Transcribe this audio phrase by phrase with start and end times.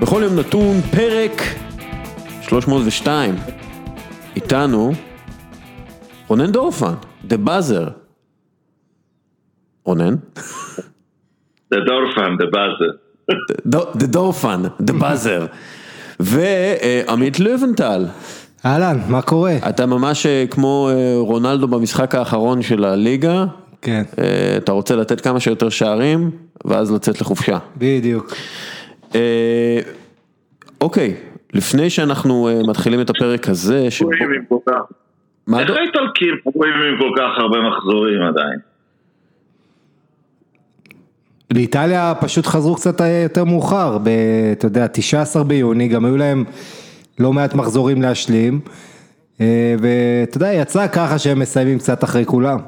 [0.00, 1.42] בכל יום נתון, פרק
[2.42, 3.34] 302.
[4.36, 4.92] איתנו
[6.26, 6.92] רונן דורפן,
[7.24, 7.88] the buzzer.
[9.84, 10.14] רונן?
[11.70, 12.90] the דורפן, the buzzer.
[13.94, 15.46] the דורפן, the buzzer.
[16.20, 18.06] ועמית לבנטל.
[18.66, 19.56] אהלן, מה קורה?
[19.68, 23.44] אתה ממש אה, כמו אה, רונלדו במשחק האחרון של הליגה.
[23.82, 24.02] כן.
[24.18, 26.30] אה, אתה רוצה לתת כמה שיותר שערים,
[26.64, 27.58] ואז לצאת לחופשה.
[27.76, 28.34] בדיוק.
[30.80, 31.14] אוקיי,
[31.52, 34.10] לפני שאנחנו מתחילים את הפרק הזה, שבו...
[35.58, 38.58] איך האיטלקים רואים עם כל כך הרבה מחזורים עדיין?
[41.52, 44.08] באיטליה פשוט חזרו קצת יותר מאוחר, ב,
[44.52, 46.44] אתה יודע, 19 ביוני, גם היו להם
[47.18, 48.60] לא מעט מחזורים להשלים,
[49.40, 52.58] אה, ואתה יודע, יצא ככה שהם מסיימים קצת אחרי כולם.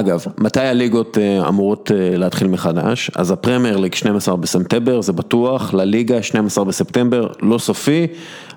[0.00, 3.10] אגב, מתי הליגות אה, אמורות אה, להתחיל מחדש?
[3.14, 8.06] אז הפרמייר ליג 12 בספטמבר, זה בטוח, לליגה 12 בספטמבר, לא סופי,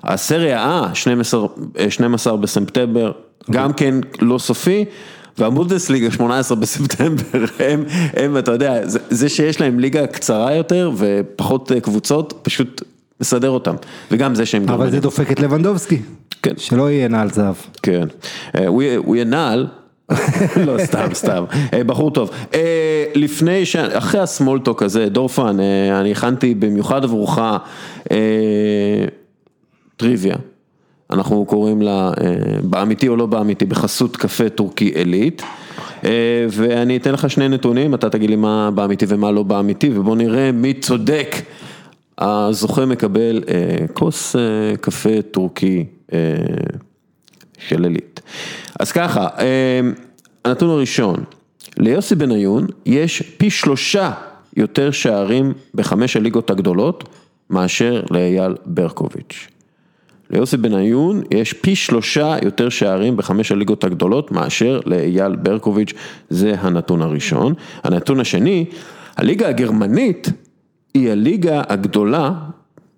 [0.04, 1.46] הסריה A 12,
[1.88, 3.12] 12 בספטמבר,
[3.50, 4.84] גם כן לא סופי.
[5.38, 7.84] והבונדסליגה 18 בספטמבר, הם,
[8.16, 12.82] הם, אתה יודע, זה, זה שיש להם ליגה קצרה יותר ופחות קבוצות, פשוט
[13.20, 13.74] מסדר אותם,
[14.10, 14.68] וגם זה שהם...
[14.68, 15.98] אבל זה דופק את לבנדובסקי,
[16.42, 16.54] כן.
[16.56, 17.54] שלא יהיה נעל זהב.
[17.82, 18.08] כן,
[18.54, 19.66] אה, הוא יהיה נעל,
[20.66, 22.30] לא סתם סתם, אה, בחור טוב.
[22.54, 23.76] אה, לפני ש...
[23.76, 25.56] אחרי הסמולטוק הזה, דורפן,
[26.00, 27.38] אני הכנתי במיוחד עבורך
[29.96, 30.36] טריוויה.
[31.10, 32.12] אנחנו קוראים לה
[32.62, 35.42] באמיתי או לא באמיתי, בחסות קפה טורקי עילית.
[36.50, 40.52] ואני אתן לך שני נתונים, אתה תגיד לי מה באמיתי ומה לא באמיתי, ובוא נראה
[40.52, 41.36] מי צודק.
[42.20, 46.18] הזוכה מקבל אה, כוס אה, קפה טורקי אה,
[47.68, 48.20] של עילית.
[48.80, 49.80] אז ככה, אה,
[50.44, 51.24] הנתון הראשון,
[51.78, 54.12] ליוסי בניון יש פי שלושה
[54.56, 57.08] יותר שערים בחמש הליגות הגדולות
[57.50, 59.48] מאשר לאייל ברקוביץ'.
[60.30, 65.92] ליוסי בניון יש פי שלושה יותר שערים בחמש הליגות הגדולות מאשר לאייל ברקוביץ',
[66.30, 67.54] זה הנתון הראשון.
[67.84, 68.64] הנתון השני,
[69.16, 70.28] הליגה הגרמנית
[70.94, 72.32] היא הליגה הגדולה,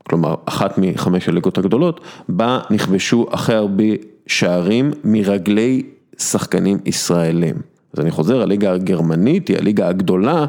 [0.09, 3.85] כלומר אחת מחמש הליגות הגדולות, בה נכבשו הכי הרבה
[4.27, 5.83] שערים מרגלי
[6.19, 7.55] שחקנים ישראלים.
[7.93, 10.47] אז אני חוזר, הליגה הגרמנית היא הליגה הגדולה,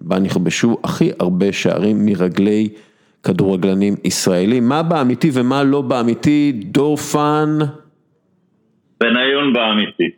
[0.00, 2.68] בה נכבשו הכי הרבה שערים מרגלי
[3.22, 4.68] כדורגלנים ישראלים.
[4.68, 7.58] מה באמיתי ומה לא באמיתי, דורפן?
[9.00, 10.10] בניון באמיתי.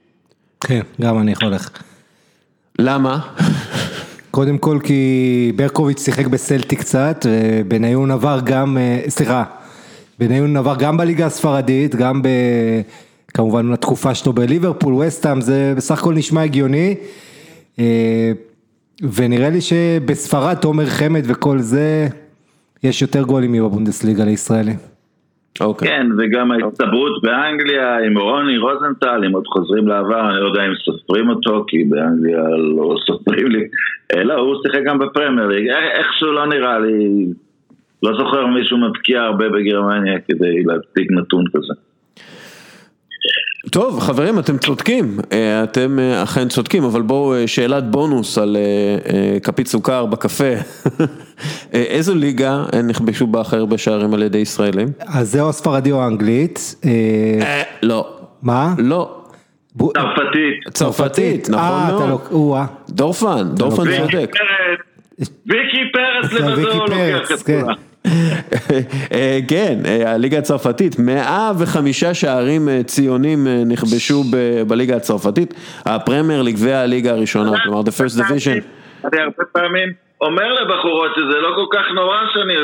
[0.60, 1.70] כן, גם אני יכול לך.
[2.78, 3.18] למה?
[4.30, 9.44] קודם כל כי ברקוביץ' שיחק בסלטי קצת, ובניון עבר גם, אה, סליחה,
[10.20, 12.28] בניון עבר גם בליגה הספרדית, גם ב...
[13.34, 16.96] כמובן התקופה שלו בליברפול, וסטאם, זה בסך הכל נשמע הגיוני.
[17.78, 18.32] אה,
[19.16, 22.06] ונראה לי שבספרד, תומר חמד וכל זה,
[22.82, 24.76] יש יותר גולים מבבונדסליגה לישראלים.
[25.60, 25.88] אוקיי.
[25.88, 30.72] כן, וגם ההצטברות באנגליה עם רוני רוזנטל, אם עוד חוזרים לעבר, אני לא יודע אם
[30.84, 32.42] סופרים אותו, כי באנגליה
[32.76, 33.64] לא סופרים לי.
[34.14, 37.26] אה, לא, הוא שיחק גם בפרמייר ליג, איכשהו לא נראה לי,
[38.02, 41.80] לא זוכר מישהו מבקיע הרבה בגרמניה כדי להצדיק נתון כזה.
[43.70, 48.56] טוב חברים אתם צודקים, אה, אתם אה, אכן צודקים, אבל בואו שאלת בונוס על
[49.42, 50.52] כפית סוכר בקפה.
[51.72, 54.88] איזו ליגה נכבשו בה הכי הרבה שערים על ידי ישראלים?
[55.06, 56.74] אז זה או ספרדי או אנגלית.
[57.82, 58.16] לא.
[58.42, 58.74] מה?
[58.78, 59.16] לא.
[59.78, 60.68] צרפתית.
[60.72, 62.66] צרפתית, נכון מאוד.
[62.88, 64.32] דורפן, דורפן צודק.
[65.46, 67.60] ויקי פרץ לבדו לוקח את כן.
[67.60, 67.74] כולם.
[69.48, 74.24] כן, הליגה הצרפתית, 105 שערים אה, ציונים אה, נכבשו
[74.66, 78.60] בליגה הצרפתית, הפרמייר ליג והליגה הראשונה, כלומר the first division.
[79.02, 82.54] הרבה פעמים אומר לבחורות שזה לא כל כך נורא שאני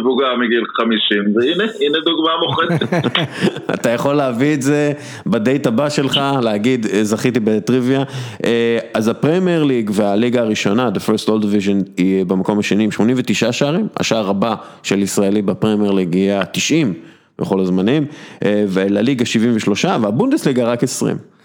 [0.00, 3.06] מבוגר מגיל 50, והנה, הנה דוגמה מוחצת.
[3.74, 4.92] אתה יכול להביא את זה
[5.26, 8.02] בדייט הבא שלך, להגיד זכיתי בטריוויה.
[8.44, 13.52] אה, אז הפרמייר ליג והליגה הראשונה, The First All Division, היא במקום השני עם 89
[13.52, 16.94] שערים, השער הבא של ישראלי בפרמייר ליג יהיה 90
[17.38, 18.06] בכל הזמנים,
[18.44, 21.35] אה, ולליגה 73 והבונדסליגה רק 20.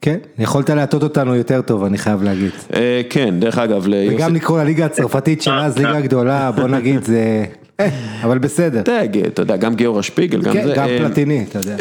[0.00, 2.50] כן, יכולת להטות אותנו יותר טוב, אני חייב להגיד.
[2.74, 7.44] אה, כן, דרך אגב, וגם לקרוא לליגה הצרפתית של אז ליגה גדולה, בוא נגיד, זה...
[7.80, 7.88] אה,
[8.24, 8.82] אבל בסדר.
[9.26, 10.74] אתה יודע, גם גיורא שפיגל, גם כן, זה.
[10.76, 11.76] גם אה, פלטיני, אתה יודע.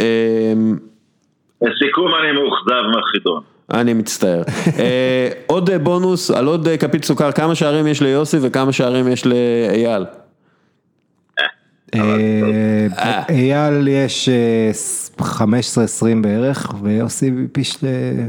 [1.62, 3.42] לסיכום אני מאוכזב מהחידון.
[3.74, 4.42] אני מצטער.
[5.48, 10.04] עוד בונוס על עוד כפית סוכר, כמה שערים יש ליוסי וכמה שערים יש לאייל?
[13.30, 14.30] אייל יש
[15.19, 15.25] 15-20
[16.22, 17.31] בערך, ויוסי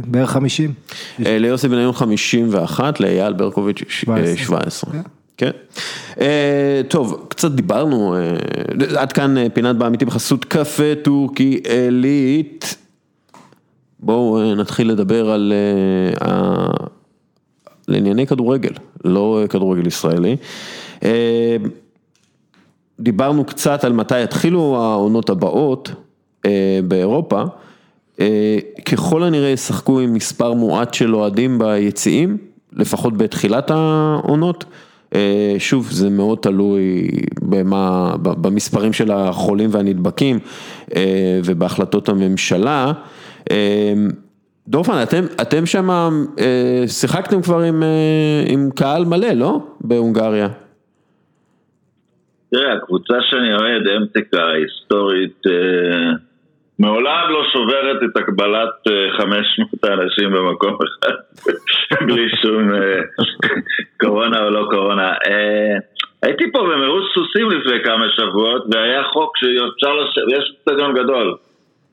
[0.06, 0.72] בערך 50.
[1.19, 4.93] ליוסי בניון 51, לאייל ברקוביץ' 17.
[5.38, 5.50] כן.
[6.20, 12.76] אה, טוב, קצת דיברנו, אה, עד כאן אה, פינת באמיתי בחסות קפה טורקי עילית.
[14.00, 15.52] בואו נתחיל לדבר על,
[17.87, 18.72] על ענייני כדורגל,
[19.04, 20.37] לא כדורגל ישראלי.
[23.00, 25.90] דיברנו קצת על מתי יתחילו העונות הבאות
[26.84, 27.42] באירופה.
[28.86, 32.36] ככל הנראה ישחקו עם מספר מועט של אוהדים ביציעים,
[32.72, 34.64] לפחות בתחילת העונות.
[35.14, 37.08] אה, שוב, זה מאוד תלוי
[37.42, 40.38] במה, במספרים של החולים והנדבקים
[40.96, 42.92] אה, ובהחלטות הממשלה.
[43.50, 43.94] אה,
[44.68, 45.88] דורפן, אתם, אתם שם
[46.86, 47.82] שיחקתם כבר עם,
[48.46, 49.60] עם קהל מלא, לא?
[49.80, 50.48] בהונגריה.
[52.50, 55.42] תראה, הקבוצה שאני אוהד, אמטקה, היסטורית,
[56.78, 58.68] מעולם לא שוברת את הגבלת
[59.18, 61.14] 500 אה, אנשים במקום אחד,
[62.06, 63.00] בלי שום אה,
[64.00, 65.08] קורונה או לא קורונה.
[65.08, 65.76] אה,
[66.22, 71.36] הייתי פה במרוץ סוסים לפני כמה שבועות, והיה חוק שאפשר לשבת, יש סטדיון גדול.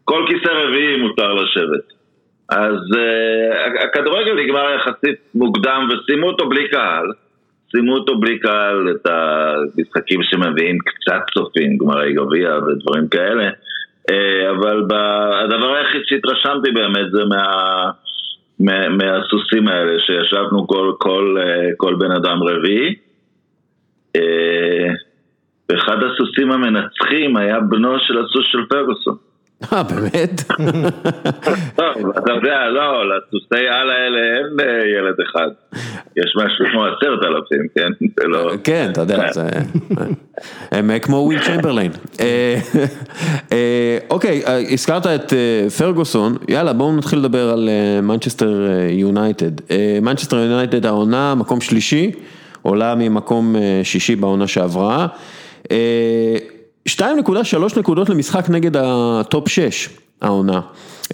[0.04, 1.96] כל כיסא רביעי מותר לשבת.
[2.50, 2.78] אז
[3.84, 7.06] הכדורגל נגמר יחסית מוקדם וסיימו אותו בלי קהל.
[7.90, 13.50] אותו בלי קהל, את המשחקים שמביאים קצת צופים, גמרי גביע ודברים כאלה.
[14.12, 14.84] אה, אבל
[15.44, 17.46] הדבר היחיד שהתרשמתי באמת זה מה,
[18.60, 22.96] מה, מהסוסים האלה, שישבנו כל, כל, אה, כל בן אדם רביעי.
[24.16, 24.94] אה,
[25.70, 29.16] ואחד הסוסים המנצחים היה בנו של הסוס של פרגוסון.
[29.64, 30.42] אה, באמת?
[31.76, 35.50] טוב, אתה יודע, לא, לסוסי על האלה אין אה, ילד אחד.
[36.18, 38.06] יש משהו כמו עשרת אלפים, כן?
[38.28, 39.48] לא- כן, אתה יודע, זה...
[40.72, 41.92] הם אה, כמו ווילט צ'מברליין.
[42.20, 44.42] אה, אוקיי,
[44.74, 45.34] הזכרת את
[45.78, 47.70] פרגוסון, יאללה בואו נתחיל לדבר על
[48.04, 49.52] מנצ'סטר יונייטד.
[50.02, 52.12] מנצ'סטר יונייטד העונה, מקום שלישי,
[52.62, 55.08] עולה ממקום שישי בעונה שעברה.
[56.90, 59.90] 2.3 נקודות למשחק נגד הטופ 6
[60.22, 60.62] העונה.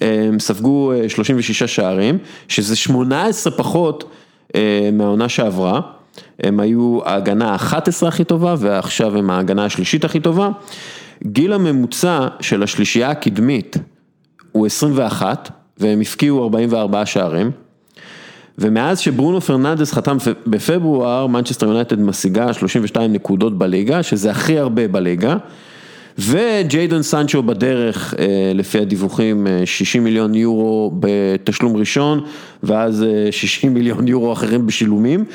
[0.01, 4.03] הם ספגו 36 אה, שערים, שזה 18 פחות
[4.55, 5.81] אה, מהעונה שעברה.
[6.39, 10.49] הם היו ההגנה ה-11 הכי טובה ועכשיו הם ההגנה השלישית הכי טובה.
[11.23, 13.77] גיל הממוצע של השלישייה הקדמית
[14.51, 17.51] הוא 21 והם הפקיעו 44 שערים.
[18.61, 20.17] ומאז שברונו פרננדס חתם
[20.47, 25.37] בפברואר, מנצ'סטר יונייטד משיגה 32 נקודות בליגה, שזה הכי הרבה בליגה.
[26.17, 32.23] וג'יידון סנצ'ו בדרך, אה, לפי הדיווחים, 60 אה, מיליון יורו בתשלום ראשון,
[32.63, 35.25] ואז 60 אה, מיליון יורו אחרים בשילומים.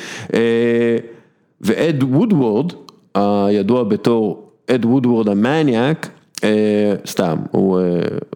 [1.61, 2.73] ואד וודוורד,
[3.14, 6.08] הידוע בתור אד וודוורד המניאק,
[7.07, 7.81] סתם, הוא,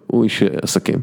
[0.07, 0.99] הוא איש עסקים,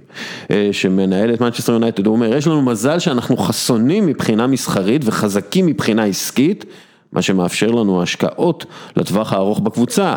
[0.72, 6.04] שמנהל את מנצ'סטר יונייטד, הוא אומר, יש לנו מזל שאנחנו חסונים מבחינה מסחרית וחזקים מבחינה
[6.04, 6.66] עסקית,
[7.12, 8.66] מה שמאפשר לנו השקעות
[8.98, 10.16] לטווח הארוך בקבוצה.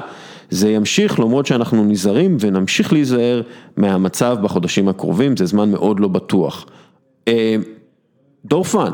[0.51, 3.43] זה ימשיך למרות שאנחנו נזהרים ונמשיך להיזהר
[3.77, 6.67] מהמצב בחודשים הקרובים, זה זמן מאוד לא בטוח.
[7.29, 7.57] אה,
[8.45, 8.93] דורפן,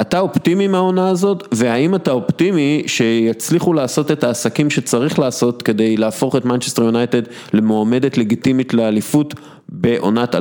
[0.00, 6.36] אתה אופטימי מהעונה הזאת, והאם אתה אופטימי שיצליחו לעשות את העסקים שצריך לעשות כדי להפוך
[6.36, 7.22] את מנצ'סטר יונייטד
[7.54, 9.34] למועמדת לגיטימית לאליפות
[9.68, 10.38] בעונת 2020-2021?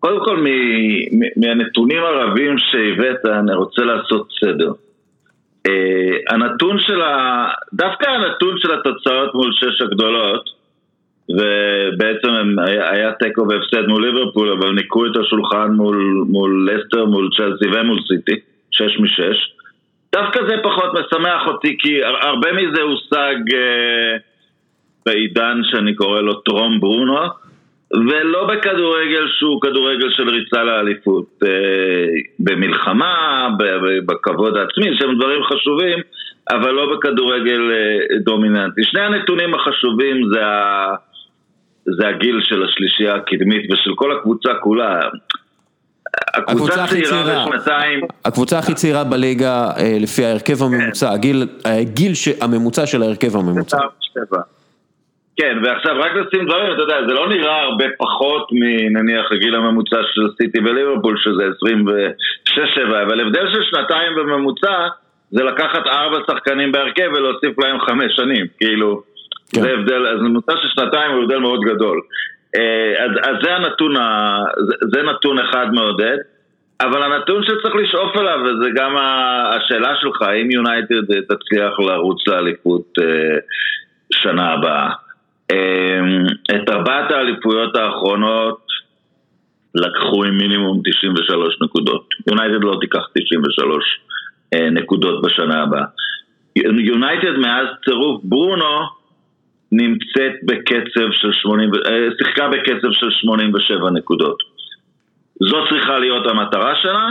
[0.00, 0.44] קודם כל,
[1.36, 4.72] מהנתונים הרבים שהבאת, אני רוצה לעשות סדר.
[5.68, 7.48] Uh, הנתון של ה...
[7.72, 10.55] דווקא הנתון של התוצאות מול שש הגדולות
[11.30, 17.28] ובעצם היה, היה תיקו והפסד מול ליברפול אבל ניקו את השולחן מול, מול לסטר, מול
[17.36, 18.40] צ'לסי ומול סיטי
[18.70, 19.52] שש משש
[20.12, 24.20] דווקא זה פחות משמח אותי כי הרבה מזה הושג uh,
[25.06, 27.16] בעידן שאני קורא לו טרום ברונו
[27.94, 31.26] ולא בכדורגל שהוא כדורגל של ריצה לאליפות.
[31.44, 31.48] אה,
[32.38, 33.48] במלחמה,
[34.06, 35.98] בכבוד העצמי, שהם דברים חשובים,
[36.50, 38.84] אבל לא בכדורגל אה, דומיננטי.
[38.84, 40.94] שני הנתונים החשובים זה, ה...
[41.86, 45.00] זה הגיל של השלישייה הקדמית ושל כל הקבוצה כולה.
[46.34, 47.44] הקבוצה הכי צעירה,
[48.24, 53.78] הקבוצה הכי צעירה בליגה אה, לפי ההרכב הממוצע, הגיל, הגיל הממוצע של ההרכב הממוצע.
[55.36, 59.96] כן, ועכשיו רק לשים דברים, אתה יודע, זה לא נראה הרבה פחות מנניח הגיל הממוצע
[60.12, 61.44] של סיטי וליברפול, שזה
[62.48, 64.88] 26-7, אבל הבדל של שנתיים בממוצע
[65.30, 69.02] זה לקחת ארבע שחקנים בהרכב ולהוסיף להם חמש שנים, כאילו,
[69.52, 69.60] כן.
[69.60, 72.00] זה הבדל, אז ממוצע של שנתיים הוא הבדל מאוד גדול.
[72.56, 74.38] אה, אז, אז זה הנתון, ה,
[74.68, 76.16] זה, זה נתון אחד מעודד.
[76.80, 83.38] אבל הנתון שצריך לשאוף אליו, וזה גם השאלה שלך, האם יונייטד תצליח לרוץ לאליפות אה,
[84.12, 84.90] שנה הבאה.
[86.50, 88.66] את ארבעת האליפויות האחרונות
[89.74, 92.08] לקחו עם מינימום 93 נקודות.
[92.26, 94.00] יונייטד לא תיקח 93
[94.54, 95.84] אה, נקודות בשנה הבאה.
[96.56, 98.95] יונייטד מאז צירוף ברונו
[99.72, 104.38] נמצאת בקצב של 80, אה, שיחקה בקצב של 87 נקודות.
[105.40, 107.08] זו צריכה להיות המטרה שלה,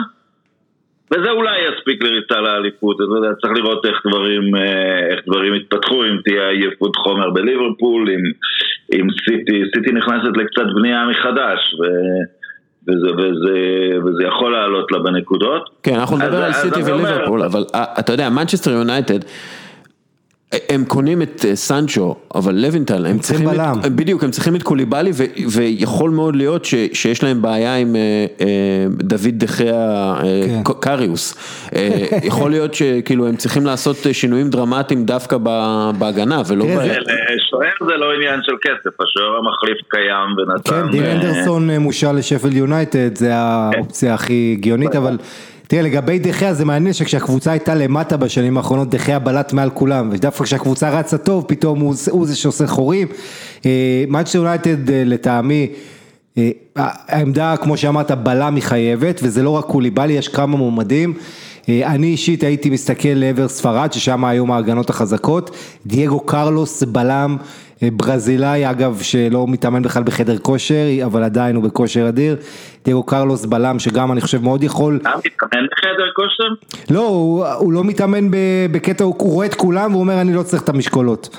[1.11, 6.03] וזה אולי יספיק לריצה לאליפות, אתה יודע, צריך לראות איך דברים, אה, איך דברים יתפתחו,
[6.03, 8.23] אם תהיה עייפות חומר בליברפול, אם,
[8.93, 11.83] אם סיטי, סיטי נכנסת לקצת בנייה מחדש, ו...
[12.87, 13.57] וזה, וזה,
[14.05, 15.69] וזה יכול לעלות לה בנקודות.
[15.83, 19.19] כן, אנחנו נדבר על סיטי וליברפול, אבל אה, אתה יודע, מנצ'סטר יונייטד,
[20.69, 23.79] הם קונים את אה, סנצ'ו, אבל לבנטל, הם צריכים, בלם.
[23.85, 25.11] את, בדיוק, הם צריכים את קוליבאלי
[25.51, 30.13] ויכול מאוד להיות ש, שיש להם בעיה עם אה, אה, דויד דה חאה
[30.45, 30.73] כן.
[30.79, 31.35] קריוס,
[32.29, 35.37] יכול להיות שכאילו הם צריכים לעשות שינויים דרמטיים דווקא
[35.99, 36.65] בהגנה ולא...
[36.65, 36.69] ב...
[37.49, 40.71] שוער זה לא עניין של כסף, השוער המחליף קיים ונתן...
[40.71, 45.17] כן, דין אנדרסון מושל לשפל יונייטד, זה האופציה הכי הגיונית, אבל...
[45.67, 50.43] תראה, לגבי דחיה זה מעניין שכשהקבוצה הייתה למטה בשנים האחרונות, דחיה בלט מעל כולם, ודווקא
[50.43, 53.07] כשהקבוצה רצה טוב, פתאום הוא, הוא זה שעושה חורים.
[54.07, 55.67] מאצ'סטר יונייטד אה, לטעמי,
[56.37, 61.13] אה, העמדה, כמו שאמרת, בלם היא חייבת, וזה לא רק קוליבאלי, יש כמה מועמדים.
[61.69, 65.51] אה, אני אישית הייתי מסתכל לעבר ספרד, ששם היום ההגנות החזקות,
[65.85, 67.45] דייגו קרלוס בלם אה,
[67.81, 72.35] ברזילאי אגב שלא מתאמן בכלל בחדר כושר, אבל עדיין הוא בכושר אדיר,
[72.85, 74.99] דייגו קרלוס בלם שגם אני חושב מאוד יכול...
[75.01, 76.69] אתה מתאמן בחדר כושר?
[76.89, 78.27] לא, הוא, הוא לא מתאמן
[78.71, 81.37] בקטע, הוא, רואה את כולם והוא אומר אני לא צריך את המשקולות.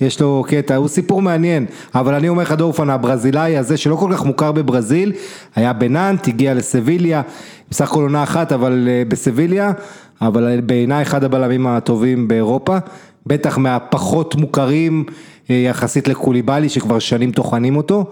[0.00, 4.10] יש לו קטע, הוא סיפור מעניין, אבל אני אומר לך דורפן הברזילאי הזה שלא כל
[4.12, 5.12] כך מוכר בברזיל,
[5.54, 7.22] היה בנאנט, הגיע לסביליה,
[7.70, 9.72] בסך הכל עונה אחת אבל אה, בסביליה,
[10.20, 12.78] אבל בעיניי אחד הבלמים הטובים באירופה,
[13.26, 15.12] בטח מהפחות מוכרים אה,
[15.48, 18.10] יחסית לקוליבאלי שכבר שנים טוחנים אותו.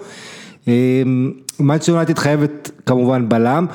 [1.60, 3.66] מנצ'סטר יונייטד חייבת כמובן בלם.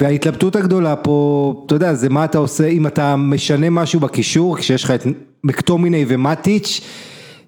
[0.00, 4.84] וההתלבטות הגדולה פה, אתה יודע, זה מה אתה עושה, אם אתה משנה משהו בקישור, כשיש
[4.84, 5.06] לך את
[5.44, 6.80] מקטומיני ומטיץ',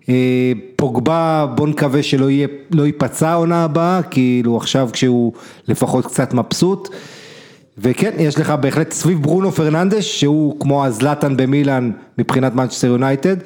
[0.08, 5.32] אה, פוגבה בוא נקווה שלא יהיה, לא ייפצע העונה הבאה, כאילו עכשיו כשהוא
[5.68, 6.88] לפחות קצת מבסוט.
[7.78, 13.36] וכן, יש לך בהחלט סביב ברונו פרננדש, שהוא כמו הזלטן במילאן מבחינת מנצ'סטר יונייטד.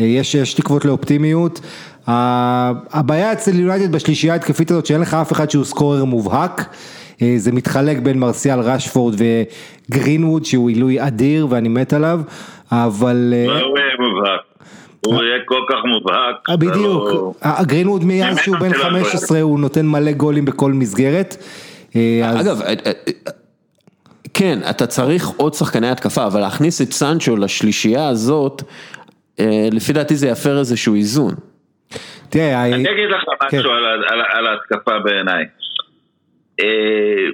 [0.00, 1.60] אה, יש, יש תקוות לאופטימיות.
[2.06, 6.74] הבעיה אצל יונייטד בשלישייה ההתקפית הזאת שאין לך אף אחד שהוא סקורר מובהק.
[7.22, 9.14] אה, זה מתחלק בין מרסיאל רשפורד
[9.90, 12.20] וגרינווד שהוא עילוי אדיר ואני מת עליו,
[12.72, 13.34] אבל...
[13.46, 14.40] לא יהיה מובהק.
[15.06, 16.58] הוא יהיה כל כך מובהק.
[16.58, 21.36] בדיוק, לא- גרינווד מאז שהוא בן 15 הוא נותן מלא גולים בכל מסגרת.
[22.22, 22.60] אגב,
[24.38, 28.95] כן, אתה צריך עוד שחקני התקפה, אבל להכניס את סנצ'ו לשלישייה הזאת, אה,
[29.72, 31.34] לפי דעתי זה יפר איזשהו איזון.
[32.30, 34.14] תראה, אני אגיד לך משהו כן.
[34.36, 35.44] על ההתקפה בעיניי.
[36.60, 37.26] אה,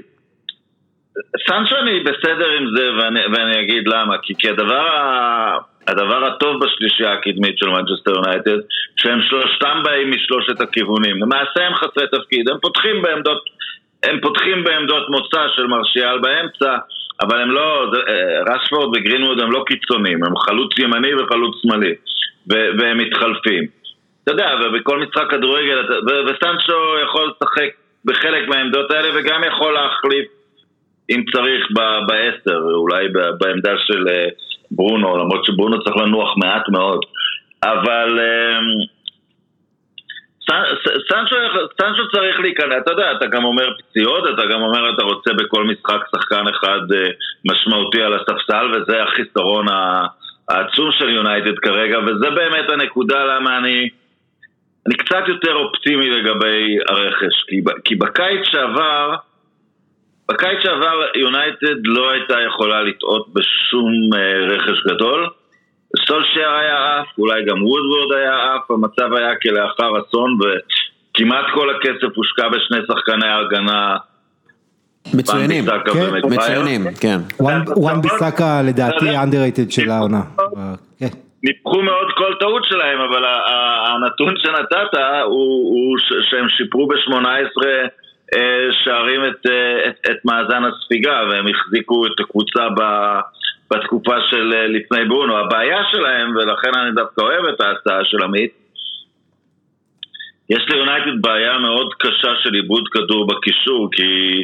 [1.49, 2.89] סנצ'ו אני בסדר עם זה
[3.33, 4.87] ואני אגיד למה, כי הדבר
[5.87, 8.59] הדבר הטוב בשלישייה הקדמית של מנצ'סטר יונייטד,
[8.97, 11.23] שהם שלושתם באים משלושת הכיוונים.
[11.23, 13.43] למעשה הם חסרי תפקיד, הם פותחים בעמדות,
[14.03, 16.77] הם פותחים בעמדות מוצא של מרשיאל באמצע,
[17.23, 21.95] אבל הם לא, אה, רשפורד וגרינווד הם לא קיצונים, הם חלוץ ימני וחלוץ שמאלי,
[22.47, 23.65] והם מתחלפים.
[24.25, 25.79] אתה יודע, ובכל משחק כדורגל,
[26.27, 27.69] וסנצ'ו יכול לשחק
[28.05, 30.29] בחלק מהעמדות האלה וגם יכול להחליף
[31.11, 31.67] אם צריך
[32.07, 33.09] בעשר, אולי
[33.41, 34.27] בעמדה של אה,
[34.71, 37.01] ברונו, למרות שברונו צריך לנוח מעט מאוד,
[37.63, 38.65] אבל אמ,
[41.81, 45.65] סנצ'ו צריך להיכנס, אתה יודע, אתה גם אומר פציעות, אתה גם אומר אתה רוצה בכל
[45.65, 47.09] משחק שחקן אחד אה,
[47.51, 49.67] משמעותי על הספסל וזה החיסרון
[50.49, 53.89] העצום של יונייטד כרגע וזה באמת הנקודה למה אני,
[54.87, 59.15] אני קצת יותר אופטימי לגבי הרכש כי, כי בקיץ שעבר
[60.29, 65.29] בקיץ שעבר יונייטד לא הייתה יכולה לטעות בשום אה, רכש גדול.
[66.07, 72.17] סולשייר היה עף, אולי גם וודוורד היה עף, המצב היה כלאחר אסון וכמעט כל הכסף
[72.17, 73.97] הושקע בשני שחקני הגנה.
[75.15, 77.19] מצוינים, כן, מצוינים, כן.
[77.77, 80.23] וואן ביסאקה לדעתי underrated של העונה.
[80.99, 81.09] כן.
[81.43, 83.25] ניפחו מאוד כל טעות שלהם, אבל
[83.87, 85.99] הנתון שנתת הוא
[86.31, 87.65] שהם שיפרו ב-18
[88.35, 92.81] אה, שערים את, אה, את, את מאזן הספיגה והם החזיקו את הקבוצה ב,
[93.73, 95.39] בתקופה של אה, לפני ברונו.
[95.39, 98.53] הבעיה שלהם, ולכן אני דווקא אוהב את ההצעה של עמית,
[100.51, 104.43] יש ליונייטד בעיה מאוד קשה של עיבוד כדור בקישור כי,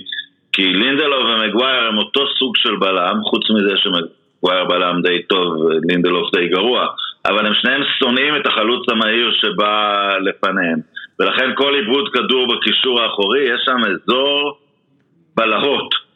[0.52, 5.54] כי לינדלוב ומגווייר הם אותו סוג של בלם, חוץ מזה שמגווייר בלם די טוב,
[5.90, 6.87] לינדלוב די גרוע,
[7.26, 10.78] אבל הם שניהם שונאים את החלוץ המהיר שבא לפניהם.
[11.20, 14.58] ולכן כל עיבוד כדור בקישור האחורי, יש שם אזור
[15.37, 16.07] בלהות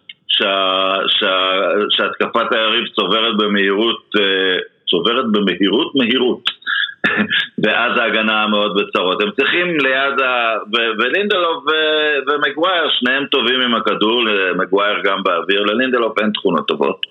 [1.90, 4.10] שהתקפת היריב צוברת במהירות,
[4.90, 6.42] צוברת במהירות מהירות
[7.62, 9.22] ואז ההגנה מאוד בצרות.
[9.22, 10.54] הם צריכים ליד ה...
[10.98, 11.64] ולינדלוף
[12.26, 14.24] ומגווייר, שניהם טובים עם הכדור,
[14.56, 17.06] מגווייר גם באוויר, ללינדלוף אין תכונות טובות.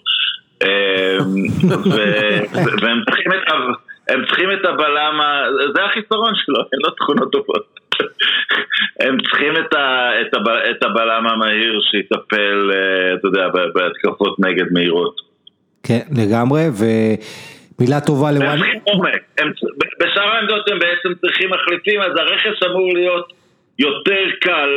[2.82, 3.54] והם צריכים את ה...
[4.28, 5.20] צריכים את הבלם,
[5.76, 7.81] זה החיסרון שלו, אין לו תכונות טובות.
[9.00, 14.66] הם צריכים את, ה, את, הב, את הבלם המהיר שיטפל, אה, אתה יודע, בהתקפות נגד
[14.72, 15.16] מהירות.
[15.84, 18.60] כן, לגמרי, ומילה טובה לוואן.
[20.00, 23.34] בשאר העמדות הם בעצם צריכים מחליפים, אז הרכש אמור להיות
[23.80, 24.70] יותר קל.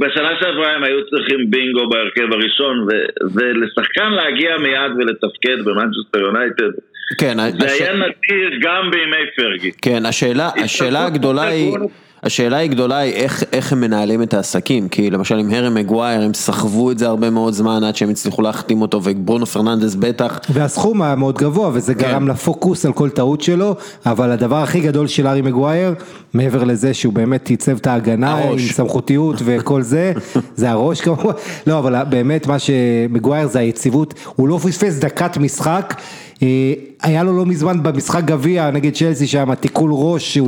[0.00, 2.86] בשנה שעברה הם היו צריכים בינגו בהרכב הראשון,
[3.34, 6.70] ולשחקן להגיע מיד ולתפקד במנצ'סטר יונייטד.
[7.18, 7.80] כן, זה הש...
[7.80, 9.72] היה נדיר גם בימי פרגי.
[9.82, 11.72] כן, השאלה, השאלה הגדולה היא...
[12.22, 16.22] השאלה היא גדולה היא איך, איך הם מנהלים את העסקים, כי למשל עם הארי מגווייר
[16.22, 20.40] הם סחבו את זה הרבה מאוד זמן עד שהם הצליחו להחתים אותו וברונו פרננדס בטח.
[20.52, 22.00] והסכום היה מאוד גבוה וזה כן.
[22.00, 25.94] גרם לפוקוס על כל טעות שלו, אבל הדבר הכי גדול של הארי מגווייר,
[26.34, 28.62] מעבר לזה שהוא באמת ייצב את ההגנה הראש.
[28.62, 30.12] עם סמכותיות וכל זה,
[30.56, 31.32] זה הראש כמובן,
[31.66, 35.94] לא אבל באמת מה שמגווייר זה היציבות, הוא לא פספס דקת משחק.
[36.42, 40.38] אה, היה לו לא מזמן במשחק גביע נגד צ'לסי שם תיקול ראש,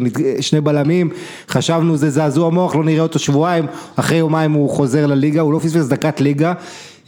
[0.40, 1.10] שני בלמים,
[1.48, 5.58] חשבנו זה זעזוע מוח, לא נראה אותו שבועיים, אחרי יומיים הוא חוזר לליגה, הוא לא
[5.58, 6.52] פספס דקת ליגה.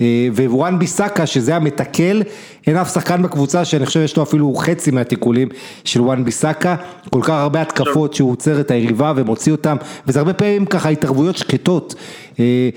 [0.00, 2.23] אה, ווואן ביסאקה שזה המתקל,
[2.67, 5.49] אין אף שחקן בקבוצה שאני חושב שיש לו אפילו חצי מהתיקולים
[5.85, 6.76] של וואן ביסאקה,
[7.11, 9.76] כל כך הרבה התקפות שהוא עוצר את היריבה ומוציא אותם,
[10.07, 11.95] וזה הרבה פעמים ככה התערבויות שקטות.
[12.41, 12.69] אה,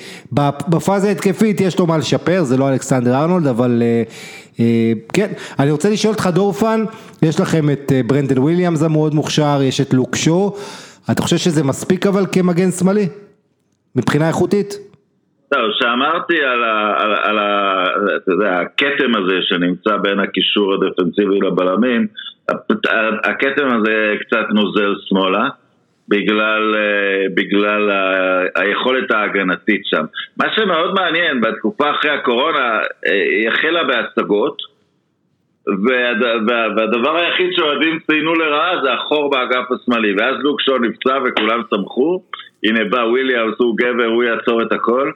[0.67, 4.03] בפאזה ההתקפית יש לו מה לשפר, זה לא אלכסנדר ארנולד, אבל אה,
[5.13, 5.27] כן,
[5.59, 6.83] אני רוצה לשאול אותך דורפן,
[7.21, 10.53] יש לכם את ברנדן וויליאמס המאוד מוכשר, יש את לוק שו,
[11.11, 13.09] אתה חושב שזה מספיק אבל כמגן שמאלי?
[13.95, 14.73] מבחינה איכותית?
[15.53, 17.83] זהו, שאמרתי על, ה, על, על ה,
[18.27, 22.07] יודע, הכתם הזה שנמצא בין הקישור הדפנסיבי לבלמים,
[23.23, 25.49] הכתם הזה קצת נוזל שמאלה,
[26.09, 27.91] בגלל, אה, בגלל
[28.55, 30.05] היכולת ההגנתית שם.
[30.37, 34.57] מה שמאוד מעניין, בתקופה אחרי הקורונה, אה, היא החלה בהשגות,
[36.77, 42.21] והדבר היחיד שאוהדים ציינו לרעה זה החור באגף השמאלי, ואז לוקשון נפצע וכולם שמחו,
[42.63, 45.11] הנה בא וויליאמס, הוא גבר, הוא יעצור את הכל.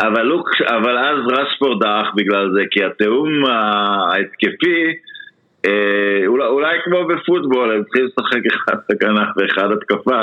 [0.00, 4.94] אבל, לוק, אבל אז רשפורד דעך בגלל זה, כי התיאום ההתקפי,
[5.66, 10.22] אה, אולי, אולי כמו בפוטבול, הם צריכים לשחק אחד הגנה ואחד התקפה,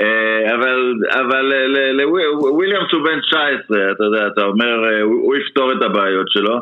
[0.00, 1.52] אה, אבל, אבל
[1.92, 6.58] לוויליאמס הוא בן 19, אתה יודע, אתה אומר, אה, הוא, הוא יפתור את הבעיות שלו.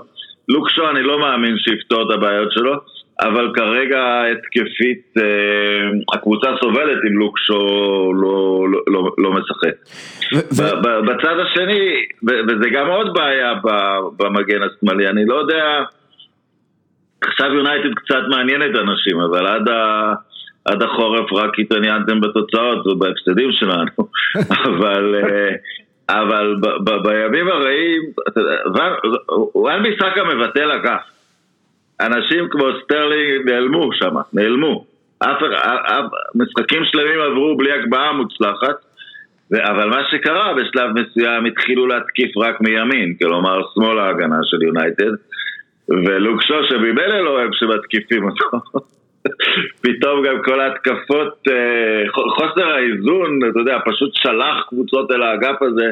[0.49, 2.75] לוקשו אני לא מאמין שיפתור את הבעיות שלו.
[3.21, 9.75] אבל כרגע התקפית, אה, הקבוצה סובלת אם לוקשו לא, לא, לא, לא משחק.
[10.35, 13.55] ו- בצד השני, וזה גם עוד בעיה
[14.16, 15.83] במגן השמאלי, אני לא יודע,
[17.28, 20.12] עכשיו יונייטד קצת מעניין את אנשים, אבל עד, ה,
[20.64, 24.08] עד החורף רק התעניינתם בתוצאות ובהפסדים שלנו,
[24.70, 25.14] אבל...
[25.14, 25.54] אה,
[26.08, 28.02] אבל ב, ב, בימים הרעים,
[29.54, 31.00] וואן ביסאקה מבטל אגף.
[32.00, 34.84] אנשים כמו סטרלינג נעלמו שם, נעלמו.
[35.18, 35.42] אף,
[35.82, 38.76] אף, משחקים שלמים עברו בלי הגבהה מוצלחת,
[39.52, 45.12] ו, אבל מה שקרה בשלב מסוים התחילו להתקיף רק מימין, כלומר שמאל ההגנה של יונייטד,
[45.88, 48.59] ולוקשו שממילא לא אוהב שמתקיפים אותו.
[49.83, 55.90] פתאום גם כל ההתקפות, אה, חוסר האיזון, אתה יודע, פשוט שלח קבוצות אל האגף הזה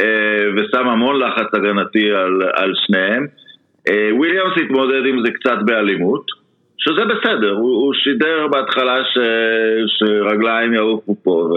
[0.00, 3.26] אה, ושם המון לחץ הגנתי על, על שניהם.
[3.88, 6.24] אה, וויליאמס התמודד עם זה קצת באלימות,
[6.78, 9.18] שזה בסדר, הוא, הוא שידר בהתחלה ש,
[9.98, 11.48] שרגליים יעופו פה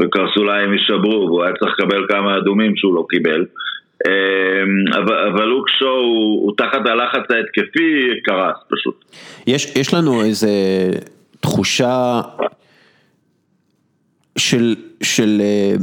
[0.00, 3.44] וקרסוליים יישברו, והוא היה צריך לקבל כמה אדומים שהוא לא קיבל.
[4.06, 9.04] אה, אבל, אבל לוק שואו הוא, הוא תחת הלחץ ההתקפי קרס פשוט.
[9.46, 10.50] יש, יש לנו איזה
[11.40, 12.20] תחושה
[14.38, 15.74] של, של אה,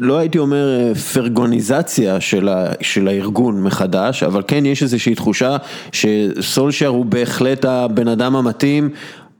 [0.00, 5.56] לא הייתי אומר אה, פרגוניזציה של, ה, של הארגון מחדש, אבל כן יש איזושהי תחושה
[5.92, 8.90] שסולשר הוא בהחלט הבן אדם המתאים,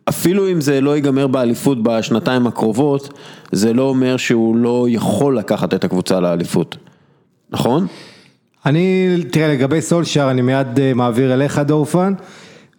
[0.08, 3.18] אפילו אם זה לא ייגמר באליפות בשנתיים הקרובות,
[3.52, 6.76] זה לא אומר שהוא לא יכול לקחת את הקבוצה לאליפות,
[7.50, 7.86] נכון?
[8.66, 12.12] אני, תראה לגבי סולשר אני מיד אה, מעביר אליך דורפן.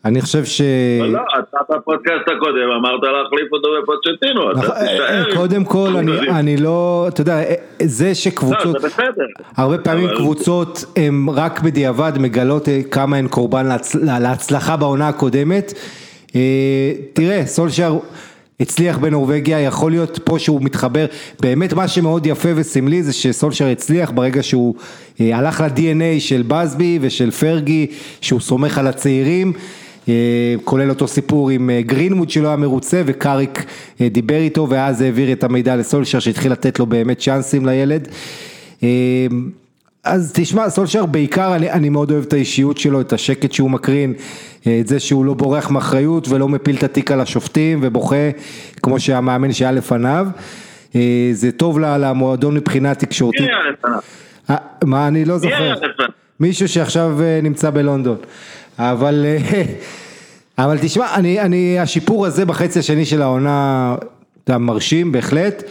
[0.06, 0.62] אני חושב ש...
[1.02, 5.36] לא, אתה בפודקאסט הקודם אמרת להחליף אותו בפוצ'טינו, אתה נכון, תישאר.
[5.36, 5.90] קודם כל,
[6.30, 7.40] אני לא, אתה יודע,
[7.82, 8.66] זה שקבוצות...
[8.66, 9.26] לא, זה בסדר.
[9.58, 13.66] הרבה פעמים קבוצות הן רק בדיעבד מגלות אה, כמה הן קורבן
[14.22, 15.74] להצלחה בעונה הקודמת.
[16.36, 17.98] אה, תראה, סולשר...
[18.60, 21.06] הצליח בנורבגיה, יכול להיות פה שהוא מתחבר,
[21.40, 24.76] באמת מה שמאוד יפה וסמלי זה שסולשר הצליח ברגע שהוא
[25.22, 27.88] אה, הלך ל-DNA של בסבי ושל פרגי,
[28.22, 29.54] שהוא סומך על הצעירים,
[30.10, 30.14] אה,
[30.64, 33.66] כולל אותו סיפור עם אה, גרינמוד שלא היה מרוצה וקאריק
[34.02, 38.08] דיבר איתו ואז העביר את המידע לסולשר שהתחיל לתת לו באמת צ'אנסים לילד.
[40.10, 44.14] אז תשמע, סולשר בעיקר, אני, אני מאוד אוהב את האישיות שלו, את השקט שהוא מקרין,
[44.68, 48.30] אה, את זה שהוא לא בורח מאחריות ולא מפיל את התיק על השופטים ובוכה
[48.84, 50.28] כמו שהמאמן שהיה לפניו.
[50.96, 53.42] אה, זה טוב למועדון מבחינה תקשורתית.
[53.42, 54.00] מי היה לפניו?
[54.50, 55.74] אה, מה, אני לא זוכר.
[56.40, 58.18] מישהו שעכשיו נמצא בלונדון.
[58.80, 59.26] אבל,
[60.58, 63.96] אבל תשמע, אני, אני, השיפור הזה בחצי השני של העונה,
[64.44, 65.64] אתה מרשים בהחלט.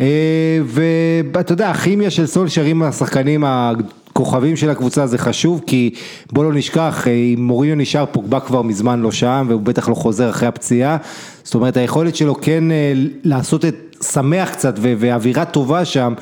[0.00, 5.94] אה, ואתה יודע, הכימיה של סולשר עם השחקנים הכוכבים של הקבוצה זה חשוב, כי
[6.32, 9.94] בוא לא נשכח, אה, אם מוריניו נשאר פוגבה כבר מזמן לא שם, והוא בטח לא
[9.94, 10.96] חוזר אחרי הפציעה,
[11.42, 12.92] זאת אומרת היכולת שלו כן אה,
[13.24, 13.74] לעשות את,
[14.12, 16.14] שמח קצת ו- ואווירה טובה שם,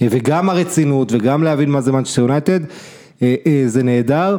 [0.00, 2.60] וגם הרצינות וגם להבין מה זה מנצ'סטר יונייטד,
[3.66, 4.36] זה נהדר.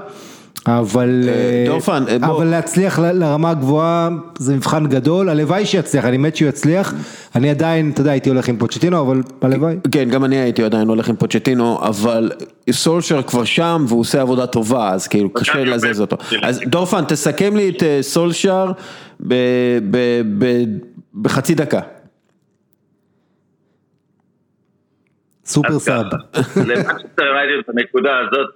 [0.67, 1.74] אבל, אה,
[2.10, 2.38] אה, בוא.
[2.38, 6.93] אבל להצליח לרמה הגבוהה זה מבחן גדול, הלוואי שיצליח, אני מת שהוא יצליח,
[7.36, 9.76] אני עדיין, אתה יודע, הייתי הולך עם פוצ'טינו, אבל הלוואי.
[9.91, 12.32] כן, גם אני הייתי עדיין הולך עם פוצ'טינו, אבל
[12.71, 16.17] סולשר כבר שם והוא עושה עבודה טובה, אז כאילו קשה לזז אותו.
[16.41, 18.71] אז דורפן, תסכם לי את אה, סולשר
[21.21, 21.80] בחצי דקה.
[25.54, 26.06] super sub.
[26.70, 28.50] למנצ'סטר יונייטד בנקודה הזאת,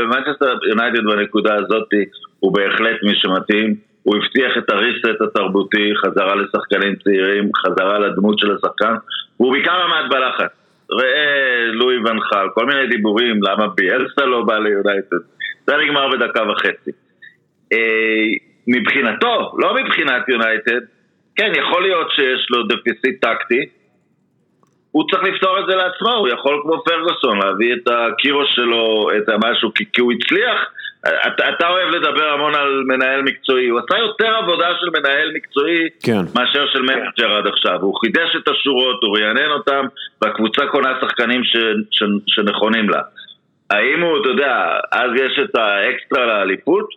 [0.00, 1.88] למנצ'סטר יונייטד בנקודה הזאת
[2.40, 8.56] הוא בהחלט מי שמתאים, הוא הבטיח את הריסט התרבותי, חזרה לשחקנים צעירים, חזרה לדמות של
[8.56, 8.94] השחקן,
[9.40, 10.50] והוא בעיקר עמד בלחץ.
[10.92, 15.22] ראה לואי ונחל, כל מיני דיבורים, למה ביאלסה לא בא ליונייטד,
[15.66, 16.90] זה נגמר בדקה וחצי.
[17.72, 17.78] אה,
[18.66, 20.80] מבחינתו, לא מבחינת יונייטד,
[21.36, 23.66] כן, יכול להיות שיש לו דפיסיט טקטי,
[24.92, 29.28] הוא צריך לפתור את זה לעצמו, הוא יכול כמו פרגוסון להביא את הקירו שלו, את
[29.28, 30.70] המשהו, כי, כי הוא הצליח.
[31.26, 35.88] אתה, אתה אוהב לדבר המון על מנהל מקצועי, הוא עשה יותר עבודה של מנהל מקצועי
[36.02, 36.22] כן.
[36.34, 37.78] מאשר של מנג'ר עד עכשיו.
[37.80, 39.86] הוא חידש את השורות, הוא רענן אותם,
[40.22, 41.56] והקבוצה קונה שחקנים ש,
[41.90, 43.00] ש, שנכונים לה.
[43.70, 46.88] האם הוא, אתה יודע, אז יש את האקסטרה לאליפות?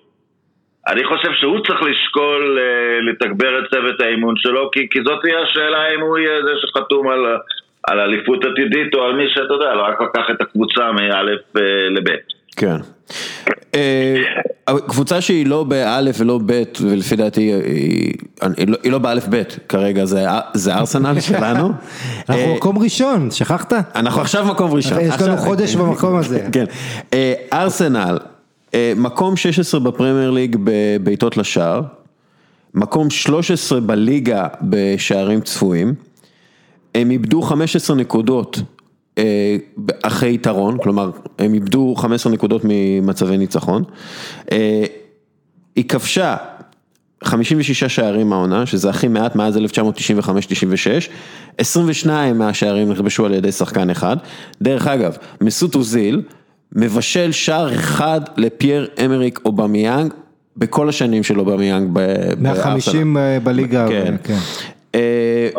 [0.88, 5.42] אני חושב שהוא צריך לשקול אה, לתגבר את צוות האימון שלו, כי, כי זאת תהיה
[5.42, 7.26] השאלה אם הוא יהיה זה שחתום על,
[7.84, 11.24] על אליפות עתידית, או על מי שאתה יודע, רק לקח את הקבוצה מא' אה,
[11.96, 12.08] לב'.
[12.56, 12.76] כן.
[13.76, 14.16] אה,
[14.88, 18.14] קבוצה שהיא לא באלף ולא בית, ולפי דעתי היא-
[18.58, 21.70] היא לא- היא לא באלף בית כרגע, זה- זה ארסנל שלנו.
[22.30, 23.74] אנחנו אה, מקום ראשון, שכחת?
[23.96, 25.00] אנחנו עכשיו מקום ראשון.
[25.02, 26.46] יש לנו חודש במקום הזה.
[26.54, 26.66] כן.
[27.14, 28.18] אה, ארסנל,
[28.74, 31.82] אה, מקום 16 בפרמייר ליג בבעיטות לשער,
[32.74, 35.94] מקום 13 בליגה בשערים צפויים,
[36.96, 38.62] הם איבדו 15 נקודות
[39.18, 39.56] אה,
[40.04, 43.84] אחרי יתרון, כלומר הם איבדו 15 נקודות ממצבי ניצחון,
[44.52, 44.84] אה,
[45.76, 46.36] היא כבשה
[47.24, 49.60] 56 שערים מהעונה, שזה הכי מעט מאז 1995-96,
[51.58, 54.18] 22 מהשערים נכבשו על ידי שחקן אחד,
[54.62, 56.22] דרך אגב, מסוט אוזיל
[56.76, 60.14] מבשל שער אחד לפייר אמריק אובמיאנג
[60.58, 62.00] בכל השנים של אובמיאנג ב-
[62.40, 62.44] בארסנל.
[62.44, 63.88] 150 אה, בליגה.
[63.88, 64.16] כן.
[64.24, 64.38] כן.
[64.96, 65.50] אה,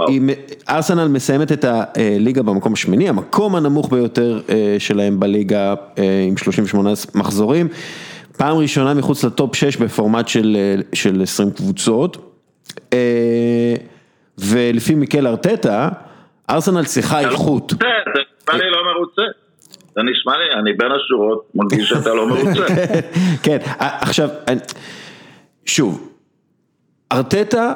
[0.69, 6.91] ארסנל מסיימת את הליגה במקום השמיני, המקום הנמוך ביותר אה, שלהם בליגה אה, עם 38
[7.15, 7.69] מחזורים.
[8.37, 12.31] פעם ראשונה מחוץ לטופ 6 בפורמט של, אה, של 20 קבוצות.
[14.39, 15.89] ולפי מיקל ארטטה,
[16.51, 17.71] ארסנל צריכה איכות.
[17.71, 19.23] זה נשמע לי לא מרוצה.
[19.95, 22.67] זה נשמע לי, אני בין השורות, מרגיש שאתה לא מרוצה.
[23.45, 24.29] כן, עכשיו,
[25.67, 26.14] שוב,
[27.15, 27.73] ארטטה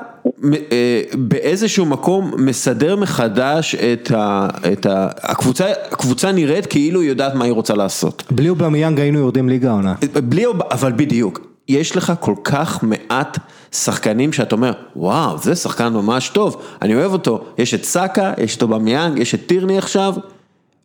[0.72, 4.48] אה, באיזשהו מקום מסדר מחדש את ה...
[4.72, 8.22] את ה הקבוצה, הקבוצה נראית כאילו היא יודעת מה היא רוצה לעשות.
[8.31, 9.94] בלי אובמיאנג היינו יורדים ליגה העונה.
[10.24, 13.38] בלי, אבל בדיוק, יש לך כל כך מעט
[13.72, 18.57] שחקנים שאתה אומר, וואו, זה שחקן ממש טוב, אני אוהב אותו, יש את סאקה, יש
[18.57, 20.14] את אובמיאנג, יש את טירני עכשיו,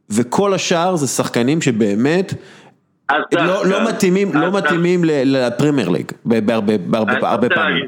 [0.10, 2.34] וכל השאר זה שחקנים שבאמת
[3.32, 7.86] לא, לא מתאימים, לא מתאימים לפרמייר ליג, בהרבה פעמים.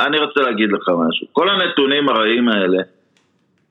[0.00, 1.26] אני רוצה להגיד לך משהו.
[1.32, 2.78] כל הנתונים הרעים האלה,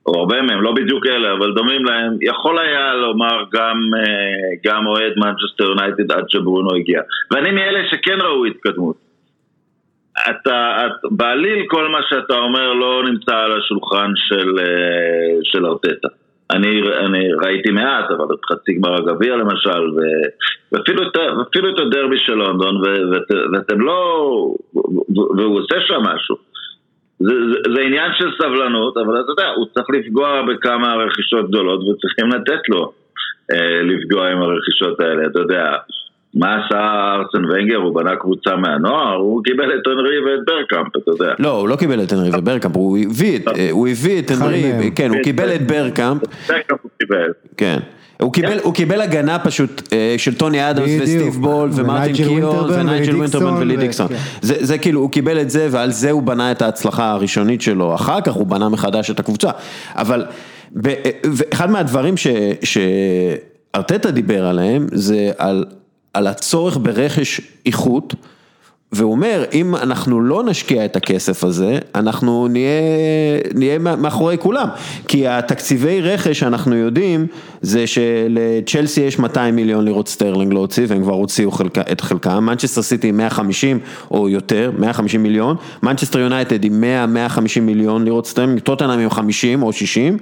[0.06, 4.86] או הרבה מהם, לא בדיוק אלה, אבל דומים להם, יכול היה לומר גם, אה, גם
[4.86, 7.00] אוהד מנצ'סטר יונייטד עד שברונו הגיע.
[7.30, 8.96] ואני מאלה שכן ראו התקדמות.
[10.30, 16.08] אתה, את, בעליל כל מה שאתה אומר לא נמצא על השולחן של, אה, של ארטטה.
[16.50, 20.00] אני, אני ראיתי מעט, אבל את חצי גמר הגביע למשל, ו,
[20.72, 21.02] ואפילו,
[21.38, 22.82] ואפילו את הדרבי של לונדון, ו,
[23.12, 24.54] ואת, ואתם לא...
[25.36, 26.36] והוא עושה שם משהו.
[27.20, 31.80] זה, זה, זה עניין של סבלנות, אבל אתה יודע, הוא צריך לפגוע בכמה רכישות גדולות
[31.80, 32.92] וצריכים לתת לו
[33.52, 35.76] אה, לפגוע עם הרכישות האלה, אתה יודע.
[36.34, 37.76] מה עשה ארסן ונגר?
[37.76, 41.34] הוא בנה קבוצה מהנוער, הוא קיבל את אנרי ואת ברקאמפ, אתה יודע.
[41.38, 44.90] לא, הוא לא קיבל את אנרי וברקאמפ, הוא הביא את, אה, הוא הביא את אנרי,
[44.94, 46.22] כן, הוא קיבל את ברקאמפ.
[46.48, 47.32] ברקאמפ הוא קיבל.
[47.56, 47.78] כן.
[48.22, 53.16] הוא קיבל, הוא קיבל הגנה פשוט אה, של טוני אדמס וסטיב בול ומרטין קיור ונייג'ל
[53.16, 54.06] ווינטרבן ולידיקסון.
[54.40, 57.94] זה, זה כאילו, הוא קיבל את זה ועל זה הוא בנה את ההצלחה הראשונית שלו.
[57.94, 59.50] אחר כך הוא בנה מחדש את הקבוצה.
[59.94, 60.26] אבל,
[61.24, 62.14] ואחד מהדברים
[62.62, 65.64] שארטטה דיבר עליהם זה על
[66.14, 68.14] על הצורך ברכש איכות,
[68.92, 72.80] והוא אומר, אם אנחנו לא נשקיע את הכסף הזה, אנחנו נהיה,
[73.54, 74.68] נהיה מאחורי כולם.
[75.08, 77.26] כי התקציבי רכש, אנחנו יודעים,
[77.62, 82.44] זה שלצ'לסי יש 200 מיליון לירות סטרלינג להוציא, והם כבר הוציאו חלק, את חלקם.
[82.44, 83.78] מנצ'סטר סיטי 150
[84.10, 85.56] או יותר, 150 מיליון.
[85.82, 86.84] מנצ'סטר יונייטד עם
[87.36, 90.18] 100-150 מיליון לירות סטרלינג, טוטנאם עם 50 או 60.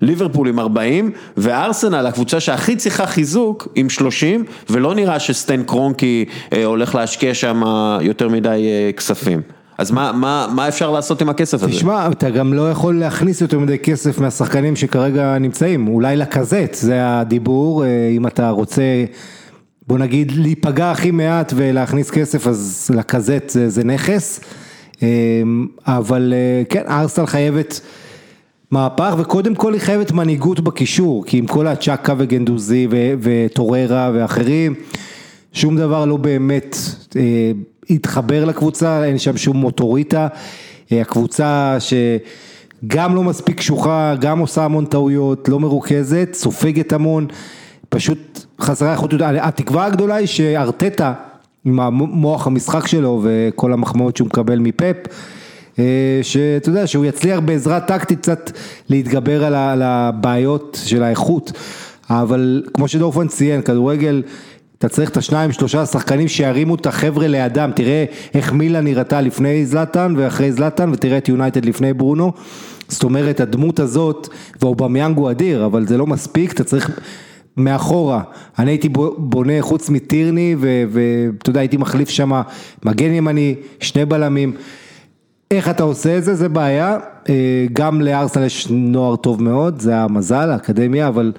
[0.00, 6.64] ליברפול עם 40, וארסנל, הקבוצה שהכי צריכה חיזוק, עם 30, ולא נראה שסטיין קרונקי אה,
[6.64, 7.62] הולך להשקיע שם
[8.00, 9.40] יותר מדי אה, כספים.
[9.78, 11.72] אז מה, מה, מה אפשר לעשות עם הכסף הזה?
[11.72, 16.96] תשמע, אתה גם לא יכול להכניס יותר מדי כסף מהשחקנים שכרגע נמצאים, אולי לקזט, זה
[17.02, 18.82] הדיבור, אה, אם אתה רוצה,
[19.86, 24.40] בוא נגיד, להיפגע הכי מעט ולהכניס כסף, אז לקזט זה, זה נכס,
[25.86, 26.34] אבל
[26.68, 27.80] כן, ארסנל חייבת...
[28.70, 32.88] מהפך, וקודם כל היא חייבת מנהיגות בקישור, כי עם כל הצ'אקה וגנדוזי
[33.20, 34.74] וטוררה ואחרים,
[35.52, 36.76] שום דבר לא באמת
[37.16, 37.52] אה,
[37.90, 40.28] התחבר לקבוצה, אין שם שום מוטוריטה,
[40.92, 47.26] אה, הקבוצה שגם לא מספיק קשוחה, גם עושה המון טעויות, לא מרוכזת, סופגת המון,
[47.88, 51.12] פשוט חסרה איכות, התקווה הגדולה היא שארטטה,
[51.64, 55.14] עם המוח המשחק שלו וכל המחמאות שהוא מקבל מפפ, אה,
[56.22, 58.50] שאתה יודע, שהוא יצליח בעזרה טקטית קצת
[58.88, 61.52] להתגבר על הבעיות של האיכות,
[62.10, 64.22] אבל כמו שדורפן ציין, כדורגל,
[64.78, 69.66] אתה צריך את השניים, שלושה שחקנים שירימו את החבר'ה לידם, תראה איך מילה נראתה לפני
[69.66, 72.32] זלטן ואחרי זלטן, ותראה את יונייטד לפני ברונו,
[72.88, 74.28] זאת אומרת הדמות הזאת,
[74.62, 76.90] ואובמיאנג הוא אדיר, אבל זה לא מספיק, אתה צריך...
[77.56, 78.22] מאחורה,
[78.58, 78.88] אני הייתי
[79.18, 82.32] בונה חוץ מטירני ואתה יודע הייתי מחליף שם
[82.84, 84.52] מגן ימני, שני בלמים,
[85.54, 89.96] איך אתה עושה את זה, זה בעיה, אה, גם לארסנל יש נוער טוב מאוד, זה
[89.96, 91.32] המזל, האקדמיה, אבל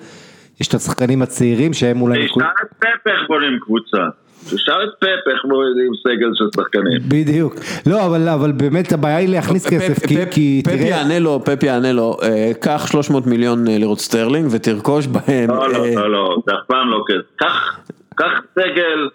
[0.61, 2.27] יש את השחקנים הצעירים שהם אולי...
[2.27, 3.97] תשאל את פפ איך בונים קבוצה.
[4.45, 6.99] תשאל את פפ איך מורידים סגל של שחקנים.
[7.07, 7.55] בדיוק.
[7.85, 10.87] לא, אבל, אבל באמת הבעיה היא להכניס כסף, פפ, כי, פפ, כי פפ תראה...
[10.87, 15.49] יענה לו, פפ יענה לו, אה, קח 300 מיליון אה, לירות סטרלינג ותרכוש בהם...
[15.49, 17.47] לא, לא, לא, לא, זה אף פעם לא כסף.
[18.15, 19.09] קח סגל...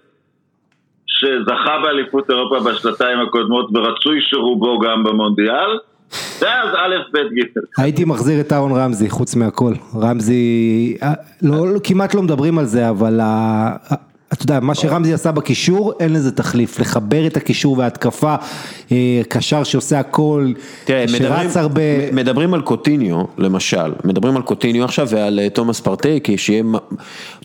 [1.19, 5.79] שזכה באליפות אירופה בשנתיים הקודמות ורצוי שרובו גם במונדיאל
[6.41, 7.61] ואז א', ב', ג'.
[7.79, 9.73] הייתי מחזיר את אהרון רמזי, חוץ מהכל.
[9.95, 13.21] רמזי, אה, לא, לא, כמעט לא מדברים על זה, אבל
[14.33, 18.35] אתה יודע, מה שרמזי עשה בקישור, אין לזה תחליף, לחבר את הקישור וההתקפה,
[18.93, 20.53] אה, קשר שעושה הכל,
[21.07, 22.13] שרץ הרבה.
[22.13, 26.63] מדברים על קוטיניו, למשל, מדברים על קוטיניו עכשיו ועל אה, תומאס פרטי, כי שיהיה,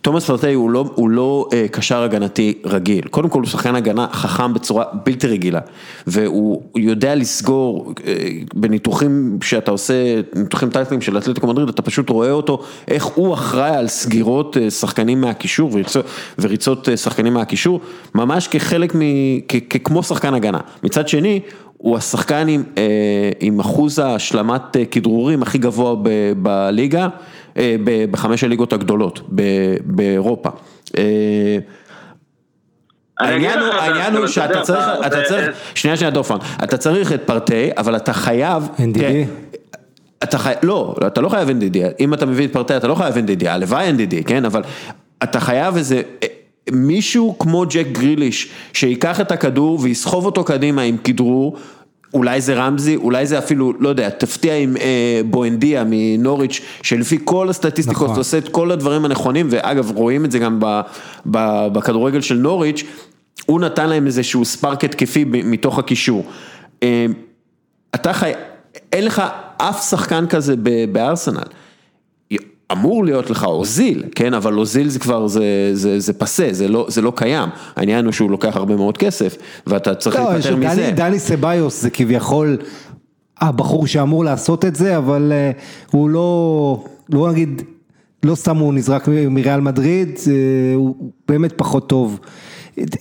[0.01, 4.07] תומאס פרטי הוא לא, הוא לא אה, קשר הגנתי רגיל, קודם כל הוא שחקן הגנה
[4.11, 5.59] חכם בצורה בלתי רגילה,
[6.07, 7.93] והוא יודע לסגור
[8.53, 9.93] בניתוחים שאתה עושה,
[10.35, 15.21] ניתוחים טייטלים של אתלטיקו מדריד, אתה פשוט רואה אותו, איך הוא אחראי על סגירות שחקנים
[15.21, 15.71] מהקישור
[16.39, 17.79] וריצות לעשות אה, שחקנים מהקישור,
[18.15, 18.99] ממש כחלק מ...
[19.83, 20.59] כמו שחקן הגנה.
[20.83, 21.39] מצד שני,
[21.77, 22.83] הוא השחקן עם, אה,
[23.39, 27.07] עם אחוז השלמת אה, כדרורים הכי גבוה ב, בליגה,
[28.11, 29.21] בחמש הליגות הגדולות
[29.85, 30.49] באירופה.
[33.19, 37.69] העניין הוא, העניין הוא שאתה צריך, אתה צריך, שנייה שנייה דופן, אתה צריך את פרטי,
[37.77, 39.01] אבל אתה חייב, NDD.
[40.23, 43.15] אתה חייב, לא, אתה לא חייב NDD, אם אתה מביא את פרטי אתה לא חייב
[43.15, 44.63] NDD, הלוואי NDD, כן, אבל
[45.23, 46.01] אתה חייב איזה
[46.71, 51.57] מישהו כמו ג'ק גריליש, שיקח את הכדור ויסחוב אותו קדימה עם כדרור,
[52.13, 57.49] אולי זה רמזי, אולי זה אפילו, לא יודע, תפתיע עם אה, בואנדיה מנוריץ', שלפי כל
[57.49, 58.17] הסטטיסטיקות נכון.
[58.17, 60.81] עושה את כל הדברים הנכונים, ואגב רואים את זה גם ב,
[61.31, 62.83] ב, בכדורגל של נוריץ',
[63.45, 66.25] הוא נתן להם איזשהו ספארק התקפי מתוך הקישור.
[66.83, 67.05] אה,
[67.95, 68.31] אתה חי...
[68.91, 69.21] אין לך
[69.57, 70.55] אף שחקן כזה
[70.91, 71.43] בארסנל.
[72.71, 76.85] אמור להיות לך אוזיל, כן, אבל אוזיל זה כבר, זה, זה, זה פסה, זה לא,
[76.89, 79.35] זה לא קיים, העניין הוא שהוא לוקח הרבה מאוד כסף,
[79.67, 80.67] ואתה צריך לא, להיפטר מזה.
[80.75, 82.57] דני, דני סביוס זה כביכול
[83.41, 87.61] הבחור שאמור לעשות את זה, אבל uh, הוא לא, לא נגיד,
[88.23, 90.27] לא סתם הוא נזרק מריאל מדריד, uh,
[90.75, 90.95] הוא
[91.27, 92.19] באמת פחות טוב.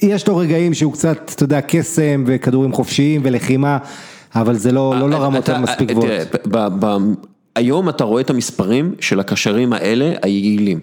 [0.02, 3.78] יש לו רגעים שהוא קצת, אתה יודע, קסם וכדורים חופשיים ולחימה.
[4.34, 6.24] אבל זה לא לא לרמות אתה- המספיק תראה,
[6.68, 7.29] גבוהות.
[7.54, 10.80] היום אתה רואה את המספרים של הקשרים האלה, היעילים.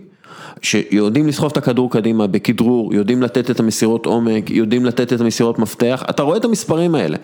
[0.62, 5.60] שיודעים לסחוב את הכדור קדימה בכדרור, יודעים לתת את המסירות עומק, יודעים לתת את המסירות
[5.60, 7.17] מפתח, אתה רואה את המספרים האלה.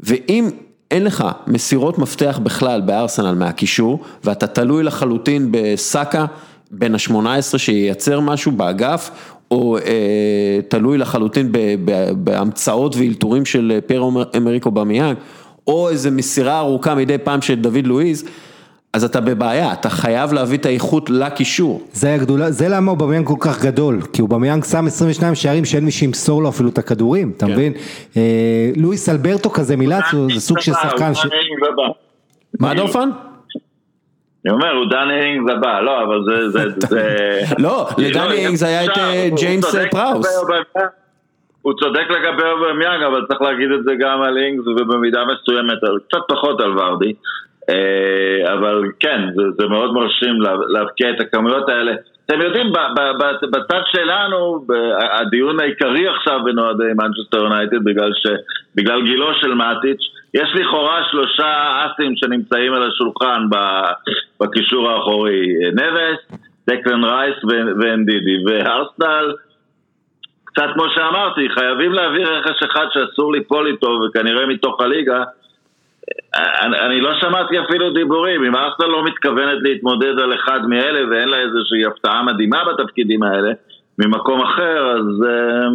[0.00, 0.50] ואם
[0.90, 6.26] אין לך מסירות מפתח בכלל בארסנל מהקישור, ואתה תלוי לחלוטין בסאקה
[6.70, 9.10] בין ה-18 שייצר משהו באגף,
[9.50, 14.04] או אה, תלוי לחלוטין ב- ב- בהמצאות ואלתורים של פייר
[14.36, 15.16] אמריקו במיאנג,
[15.66, 18.24] או איזה מסירה ארוכה מדי פעם של דוד לואיז,
[18.94, 21.82] אז אתה בבעיה, אתה חייב להביא את האיכות לקישור.
[21.92, 25.90] זה הגדולה, זה למה אובמיאנג כל כך גדול, כי אובמיאנג שם 22 שערים שאין מי
[25.90, 27.52] שימסור לו אפילו את הכדורים, אתה כן.
[27.52, 27.72] מבין?
[28.16, 31.26] אה, לואיס אלברטו כזה מלאציו, זה סוג של שחקן ש...
[32.60, 33.10] מה דורפן?
[34.44, 36.50] אני אומר, הוא דן אינגס הבא, לא, אבל זה...
[36.50, 37.16] זה- זה...
[37.64, 40.44] לא, לדני לא, אינגס היה את אה, ג'יימס אה, פראוס.
[41.62, 45.78] הוא צודק לגבי אובמיאנג, אבל צריך להגיד את זה גם על אינגס ובמידה מסוימת,
[46.08, 47.12] קצת פחות על ורדי.
[47.70, 51.92] אה, אבל כן, זה, זה מאוד מרשים לה- להבקיע את הכמויות האלה.
[52.26, 52.72] אתם יודעים,
[53.52, 54.66] בצד שלנו,
[55.12, 58.12] הדיון העיקרי עכשיו בין אוהדי מנצ'סטר יונייטד, בגלל,
[58.74, 60.00] בגלל גילו של מאטיץ',
[60.34, 63.42] יש לכאורה שלושה אסים שנמצאים על השולחן
[64.40, 66.38] בקישור האחורי, נבס,
[66.70, 67.36] דקלן רייס
[67.80, 69.32] ואנדידי, וארסנל
[70.44, 75.24] קצת כמו שאמרתי, חייבים להביא רכש אחד שאסור ליפול איתו וכנראה מתוך הליגה
[76.36, 81.28] אני, אני לא שמעתי אפילו דיבורים, אם ארסנל לא מתכוונת להתמודד על אחד מאלה ואין
[81.28, 83.52] לה איזושהי הפתעה מדהימה בתפקידים האלה
[83.98, 85.66] ממקום אחר, אז אה,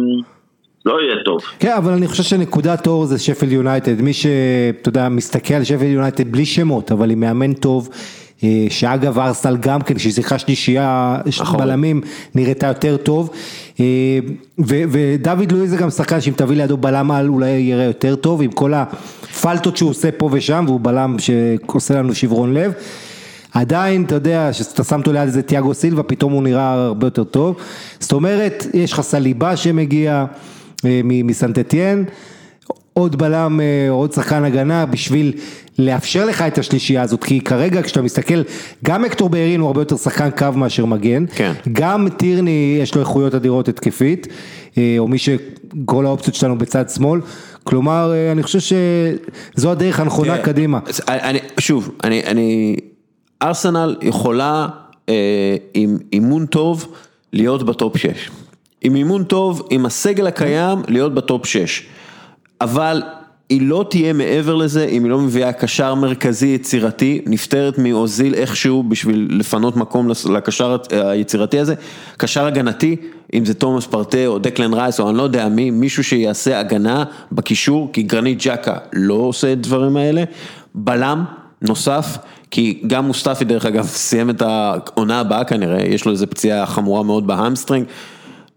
[0.86, 1.40] לא יהיה טוב.
[1.58, 5.92] כן, אבל אני חושב שנקודת אור זה שפילד יונייטד, מי שאתה יודע, מסתכל על שפילד
[5.92, 7.88] יונייטד בלי שמות, אבל עם מאמן טוב,
[8.68, 11.16] שאגב ארסנל גם כן, כשהיא שיחקה שלישייה.
[11.58, 12.00] בלמים,
[12.34, 13.30] נראתה יותר טוב,
[13.80, 14.18] אה,
[14.58, 18.50] ודוד לואיז זה גם שחקן שאם תביא לידו בלם על אולי יראה יותר טוב, עם
[18.50, 22.72] כל הפלטות שהוא עושה פה ושם, והוא בלם שעושה לנו שברון לב.
[23.52, 27.24] עדיין, אתה יודע, שאתה שם אותו ליד איזה תיאגו סילבה, פתאום הוא נראה הרבה יותר
[27.24, 27.56] טוב.
[28.00, 30.24] זאת אומרת, יש לך סליבה שמגיע
[30.84, 32.04] אה, מסנטטיאן,
[32.92, 35.32] עוד בלם, אה, עוד שחקן הגנה, בשביל
[35.80, 38.42] לאפשר לך את השלישייה הזאת, כי כרגע כשאתה מסתכל,
[38.84, 41.52] גם אקטור בארין הוא הרבה יותר שחקן קו מאשר מגן, כן.
[41.72, 44.26] גם טירני יש לו איכויות אדירות התקפית,
[44.78, 47.20] אה, או מי שכל האופציות שלנו בצד שמאל,
[47.64, 50.78] כלומר, אה, אני חושב שזו הדרך הנכונה תראה, קדימה.
[51.08, 52.76] אני, שוב, אני, אני,
[53.42, 54.68] ארסנל יכולה
[55.08, 56.94] אה, עם אימון טוב
[57.32, 58.30] להיות ב top 6.
[58.82, 61.86] עם אימון טוב, עם הסגל הקיים, להיות ב top 6.
[62.60, 63.02] אבל
[63.50, 68.82] היא לא תהיה מעבר לזה אם היא לא מביאה קשר מרכזי יצירתי, נפטרת מאוזיל איכשהו
[68.82, 71.74] בשביל לפנות מקום לקשר היצירתי הזה,
[72.16, 72.96] קשר הגנתי,
[73.34, 77.04] אם זה תומאס פארטיי או דקלן רייס או אני לא יודע מי, מישהו שיעשה הגנה
[77.32, 80.24] בקישור, כי גרניט ג'אקה לא עושה את הדברים האלה,
[80.74, 81.24] בלם
[81.62, 82.18] נוסף,
[82.50, 87.02] כי גם מוסטפי דרך אגב סיים את העונה הבאה כנראה, יש לו איזה פציעה חמורה
[87.02, 87.86] מאוד ב hamstring.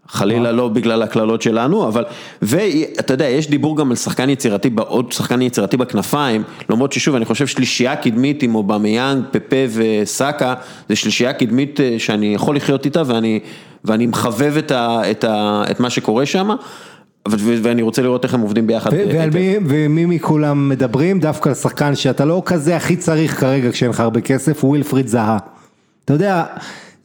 [0.08, 2.04] חלילה לא בגלל הקללות שלנו, אבל,
[2.42, 7.24] ואתה יודע, יש דיבור גם על שחקן יצירתי, עוד שחקן יצירתי בכנפיים, למרות ששוב, אני
[7.24, 10.54] חושב שלישייה קדמית עם אובמיאנג, פפה וסאקה,
[10.88, 13.40] זה שלישייה קדמית אה, שאני יכול לחיות איתה ואני,
[13.84, 16.50] ואני מחבב את, ה, את, ה, את מה שקורה שם,
[17.28, 18.90] ואני רוצה לראות איך הם עובדים ביחד.
[18.92, 21.20] ועל מי, ומי מכולם מדברים?
[21.20, 25.38] דווקא על שחקן שאתה לא כזה הכי צריך כרגע כשאין לך הרבה כסף, ווילפריד זהה.
[26.04, 26.44] אתה יודע,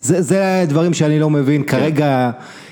[0.02, 2.69] זה, זה דברים שאני לא מבין כרגע, יודע, ב- ב-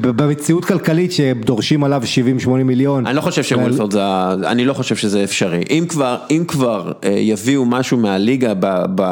[0.00, 2.02] במציאות כלכלית שדורשים עליו
[2.44, 3.06] 70-80 מיליון.
[3.06, 4.00] אני לא חושב שווילפרד זה,
[4.46, 5.62] אני לא חושב שזה אפשרי.
[5.70, 9.06] אם כבר, אם כבר אה, יביאו משהו מהליגה ב...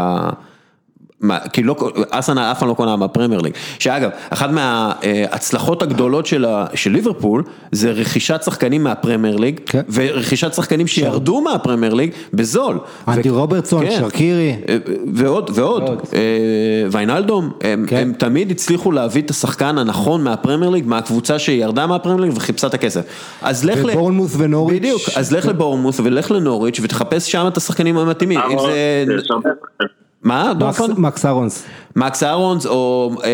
[1.21, 1.77] מה, כי לא,
[2.13, 7.43] ארסנל אף פעם לא קונה בפרמייר ליג, שאגב, אחת מההצלחות הגדולות של, ה, של ליברפול
[7.73, 9.81] זה רכישת שחקנים מהפרמייר ליג, כן.
[9.93, 12.79] ורכישת שחקנים שירדו מהפרמייר ליג בזול.
[13.09, 13.97] אנדי ו- רוברטסון, כן.
[13.99, 14.57] שרקירי.
[14.69, 14.77] אה,
[15.15, 16.01] ועוד, ועוד, ועוד.
[16.15, 16.21] אה,
[16.91, 17.97] ויינלדום, הם, כן.
[17.97, 22.75] הם תמיד הצליחו להביא את השחקן הנכון מהפרמייר ליג, מהקבוצה שירדה מהפרמייר ליג וחיפשה את
[22.75, 23.05] הכסף.
[23.43, 23.91] אז לך ל...
[23.91, 24.79] ובורנמוס ונוריץ'.
[24.79, 28.41] בדיוק, אז לך לבורנמוס ולך לנוריץ' ותחפש שם את השחקנים המתאימים.
[28.41, 29.05] אם זה...
[30.23, 30.53] מה?
[30.99, 31.63] מקס- אהרונס.
[31.97, 33.29] מקס אהרונס או אה,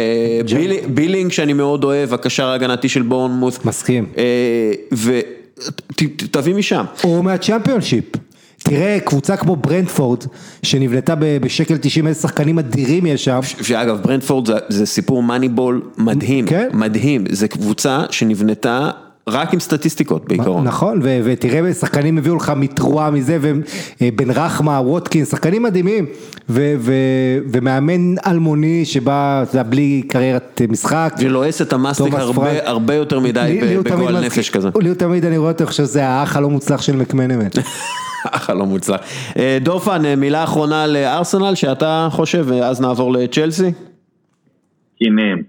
[0.57, 3.59] בילי- בילינג שאני מאוד אוהב, הקשר ההגנתי של בורנמות'.
[3.65, 4.07] מסכים.
[4.93, 6.85] ותביא משם.
[7.05, 8.05] או מהצ'מפיונשיפ.
[8.59, 10.19] תראה, קבוצה כמו ברנטפורד,
[10.63, 13.41] שנבנתה בשקל 90, איזה שחקנים אדירים יש שם.
[13.63, 16.69] שאגב, ברנטפורד זה, זה סיפור Moneyball מדהים, כן.
[16.75, 17.25] מדהים.
[17.31, 18.91] זה קבוצה שנבנתה
[19.29, 20.65] רק עם סטטיסטיקות בעיקרון.
[20.65, 23.39] נכון, ו- ותראה, שחקנים הביאו לך מטרואה מזה,
[24.01, 26.07] ובן רחמה, ווטקין, שחקנים מדהימים,
[26.49, 26.93] ו- ו-
[27.53, 31.15] ומאמן אלמוני שבא, אתה יודע, בלי קריירת משחק.
[31.19, 34.69] ולועס את המאסטיק הרבה, הרבה יותר מדי לי- לי הוא בגועל נפש כזה.
[34.81, 37.49] לי הוא תמיד, אני רואה אותו, חושב שזה האח הלא מוצלח של מקמנמן.
[38.31, 39.01] אחלה לא מוצלח.
[39.39, 43.73] אה, דופן, אה, מילה אחרונה לארסנל שאתה חושב, ואז נעבור לצ'לסי?
[44.99, 45.43] קינים.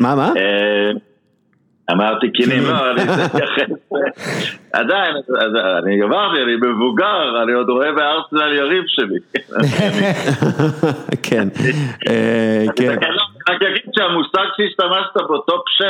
[0.00, 0.32] מה, מה?
[1.92, 3.02] אמרתי קינים, לא, אני
[4.72, 9.18] עדיין, אז אני אמרתי, אני מבוגר, אני עוד רואה בארסנל יריב שלי.
[11.30, 11.48] כן,
[12.08, 12.98] אה, כן.
[13.48, 15.84] רק אגיד שהמושג שהשתמשת בו, top 6,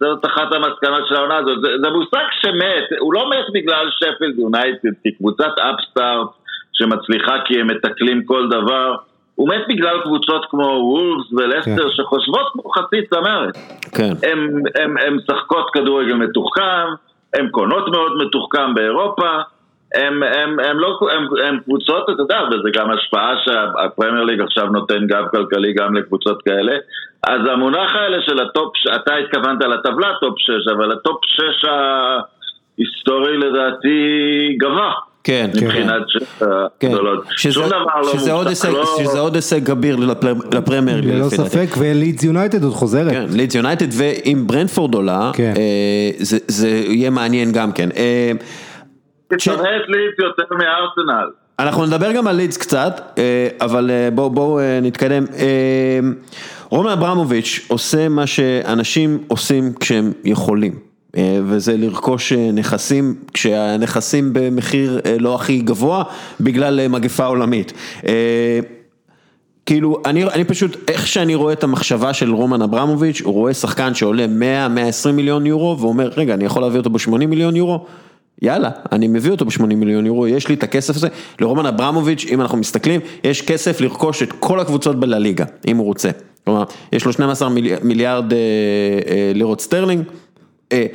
[0.00, 4.38] זאת אחת המסקנות של העונה הזאת, זה, זה מושג שמת, הוא לא מת בגלל שפילד
[4.38, 6.28] יונייטד, כי קבוצת upstart
[6.72, 8.96] שמצליחה כי הם מתקלים כל דבר,
[9.38, 13.56] הוא מת בגלל קבוצות כמו וולפס ולסטר שחושבות כמו חצי צמרת.
[13.94, 14.12] כן.
[15.06, 16.86] הם משחקות כדורגל מתוחכם,
[17.34, 19.28] הם קונות מאוד מתוחכם באירופה,
[19.94, 20.22] הם,
[20.74, 25.72] לא, הם, הם קבוצות, אתה יודע, וזה גם השפעה שהפרמייר ליג עכשיו נותן גב כלכלי
[25.72, 26.72] גם לקבוצות כאלה.
[27.28, 31.64] אז המונח האלה של ה top, אתה התכוונת לטבלה top 6, אבל ה top 6
[32.78, 34.92] ההיסטורי לדעתי גווע.
[35.28, 35.66] כן, כן.
[35.66, 36.02] מבחינת
[36.80, 36.92] כן.
[37.36, 37.78] שזה- שום דבר
[38.30, 41.00] לא עוד הישג- לא- שזה עוד הישג כביר לפר- לפרמייר.
[41.04, 41.28] ללא.
[41.28, 43.12] ספק, ולידס יונייטד עוד חוזרת.
[43.12, 45.52] כן, לידס יונייטד ואם ברנטפורד עולה, כן.
[45.56, 46.10] אה,
[46.48, 47.88] זה יהיה מעניין גם כן.
[47.96, 48.32] אה,
[49.28, 49.58] תתפרט
[49.88, 51.30] לידס יותר מארסנל.
[51.58, 53.22] אנחנו נדבר גם על לידס קצת, אה,
[53.60, 55.24] אבל בואו בוא, נתקדם.
[56.70, 60.72] רומן אברמוביץ' עושה מה שאנשים עושים כשהם יכולים,
[61.16, 66.04] וזה לרכוש אה, נכסים, כשהנכסים במחיר אה, לא הכי גבוה,
[66.40, 67.72] בגלל אה, מגפה עולמית.
[68.06, 68.60] אה,
[69.66, 73.94] כאילו, אני, אני פשוט, איך שאני רואה את המחשבה של רומן אברמוביץ', הוא רואה שחקן
[73.94, 74.26] שעולה
[75.06, 77.86] 100-120 מיליון יורו, ואומר, רגע, אני יכול להביא אותו ב-80 מיליון יורו?
[78.42, 81.08] יאללה, אני מביא אותו ב-80 מיליון יורו, יש לי את הכסף הזה.
[81.40, 86.10] לרומן אברמוביץ', אם אנחנו מסתכלים, יש כסף לרכוש את כל הקבוצות בלליגה, אם הוא רוצה.
[86.44, 88.38] כלומר, יש לו 12 מיל, מיליארד אה,
[89.08, 90.04] אה, לירות סטרלינג.
[90.72, 90.86] אה,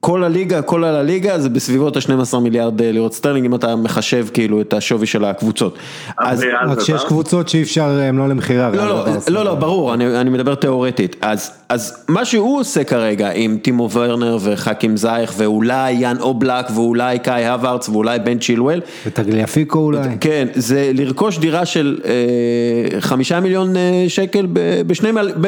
[0.00, 4.60] כל הליגה, כל הליגה זה בסביבות ה-12 מיליארד אה, לירות סטרלינג, אם אתה מחשב כאילו
[4.60, 5.78] את השווי של הקבוצות.
[6.18, 6.38] אז...
[6.38, 7.04] אבריאל רק שיש.
[7.04, 8.70] קבוצות שאי אפשר, הם לא למכירה.
[8.70, 11.16] לא, לא, לא, לא, ברור, אני, אני מדבר תיאורטית.
[11.20, 17.18] אז, אז מה שהוא עושה כרגע עם טימו ורנר וחכים זייך ואולי יאן אובלק ואולי
[17.18, 20.08] קאי הווארץ ואולי בן צ'ילואל, ותגליאפיקו אולי.
[20.20, 24.46] כן, זה לרכוש דירה של אה, חמישה מיליון אה, שקל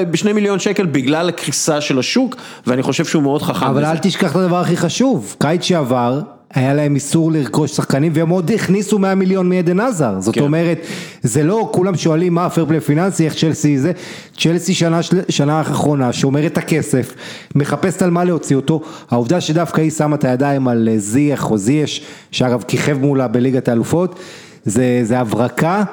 [0.09, 3.67] בשני, מיליון שקל בגלל הקריסה של השוק, ואני חושב שהוא מאוד חכם.
[3.67, 3.85] אבל.
[3.85, 6.21] אל תשכח את הדבר הכי חשוב, קיץ שעבר,
[6.55, 10.41] היה להם איסור לרכוש שחקנים והם עוד הכניסו 100 מיליון מעדן עזר, זאת כן.
[10.41, 10.79] אומרת,
[11.23, 13.93] זה לא כולם שואלים מה הפייר פלי פיננסי, איך צ'לסי זה,
[14.39, 17.15] צ'לסי שנה, שנה האחרונה שומרת את הכסף,
[17.55, 18.81] מחפשת על מה להוציא אותו,
[19.11, 23.69] העובדה שדווקא היא שמה את הידיים על אה, זייח או זייש, שאגב כיכב מולה בליגת
[23.69, 24.19] האלופות,
[24.65, 25.85] זה, זה הברקה.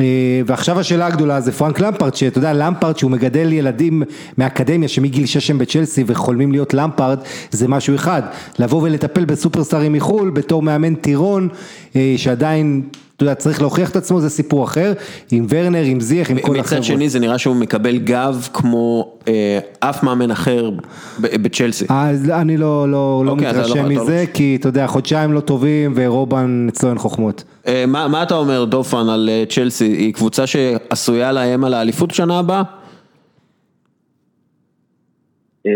[0.00, 0.04] אה,
[0.46, 4.02] ועכשיו השאלה הגדולה זה פרנק למפרט, שאתה יודע, למפרט שהוא מגדל ילדים
[4.36, 8.22] מהאקדמיה שמגיל 6 הם בצ'לסי וחולמים להיות למפרט, זה משהו אחד.
[8.58, 11.48] לבוא ולטפל בסופרסטארים מחו"ל בתור מאמן טירון,
[11.96, 12.82] אה, שעדיין,
[13.20, 14.92] אתה יודע, צריך להוכיח את עצמו, זה סיפור אחר,
[15.32, 16.78] עם ורנר, עם זיח, עם כל החבר'ה.
[16.78, 21.84] מצד שני זה נראה שהוא מקבל גב כמו אה, אף מאמן אחר ב- בצ'לסי.
[21.88, 24.86] אז אני לא, לא, לא אוקיי, אז מתרשם לא- אתה מזה, לא- כי אתה יודע,
[24.86, 27.44] חודשיים לא טובים ורובן אצלו אין חוכמות.
[27.66, 32.10] אה, מה, מה אתה אומר דופן על אה, צ'לסי, היא קבוצה שעשויה לאיים על האליפות
[32.10, 32.62] שנה הבאה?
[35.66, 35.72] אה,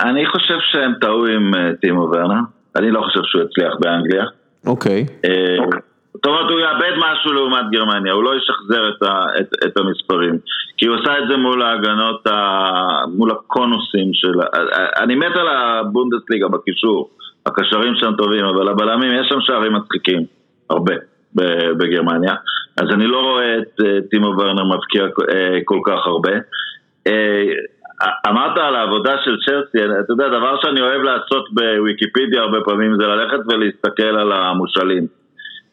[0.00, 2.40] אני חושב שהם טעו עם אה, טימו ורנר,
[2.76, 4.24] אני לא חושב שהוא יצליח באנגליה.
[4.66, 5.06] אוקיי.
[5.24, 5.30] אה,
[6.14, 10.38] זאת אומרת, הוא יאבד משהו לעומת גרמניה, הוא לא ישחזר את, ה, את, את המספרים.
[10.76, 14.32] כי הוא עשה את זה מול ההגנות, ה, מול הקונוסים של...
[14.98, 17.10] אני מת על הבונדסליגה בקישור,
[17.46, 20.22] הקשרים שם טובים, אבל הבלמים, יש שם שערים מצחיקים,
[20.70, 20.94] הרבה,
[21.78, 22.34] בגרמניה.
[22.76, 26.32] אז אני לא רואה את אה, טימו ורנר מבקיע אה, כל כך הרבה.
[27.06, 27.44] אה,
[28.28, 33.06] אמרת על העבודה של צ'לסי, אתה יודע, דבר שאני אוהב לעשות בוויקיפדיה הרבה פעמים זה
[33.06, 35.23] ללכת ולהסתכל על המושאלים.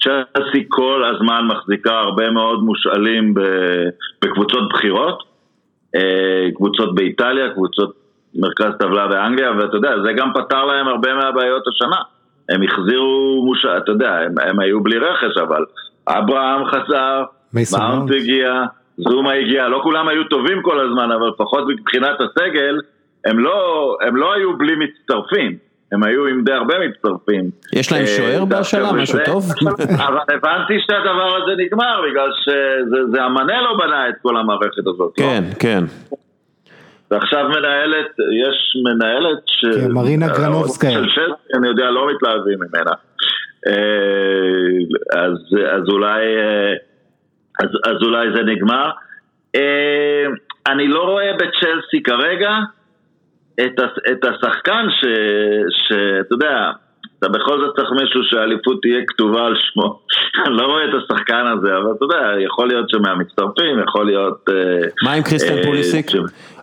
[0.04, 3.34] צ'לסי כל הזמן מחזיקה הרבה מאוד מושאלים
[4.24, 5.24] בקבוצות בחירות,
[5.96, 7.94] אה, קבוצות באיטליה, קבוצות
[8.36, 12.02] מרכז טבלה באנגליה, ואתה יודע, זה גם פתר להם הרבה מהבעיות השנה.
[12.50, 15.66] הם החזירו מושאל, אתה יודע, הם, הם היו בלי רכש, אבל
[16.08, 17.24] אברהם חזר,
[17.54, 18.12] מאונט.
[18.12, 18.64] הגיע,
[18.98, 22.76] זומה הגיע, לא כולם היו טובים כל הזמן, אבל לפחות מבחינת הסגל,
[23.26, 25.58] הם לא, הם לא היו בלי מצטרפים.
[25.92, 27.50] הם היו עם די הרבה מצטרפים.
[27.74, 29.44] יש להם אה, שוער בהשאלה, משהו טוב?
[30.08, 35.14] אבל הבנתי שהדבר הזה נגמר, בגלל שזה זה המנה לא בנה את כל המערכת הזאת.
[35.18, 35.24] לא?
[35.24, 35.84] כן, כן.
[37.12, 38.12] ועכשיו מנהלת,
[38.44, 39.66] יש מנהלת ש...
[39.66, 40.28] כן, מרינה.
[40.28, 42.92] של צ'לסי, אני יודע, לא מתלהבים ממנה.
[43.68, 45.38] אה, אז,
[45.72, 46.22] אז אולי...
[46.22, 46.74] אה,
[47.64, 48.90] אז, אז אולי זה נגמר.
[49.56, 50.26] אה,
[50.68, 52.50] אני לא רואה בצ'לסי כרגע
[53.66, 53.80] את,
[54.12, 54.88] את השחקן
[55.70, 56.72] שאתה יודע,
[57.20, 60.00] אתה בכל זאת צריך מישהו שהאליפות תהיה כתובה על שמו.
[60.46, 64.50] אני לא רואה את השחקן הזה, אבל אתה יודע, יכול להיות שמהמצטרפים, יכול להיות...
[64.50, 66.08] אה, מה עם קריסטיאן אה, פוליסיק?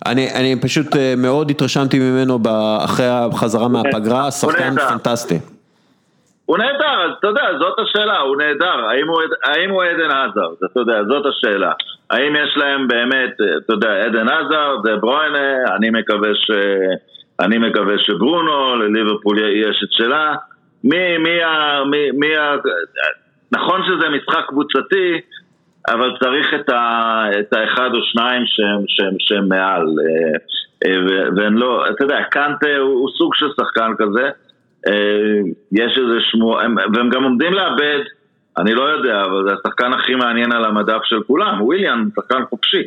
[0.06, 2.38] אני, אני פשוט אה, מאוד התרשמתי ממנו
[2.84, 4.74] אחרי החזרה מהפגרה, שחקן.
[4.88, 5.38] פנטסטי.
[6.46, 8.86] הוא נהדר, אז אתה יודע, זאת השאלה, הוא נהדר,
[9.44, 11.72] האם הוא, עדן עזרד, אתה יודע, זאת השאלה.
[12.10, 13.34] האם יש להם באמת,
[13.64, 16.50] אתה יודע, עדן עזרד, זה ברוינה, אני מקווה ש...
[17.40, 20.34] אני מקווה שברונו, לליברפול יש את שלה.
[20.84, 21.82] מי, מי ה...
[21.90, 22.54] מי, מי ה...
[23.52, 25.20] נכון שזה משחק קבוצתי,
[25.88, 29.82] אבל צריך את, ה, את האחד או שניים שהם, שהם, שהם מעל.
[29.82, 30.38] אה,
[30.84, 30.96] אה,
[31.36, 34.30] והם לא, אתה יודע, קנטה הוא, הוא סוג של שחקן כזה.
[34.88, 35.40] אה,
[35.72, 38.00] יש איזה שמוע, הם, והם גם עומדים לאבד,
[38.58, 42.82] אני לא יודע, אבל זה השחקן הכי מעניין על המדף של כולם, וויליאם, שחקן חופשי.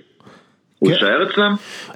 [0.81, 0.93] הוא כן.
[0.95, 1.55] יישאר אצלם?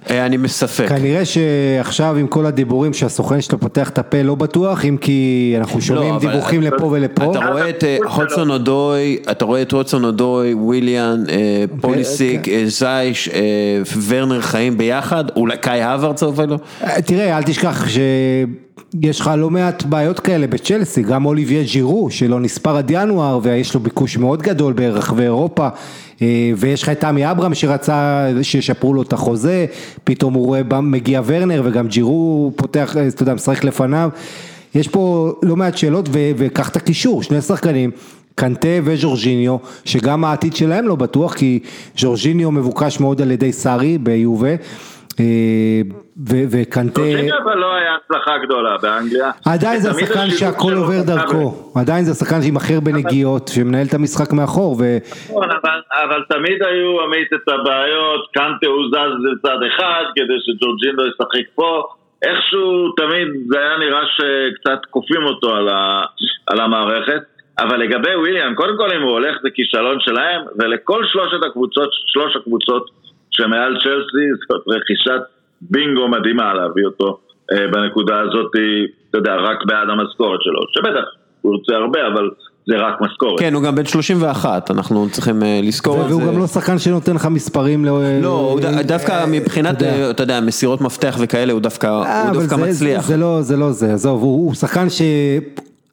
[0.09, 0.89] אה, אני בספק.
[0.89, 5.81] כנראה שעכשיו עם כל הדיבורים שהסוכן שלו פותח את הפה לא בטוח, אם כי אנחנו
[5.81, 7.31] שומעים לא, אבל דיווחים אתה- לפה ולפה.
[7.31, 7.97] אתה רואה את אה.
[8.15, 12.51] הודסון אודוי, אתה רואה את הודסון אודוי, וויליאן, אה, פוליסיק, כן.
[12.51, 13.41] אה, זייש, אה,
[14.07, 16.57] ורנר חיים ביחד, אולי קאי אבל לא.
[16.83, 22.39] אה, תראה, אל תשכח שיש לך לא מעט בעיות כאלה בצ'לסי, גם אוליביה ג'ירו שלא
[22.39, 25.69] נספר עד ינואר ויש לו ביקוש מאוד גדול ברחבי אירופה אה,
[26.57, 29.65] ויש לך את תמי אברהם שרצה שישפרו לו את החוזה,
[30.03, 34.09] פתאום הוא רואה מגיע ורנר וגם ג'ירו פותח, אה, אתה יודע, משחק לפניו,
[34.75, 37.91] יש פה לא מעט שאלות וקח את הקישור, שני שחקנים.
[38.35, 41.59] קנטה וז'ורג'יניו, שגם העתיד שלהם לא בטוח, כי
[41.97, 44.55] ז'ורג'יניו מבוקש מאוד על ידי סארי ביובה, אה,
[46.51, 47.01] וקנטה...
[47.01, 49.31] ג'ורג'יניו אבל לא היה הצלחה גדולה באנגליה.
[49.45, 54.75] עדיין זה השחקן שהכל עובר דרכו, עדיין זה השחקן שימכר בנגיעות, שמנהל את המשחק מאחור.
[55.29, 55.49] נכון,
[56.03, 61.83] אבל, תמיד היו עמית את הבעיות, קנטה הוא זז לצד אחד כדי שג'ורג'ינו ישחק פה,
[62.23, 66.03] איכשהו תמיד זה היה נראה שקצת כופים אותו על, ה,
[66.47, 67.21] על המערכת,
[67.59, 72.35] אבל לגבי וויליאם, קודם כל אם הוא הולך זה כישלון שלהם, ולכל שלושת הקבוצות, שלוש
[72.35, 73.04] הקבוצות
[73.37, 75.21] שמעל צ'לסי, זאת רכישת
[75.61, 77.19] בינגו מדהימה להביא אותו
[77.53, 78.51] אה, בנקודה הזאת,
[79.09, 81.05] אתה יודע, רק בעד המשכורת שלו, שבטח,
[81.41, 82.29] הוא ירצה הרבה, אבל
[82.67, 83.39] זה רק משכורת.
[83.39, 86.15] כן, הוא גם בן 31, אנחנו צריכים אה, לזכור את זה.
[86.15, 87.99] והוא גם לא שחקן שנותן לך מספרים, לא...
[88.21, 89.97] לא, הוא ד- דווקא מבחינת, אתה יודע.
[90.05, 93.07] אה, אתה יודע, מסירות מפתח וכאלה, הוא דווקא אה, הוא דווקא זה- מצליח.
[93.07, 94.87] זה לא, זה לא זה, עזוב, הוא, הוא שחקן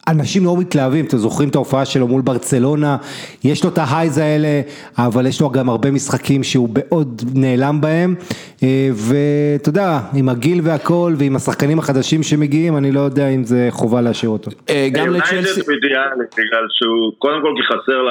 [0.09, 2.97] שאנשים לא מתלהבים, אתם זוכרים את ההופעה שלו מול ברצלונה,
[3.43, 4.61] יש לו את ההייז האלה,
[4.97, 8.15] אבל יש לו גם הרבה משחקים שהוא מאוד נעלם בהם,
[8.63, 13.67] אה, ואתה יודע, עם הגיל והכל, ועם השחקנים החדשים שמגיעים, אני לא יודע אם זה
[13.69, 14.51] חובה להשאיר אותו.
[14.69, 18.01] אה, גם יונייטד לצ'לסי, בגלל שהוא, קודם כל כי חסר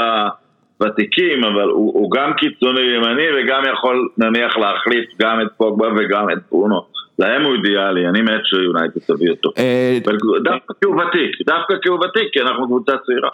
[0.80, 6.38] לוותיקים, אבל הוא, גם קיצוני ימני וגם יכול נניח להחליף גם את פוגבה וגם את
[6.50, 7.01] ברונו.
[7.18, 9.50] להם הוא אידיאלי, אני מת שיונייטד תביא אותו.
[9.58, 9.98] אה,
[10.44, 13.28] דווקא כי הוא ותיק, דווקא כי הוא ותיק, כי אנחנו קבוצה צעירה.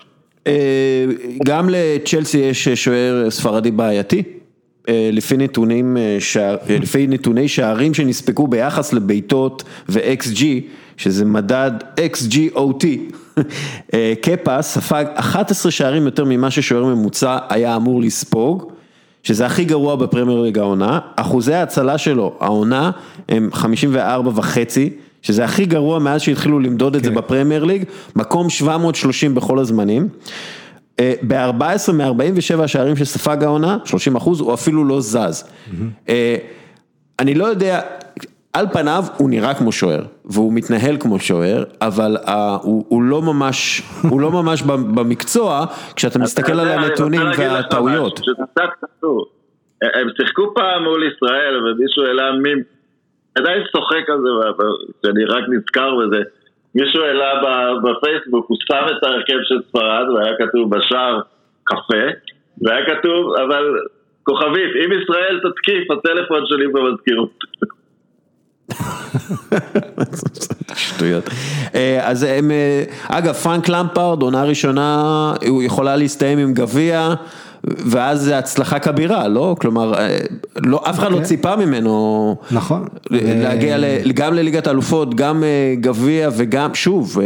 [0.46, 1.04] אה,
[1.46, 4.22] גם לצ'לסי יש שוער ספרדי בעייתי.
[4.88, 10.44] אה, לפי נתונים, אה, שער- אה, לפי נתוני שערים שנספקו ביחס לבעיטות ו-XG,
[10.96, 11.70] שזה מדד
[12.00, 12.84] XGOT,
[13.94, 18.72] אה, קפה ספג 11 שערים יותר ממה ששוער ממוצע היה אמור לספוג,
[19.22, 22.90] שזה הכי גרוע בפרמייר ליג העונה, אחוזי ההצלה שלו, העונה,
[23.28, 24.90] הם 54 וחצי,
[25.22, 27.84] שזה הכי גרוע מאז שהתחילו למדוד את זה בפרמייר ליג,
[28.16, 30.08] מקום 730 בכל הזמנים.
[31.00, 35.44] ב-14 מ-47 השערים שספג העונה, 30 אחוז, הוא אפילו לא זז.
[36.08, 36.36] אה,
[37.18, 37.80] אני לא יודע,
[38.52, 43.22] על פניו הוא נראה כמו שוער, והוא מתנהל כמו שוער, אבל אה, הוא הוא לא
[43.22, 44.62] ממש, הוא לא ממש
[44.94, 45.64] במקצוע,
[45.96, 48.20] כשאתה מסתכל על הנתונים והטעויות.
[49.82, 52.62] הם שיחקו פעם מול ישראל ומישהו העלה מים,
[53.34, 54.64] עדיין צוחק על זה,
[55.02, 56.22] שאני רק נזכר בזה.
[56.74, 57.30] מישהו העלה
[57.84, 61.20] בפייסבוק, הוא שם את ההרכב של ספרד והיה כתוב בשער
[61.64, 62.04] קפה,
[62.62, 63.64] והיה כתוב, אבל
[64.24, 67.38] כוכבית, אם ישראל תתקיף, הטלפון שלי במזכירות.
[70.76, 71.30] שטויות.
[71.74, 77.14] אה, אז הם, אה, אגב, פרנק למפרד, עונה ראשונה, הוא יכולה להסתיים עם גביע,
[77.64, 79.56] ואז זה הצלחה כבירה, לא?
[79.60, 79.94] כלומר,
[80.56, 82.84] לא, אף אחד לא ציפה ממנו נכון.
[83.10, 83.76] להגיע
[84.14, 85.44] גם לליגת האלופות, גם
[85.80, 87.18] גביע וגם, שוב,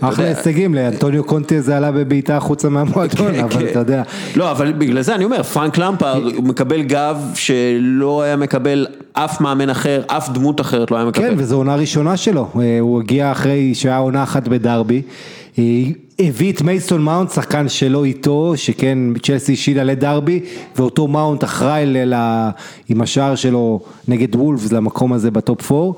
[0.00, 4.02] אחלה הישגים, לאנטוניו קונטי זה עלה בבעיטה החוצה מהמועדון, אבל אתה יודע.
[4.36, 9.70] לא, אבל בגלל זה אני אומר, פרנק למפרד מקבל גב שלא היה מקבל אף מאמן
[9.70, 11.28] אחר, אף דמות אחרת לא היה מקבל.
[11.28, 12.48] כן, וזו עונה ראשונה שלו,
[12.80, 15.02] הוא הגיע אחרי שהיה עונה אחת בדרבי.
[16.20, 20.44] הביא את מייסון מאונט, שחקן שלו איתו, שכן צ'לסי השאילה לדרבי,
[20.76, 22.14] ואותו מאונט אחראי ל...
[22.88, 25.92] עם השער שלו נגד וולפס למקום הזה ב top 4.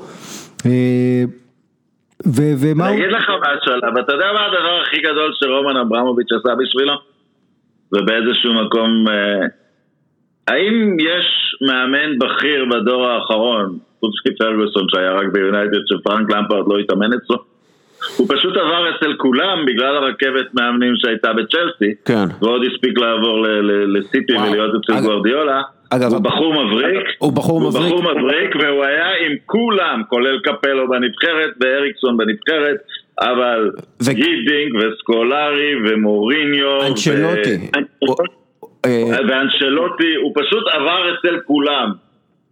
[2.27, 2.95] ומה הוא...
[2.95, 6.95] אני אגיד לך משהו עליו, אתה יודע מה הדבר הכי גדול שרומן אברמוביץ' עשה בשבילו?
[7.93, 9.05] ובאיזשהו מקום,
[10.49, 17.11] האם יש מאמן בכיר בדור האחרון, חוץ מפרגוסון שהיה רק ביונייטד, שפרנק למפארד לא התאמן
[17.13, 17.50] אצלו?
[18.17, 22.25] הוא פשוט עבר אצל כולם בגלל הרכבת מאמנים שהייתה בצ'לסי, כן.
[22.43, 23.47] ועוד הספיק לעבור
[23.87, 25.63] לסיטי ולהיות אצל גוורדיולה.
[25.91, 30.39] אגב, הוא בחור מבריק, הוא בחור מבריק, הוא בחור מבריק והוא היה עם כולם, כולל
[30.45, 32.77] קפלו בנבחרת ואריקסון בנבחרת,
[33.21, 33.71] אבל
[34.03, 34.15] ו...
[34.15, 37.71] הידינק וסקולרי ומוריניו, אנצ'לוטי,
[38.09, 38.91] ו...
[39.29, 41.91] ואנצ'לוטי, הוא פשוט עבר אצל כולם.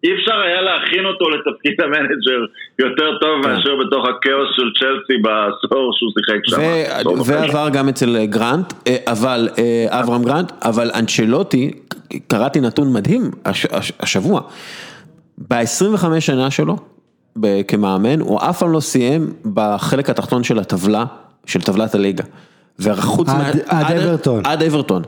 [0.05, 2.41] אי אפשר היה להכין אותו לתפקיד המנג'ר
[2.79, 3.51] יותר טוב כן.
[3.51, 6.57] מאשר בתוך הכאוס של צ'לסי בעשור שהוא שיחק שם.
[7.27, 11.71] ועבר גם אצל אה, גרנט, אה, אבל, אה, אברהם גרנט, אבל אנצ'לוטי,
[12.27, 13.31] קראתי נתון מדהים
[14.01, 14.41] השבוע,
[15.39, 16.77] ב-25 שנה שלו
[17.69, 21.05] כמאמן, הוא אף פעם לא סיים בחלק התחתון של הטבלה,
[21.47, 22.25] של טבלת הליגה.
[22.79, 23.51] וחוץ עד, מה...
[23.67, 24.43] עד אברטון.
[24.47, 25.03] עד אברטון.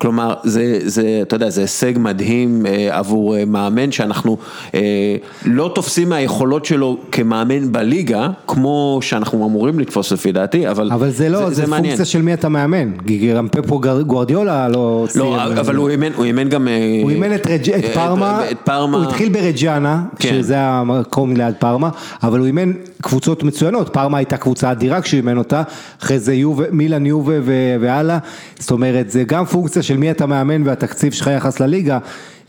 [0.00, 4.36] כלומר, זה, זה, אתה יודע, זה הישג מדהים אה, עבור אה, מאמן שאנחנו
[4.74, 11.10] אה, לא תופסים מהיכולות שלו כמאמן בליגה, כמו שאנחנו אמורים לתפוס לפי דעתי, אבל אבל
[11.10, 11.84] זה לא, זה, זה, זה מעניין.
[11.84, 12.92] פונקציה של מי אתה מאמן,
[13.36, 15.06] גם פפו גוורדיולה לא.
[15.14, 16.68] לא, אבל הוא אימן, הוא אימן גם...
[17.02, 20.28] הוא אימן את, רג', את, פרמה, את פרמה, הוא התחיל ברג'אנה, כן.
[20.28, 21.88] שזה המקום ליד פרמה,
[22.22, 22.72] אבל הוא אימן
[23.02, 25.62] קבוצות מצוינות, פרמה הייתה קבוצה אדירה כשהוא אימן אותה,
[26.02, 27.34] אחרי זה יובה, מילן יובה
[27.80, 28.18] והלאה,
[28.58, 31.98] זאת אומרת, זה גם פונקציה של מי אתה מאמן והתקציב שלך יחס לליגה.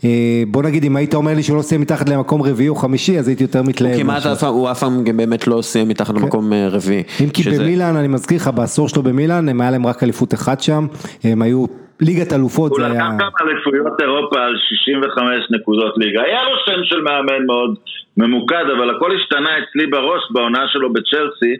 [0.04, 3.18] אה, בוא נגיד אם היית אומר לי שהוא לא סיים מתחת למקום רביעי או חמישי
[3.18, 3.92] אז הייתי יותר מתלהב.
[3.92, 6.20] הוא כמעט אף פעם, הוא אף פעם באמת לא סיים מתחת כן.
[6.20, 7.02] למקום אה, רביעי.
[7.24, 10.60] אם כי במילאן, אני מזכיר לך, בעשור שלו במילאן, הם היה להם רק אליפות אחת
[10.60, 10.86] שם,
[11.24, 11.64] הם היו
[12.00, 13.06] ליגת אלופות זה היה...
[13.06, 17.74] הוא לקח גם אליפויות אירופה על 65 נקודות ליגה, היה לו שם של מאמן מאוד
[18.16, 21.54] ממוקד, אבל הכל השתנה אצלי בראש בעונה שלו בצ'לסי.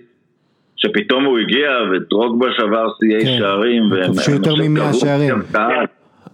[0.77, 3.39] שפתאום הוא הגיע ודרוגבה שבר שיאי כן.
[3.39, 3.83] שערים.
[4.21, 5.43] שיותר ממאה שערים.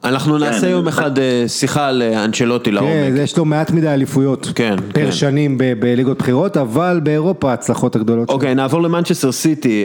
[0.05, 0.73] אנחנו נעשה כן.
[0.73, 2.91] יום אחד אה, שיחה על אה, אנצ'לוטי לעומק.
[2.91, 4.47] כן, יש לו מעט מדי אליפויות.
[4.55, 4.77] כן.
[4.93, 5.13] פר כן.
[5.13, 8.37] שנים בליגות בכירות, אבל באירופה ההצלחות הגדולות שלו.
[8.37, 9.85] אוקיי, נעבור למנצ'סטר סיטי.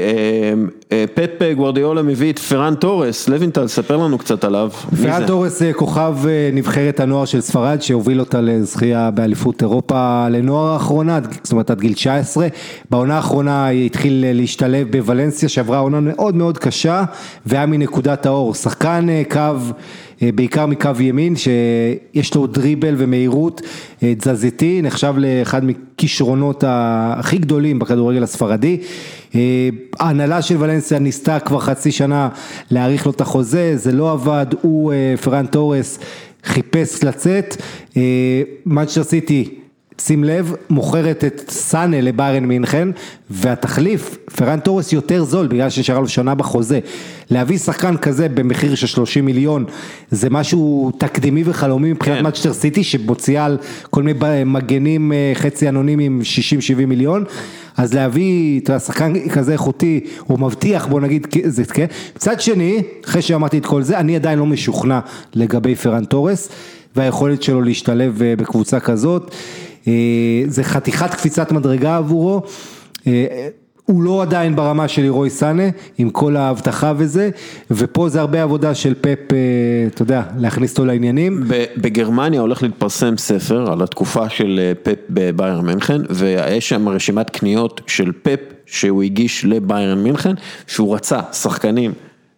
[0.91, 4.69] אה, פפ גוורדיאולה מביא את פרן תורס, לוינטל, ספר לנו קצת עליו.
[5.01, 6.15] פרן תורס כוכב
[6.53, 11.93] נבחרת הנוער של ספרד, שהוביל אותה לזכייה באליפות אירופה לנוער האחרונה, זאת אומרת עד גיל
[11.93, 12.47] 19.
[12.89, 17.03] בעונה האחרונה התחיל להשתלב בוולנסיה, שעברה עונה מאוד מאוד קשה,
[17.45, 18.53] והיה מנקודת האור.
[18.53, 19.39] שחקן קו...
[20.23, 23.61] אה, בעיקר מקו ימין, שיש לו דריבל ומהירות
[24.03, 28.77] אה, תזזיתי, נחשב לאחד מכישרונות הכי גדולים בכדורגל הספרדי.
[29.35, 32.29] אה, ההנהלה של ולנסיה ניסתה כבר חצי שנה
[32.71, 35.99] להאריך לו את החוזה, זה לא עבד, הוא, פרן תורס,
[36.43, 37.55] חיפש לצאת,
[38.65, 39.49] מנצ'סטר סיטי
[39.99, 42.87] שים לב, מוכרת את סאנה לביירן מינכן,
[43.29, 46.79] והתחליף, פרן תורס יותר זול בגלל שנשארה לו שנה בחוזה.
[47.31, 49.65] להביא שחקן כזה במחיר של 30 מיליון,
[50.11, 52.27] זה משהו תקדימי וחלומי מבחינת כן.
[52.27, 53.57] מצ'טר סיטי, שמוציאה על
[53.89, 56.21] כל מיני מגנים אה, חצי אנונימיים
[56.81, 57.23] 60-70 מיליון.
[57.77, 61.85] אז להביא את השחקן כזה איכותי, הוא מבטיח בוא נגיד, זה כן.
[62.15, 64.99] מצד שני, אחרי שאמרתי את כל זה, אני עדיין לא משוכנע
[65.33, 66.49] לגבי פרן תורס,
[66.95, 69.35] והיכולת שלו להשתלב אה, בקבוצה כזאת.
[69.87, 69.93] אה,
[70.47, 72.41] זה חתיכת קפיצת מדרגה עבורו.
[73.07, 73.47] אה,
[73.85, 75.63] הוא לא עדיין ברמה של לירוי סאנה,
[75.97, 77.29] עם כל ההבטחה וזה,
[77.71, 79.37] ופה זה הרבה עבודה של פפ, אה,
[79.87, 81.43] אתה יודע, להכניס אותו לעניינים.
[81.77, 88.11] בגרמניה הולך להתפרסם ספר על התקופה של פפ בביירן מינכן, ויש שם רשימת קניות של
[88.21, 90.33] פפ שהוא הגיש לביירן מינכן,
[90.67, 91.91] שהוא רצה שחקנים.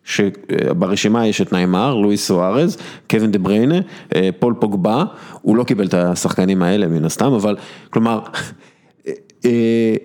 [0.04, 2.78] שברשימה יש את ניימר, לואיס סוארז,
[3.10, 3.80] קווין דה בריינה,
[4.16, 5.04] אה, פול פוגבה,
[5.42, 7.56] הוא לא קיבל את השחקנים האלה מן הסתם, אבל
[7.90, 8.20] כלומר,
[9.08, 9.14] אה,
[9.46, 9.96] אה,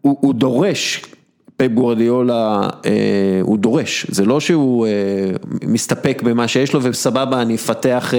[0.00, 1.02] הוא, הוא דורש,
[1.56, 2.68] פפ גווארדיולה,
[3.42, 4.86] הוא דורש, זה לא שהוא
[5.64, 8.14] מסתפק במה שיש לו וסבבה אני אפתח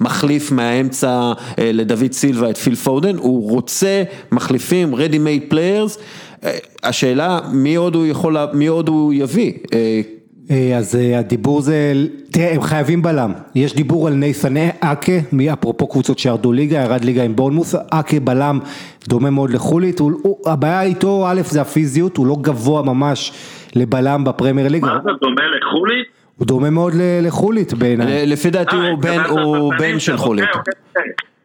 [0.00, 4.02] מחליף מהאמצע לדוד סילבה את פיל פודן, הוא רוצה
[4.32, 6.00] מחליפים, ready made players,
[6.82, 9.52] השאלה מי עוד הוא יכול, מי עוד הוא יביא.
[10.50, 11.92] אה, אז אה, הדיבור זה,
[12.32, 15.12] תראה הם חייבים בלם, יש דיבור על נייסן אקה,
[15.52, 18.58] אפרופו קבוצות שירדו ליגה, ירד ליגה עם בורנמוס, אקה בלם
[19.08, 23.32] דומה מאוד לחולית, הוא, הוא, הבעיה איתו א' זה הפיזיות, הוא לא גבוה ממש
[23.76, 24.86] לבלם בפרמייר ליגה.
[24.86, 26.06] מה זה דומה לחולית?
[26.36, 26.92] הוא דומה מאוד
[27.22, 28.26] לחולית בעיניי.
[28.26, 30.48] לפי דעתי הוא בן, הוא בן של חולית.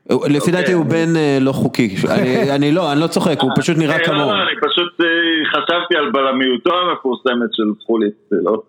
[0.10, 1.96] לפי דעתי הוא בן לא חוקי,
[2.56, 4.20] אני לא, אני לא צוחק, הוא פשוט נראה אה, כמוהו.
[4.20, 5.08] לא, אני פשוט
[5.52, 8.62] חשבתי על בלמיותו המפורסמת של חולית, לא,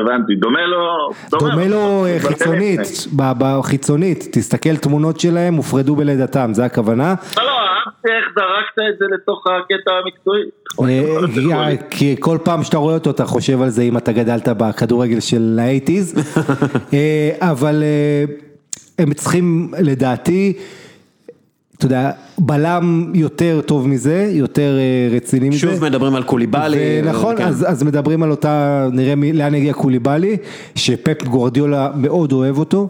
[0.00, 2.80] הבנתי, דומה לו, דומה לו חיצונית,
[3.62, 7.14] חיצונית, תסתכל תמונות שלהם, הופרדו בלידתם, זה הכוונה.
[7.36, 10.42] לא, לא, אהבתי איך זרקת את זה לתוך הקטע המקצועי.
[11.90, 15.58] כי כל פעם שאתה רואה אותו אתה חושב על זה אם אתה גדלת בכדורגל של
[15.62, 16.36] האייטיז,
[17.52, 17.82] אבל...
[18.98, 20.58] הם צריכים לדעתי,
[21.84, 25.58] אתה יודע, בלם יותר טוב מזה, יותר אה, רציני מזה.
[25.58, 27.02] שוב מדברים על קוליבאלי.
[27.04, 27.44] נכון, כן.
[27.44, 30.36] אז, אז מדברים על אותה, נראה לאן יגיע קוליבאלי,
[30.74, 32.88] שפפ גווארדיולה מאוד אוהב אותו.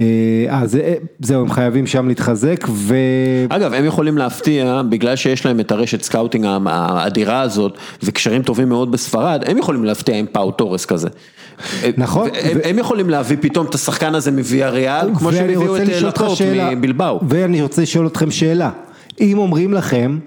[0.00, 0.06] אה,
[0.48, 2.94] אז אה, זהו, הם חייבים שם להתחזק ו...
[3.48, 8.92] אגב, הם יכולים להפתיע, בגלל שיש להם את הרשת scouting האדירה הזאת, וקשרים טובים מאוד
[8.92, 11.08] בספרד, הם יכולים להפתיע עם פאו טורס כזה.
[11.96, 12.30] נכון.
[12.64, 16.38] הם יכולים להביא פתאום את השחקן הזה מוויאריאל, כמו שהם הביאו את לפורט
[16.76, 17.20] מבלבאו.
[17.28, 18.70] ואני רוצה לשאול אתכם שאלה,
[19.20, 20.18] אם אומרים לכם,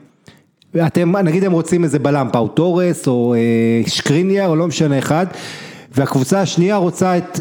[0.88, 5.26] אתם, נגיד הם רוצים איזה בלם, פאו תורס או אה, שקריניאר או לא משנה אחד,
[5.92, 7.40] והקבוצה השנייה רוצה את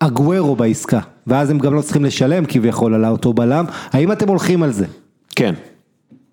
[0.00, 4.62] אגוורו בעסקה, ואז הם גם לא צריכים לשלם כביכול על אותו בלם, האם אתם הולכים
[4.62, 4.84] על זה?
[5.36, 5.54] כן.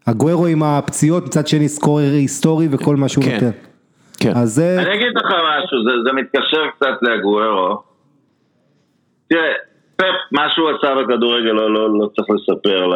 [0.05, 3.33] אגוורו עם הפציעות, מצד שני סקורר היסטורי וכל מה שהוא כן.
[3.33, 3.49] נותן.
[4.21, 4.31] כן.
[4.35, 4.81] אז זה...
[4.81, 7.81] אני אגיד לך משהו, זה, זה מתקשר קצת לאגוורו.
[9.29, 9.53] תראה,
[9.95, 12.87] פפ, מה שהוא עשה בכדורגל לא, לא, לא צריך לספר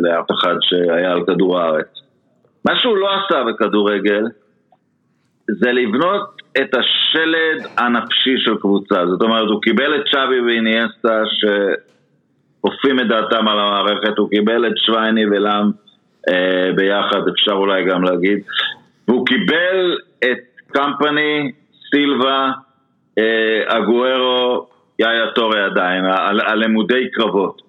[0.00, 1.86] לאף אחד שהיה על כדור הארץ.
[2.64, 4.24] מה שהוא לא עשה בכדורגל
[5.48, 9.06] זה לבנות את השלד הנפשי של קבוצה.
[9.06, 11.22] זאת אומרת, הוא קיבל את שווי ואיניאסטה
[12.60, 15.70] שאופים את דעתם על המערכת, הוא קיבל את שווייני ולאם
[16.28, 18.38] אה, ביחד, אפשר אולי גם להגיד.
[19.08, 20.38] והוא קיבל את
[20.72, 21.52] קמפני,
[21.90, 22.50] סילבה,
[23.18, 24.66] אה, אגוארו,
[24.98, 26.04] יאיה טורי עדיין,
[26.46, 27.62] הלימודי קרבות.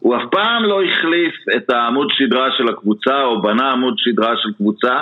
[0.00, 4.48] הוא אף פעם לא החליף את העמוד שדרה של הקבוצה, או בנה עמוד שדרה של
[4.56, 5.00] קבוצה,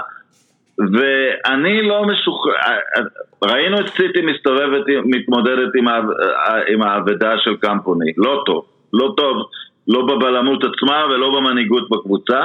[0.79, 2.53] ואני לא משוחרר,
[3.45, 5.73] ראינו את סיטי מסתובבת, מתמודדת
[6.69, 9.37] עם האבדה של קמפוני, לא טוב, לא טוב,
[9.89, 12.41] לא בבלמות עצמה ולא במנהיגות בקבוצה.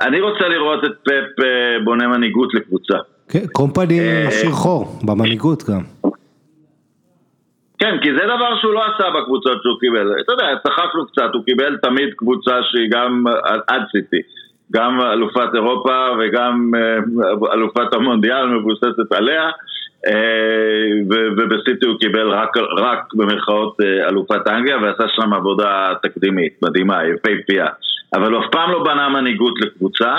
[0.00, 2.94] אני רוצה לראות את פפ אה, בונה מנהיגות לקבוצה.
[3.28, 5.80] כן, קומפני אה, משאיר חור, במנהיגות גם.
[7.78, 10.12] כן, כי זה דבר שהוא לא עשה בקבוצות שהוא קיבל.
[10.20, 13.24] אתה יודע, צחקנו קצת, הוא קיבל תמיד קבוצה שהיא גם
[13.68, 14.22] עד סיטי.
[14.72, 19.50] גם אלופת אירופה וגם אה, אלופת המונדיאל מבוססת עליה.
[21.36, 23.76] ובסיטי הוא קיבל רק, רק במרכאות
[24.08, 27.66] אלופת אנגליה ועשה שם עבודה תקדימית, מדהימה, יפהפייה.
[28.14, 30.14] אבל הוא אף פעם לא בנה מנהיגות לקבוצה,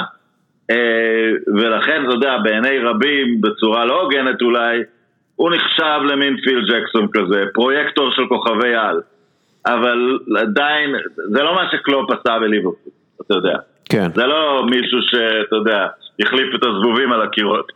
[0.72, 4.80] אה, ולכן, אתה יודע, בעיני רבים, בצורה לא הוגנת אולי,
[5.36, 9.02] הוא נחשב למין פיל ג'קסון כזה, פרויקטור של כוכבי על.
[9.66, 13.58] אבל עדיין, זה לא מה שקלופ עשה בליברפול, אתה יודע.
[13.90, 14.08] כן.
[14.16, 15.88] זה לא מישהו שאתה יודע,
[16.22, 17.72] החליף את הזבובים על הקירות.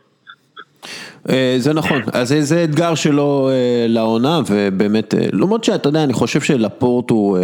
[1.30, 6.12] אה, זה נכון, אז זה אתגר שלו אה, לעונה ובאמת, אה, למרות שאתה יודע, אני
[6.12, 7.38] חושב שלפורט הוא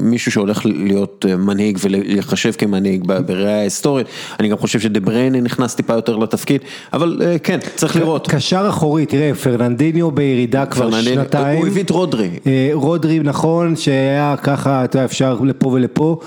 [0.00, 4.06] מישהו שהולך להיות מנהיג ולהיחשב כמנהיג בראייה ההיסטורית,
[4.40, 6.60] אני גם חושב שדה בריינה נכנס טיפה יותר לתפקיד,
[6.92, 8.28] אבל כן, צריך לראות.
[8.28, 11.58] קשר אחורי, תראה, פרננדיניו בירידה כבר שנתיים.
[11.58, 12.30] הוא הביא את רודרי.
[12.72, 16.18] רודרי נכון, שהיה ככה, אתה יודע, אפשר לפה ולפה,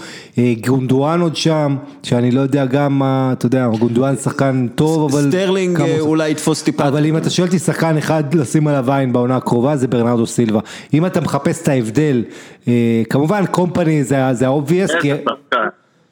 [0.65, 5.29] גונדואן עוד שם, שאני לא יודע גם מה, אתה יודע, גונדואן שחקן טוב, אבל...
[5.29, 9.37] סטרלינג אולי יתפוס טיפה אבל אם אתה שואל אותי שחקן אחד לשים עליו עין בעונה
[9.37, 10.59] הקרובה זה ברנרדו סילבה.
[10.93, 12.23] אם אתה מחפש את ההבדל,
[12.67, 14.91] אה, כמובן קומפני זה ה obvious,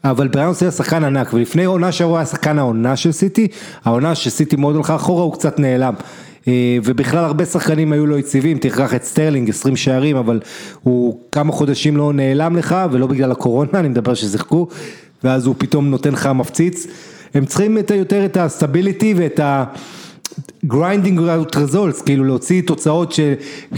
[0.03, 3.47] אבל ברנרדו סילבה שחקן ענק, ולפני עונה שעברה היה שחקן העונה של סיטי,
[3.83, 5.93] העונה שסיטי מאוד הלכה אחורה הוא קצת נעלם.
[6.47, 10.39] אה, ובכלל הרבה שחקנים היו לו יציבים, תיקח את סטרלינג, 20 שערים, אבל
[10.83, 14.67] הוא כמה חודשים לא נעלם לך, ולא בגלל הקורונה, אני מדבר ששיחקו,
[15.23, 16.87] ואז הוא פתאום נותן לך מפציץ.
[17.33, 19.63] הם צריכים יותר את ה stability ואת ה...
[20.65, 23.19] grinding out results, כאילו להוציא תוצאות ש...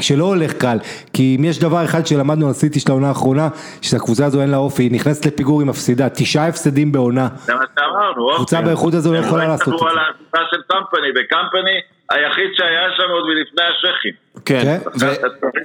[0.01, 0.77] שלא הולך קל,
[1.13, 3.49] כי אם יש דבר אחד שלמדנו על סיטי של העונה האחרונה,
[3.81, 7.27] שהקבוצה הזו אין לה אופי, היא נכנסת לפיגור היא הפסידה, תשעה הפסדים בעונה.
[7.45, 8.35] זה מה שאמרנו, אופי.
[8.35, 9.85] קבוצה באיכות הזו לא יכולה לעשות את זה.
[9.85, 11.79] הם לא על העזיבה של קומפני, וקומפני
[12.09, 14.13] היחיד שהיה שם עוד מלפני השייח'ים.
[14.45, 14.77] כן,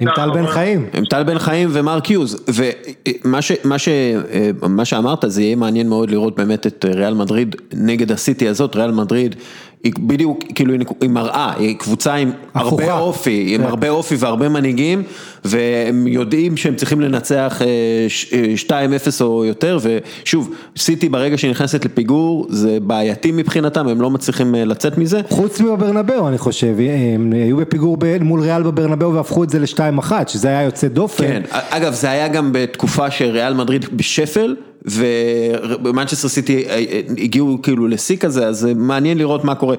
[0.01, 0.89] עם טל בן חיים.
[0.93, 2.45] עם טל בן חיים ומרק יוז,
[4.61, 8.91] ומה שאמרת זה יהיה מעניין מאוד לראות באמת את ריאל מדריד נגד הסיטי הזאת, ריאל
[8.91, 9.35] מדריד
[9.83, 12.83] היא בדיוק, כאילו היא מראה, היא קבוצה עם הפוכה.
[12.83, 13.67] הרבה אופי, עם כן.
[13.67, 15.03] הרבה אופי והרבה מנהיגים,
[15.45, 17.67] והם יודעים שהם צריכים לנצח אה,
[18.09, 18.71] ש- אה, 2-0
[19.21, 24.65] או יותר, ושוב, סיטי ברגע שהיא נכנסת לפיגור, זה בעייתי מבחינתם, הם לא מצליחים אה,
[24.65, 25.21] לצאת מזה.
[25.29, 26.75] חוץ מבברנבאו אני חושב,
[27.15, 30.87] הם היו בפיגור ב- מול ריאל בברנבאו והפכו את זה לשתיים אחת, שזה היה יוצא
[30.87, 31.23] דופן.
[31.27, 34.55] כן, אגב זה היה גם בתקופה שריאל מדריד בשפל
[34.87, 39.75] ומנצ'סטר סיטי אה, אה, הגיעו כאילו לשיא כזה, אז אה, מעניין לראות מה קורה.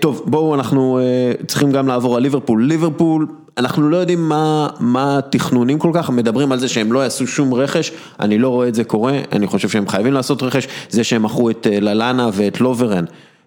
[0.00, 1.00] טוב, בואו אנחנו
[1.46, 2.64] צריכים גם לעבור על ליברפול.
[2.64, 3.26] ליברפול,
[3.58, 7.54] אנחנו לא יודעים מה, מה התכנונים כל כך, מדברים על זה שהם לא יעשו שום
[7.54, 11.22] רכש, אני לא רואה את זה קורה, אני חושב שהם חייבים לעשות רכש, זה שהם
[11.22, 13.04] מכרו את ללאנה ואת לוברן.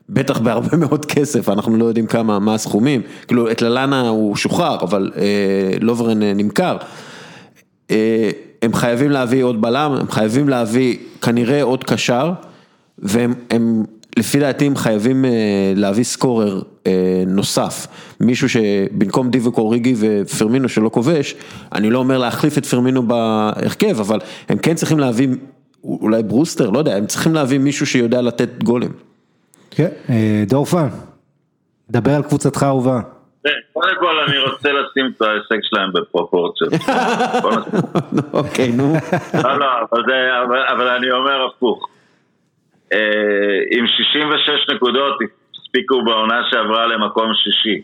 [0.09, 4.77] בטח בהרבה מאוד כסף, אנחנו לא יודעים כמה, מה הסכומים, כאילו את ללאנה הוא שוחרר,
[4.81, 6.77] אבל אה, לוברן אה, נמכר.
[7.91, 8.29] אה,
[8.65, 12.31] הם חייבים להביא עוד בלם, הם חייבים להביא כנראה עוד קשר,
[12.99, 13.83] והם הם,
[14.17, 15.29] לפי דעתי הם חייבים אה,
[15.75, 17.87] להביא סקורר אה, נוסף,
[18.19, 21.35] מישהו שבמקום דיווק אוריגי ופרמינו שלא כובש,
[21.73, 25.27] אני לא אומר להחליף את פרמינו בהרכב, אבל הם כן צריכים להביא,
[25.83, 28.91] אולי ברוסטר, לא יודע, הם צריכים להביא מישהו שיודע לתת גולים.
[29.71, 30.87] כן, אה, דורפן,
[31.91, 32.99] דבר על קבוצתך האהובה.
[33.45, 36.73] כן, קודם כל אני רוצה לשים את ההישג שלהם בפרופורציות.
[38.39, 38.93] אוקיי, נו.
[39.43, 39.65] לא, לא,
[40.69, 41.89] אבל אני אומר הפוך.
[42.93, 45.17] אה, עם 66 נקודות
[45.55, 47.81] הספיקו בעונה שעברה למקום שישי,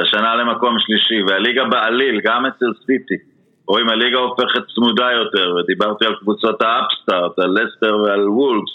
[0.00, 3.16] השנה למקום שלישי, והליגה בעליל, גם אצל סיטי.
[3.68, 8.72] רואים, הליגה הופכת צמודה יותר, ודיברתי על קבוצות האפסטארט, על לסטר ועל וולפס.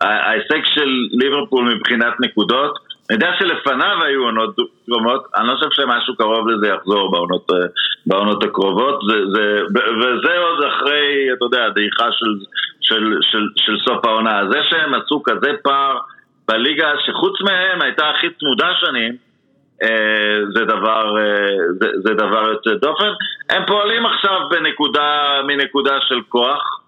[0.00, 2.78] ההישג של ליברפול מבחינת נקודות,
[3.10, 4.56] אני יודע שלפניו היו עונות
[4.88, 7.56] דומות, אני לא חושב שמשהו קרוב לזה יחזור בעונות, אה,
[8.06, 9.62] בעונות הקרובות, זה, זה,
[10.00, 12.44] וזה עוד אחרי, אתה יודע, דעיכה של,
[12.80, 14.42] של, של, של סוף העונה.
[14.50, 15.98] זה שהם עשו כזה פער
[16.48, 19.16] בליגה, שחוץ מהם הייתה הכי צמודה שנים,
[19.82, 23.12] אה, זה דבר, אה, זה, זה דבר יוצא דופן.
[23.50, 26.80] הם פועלים עכשיו בנקודה, מנקודה של כוח.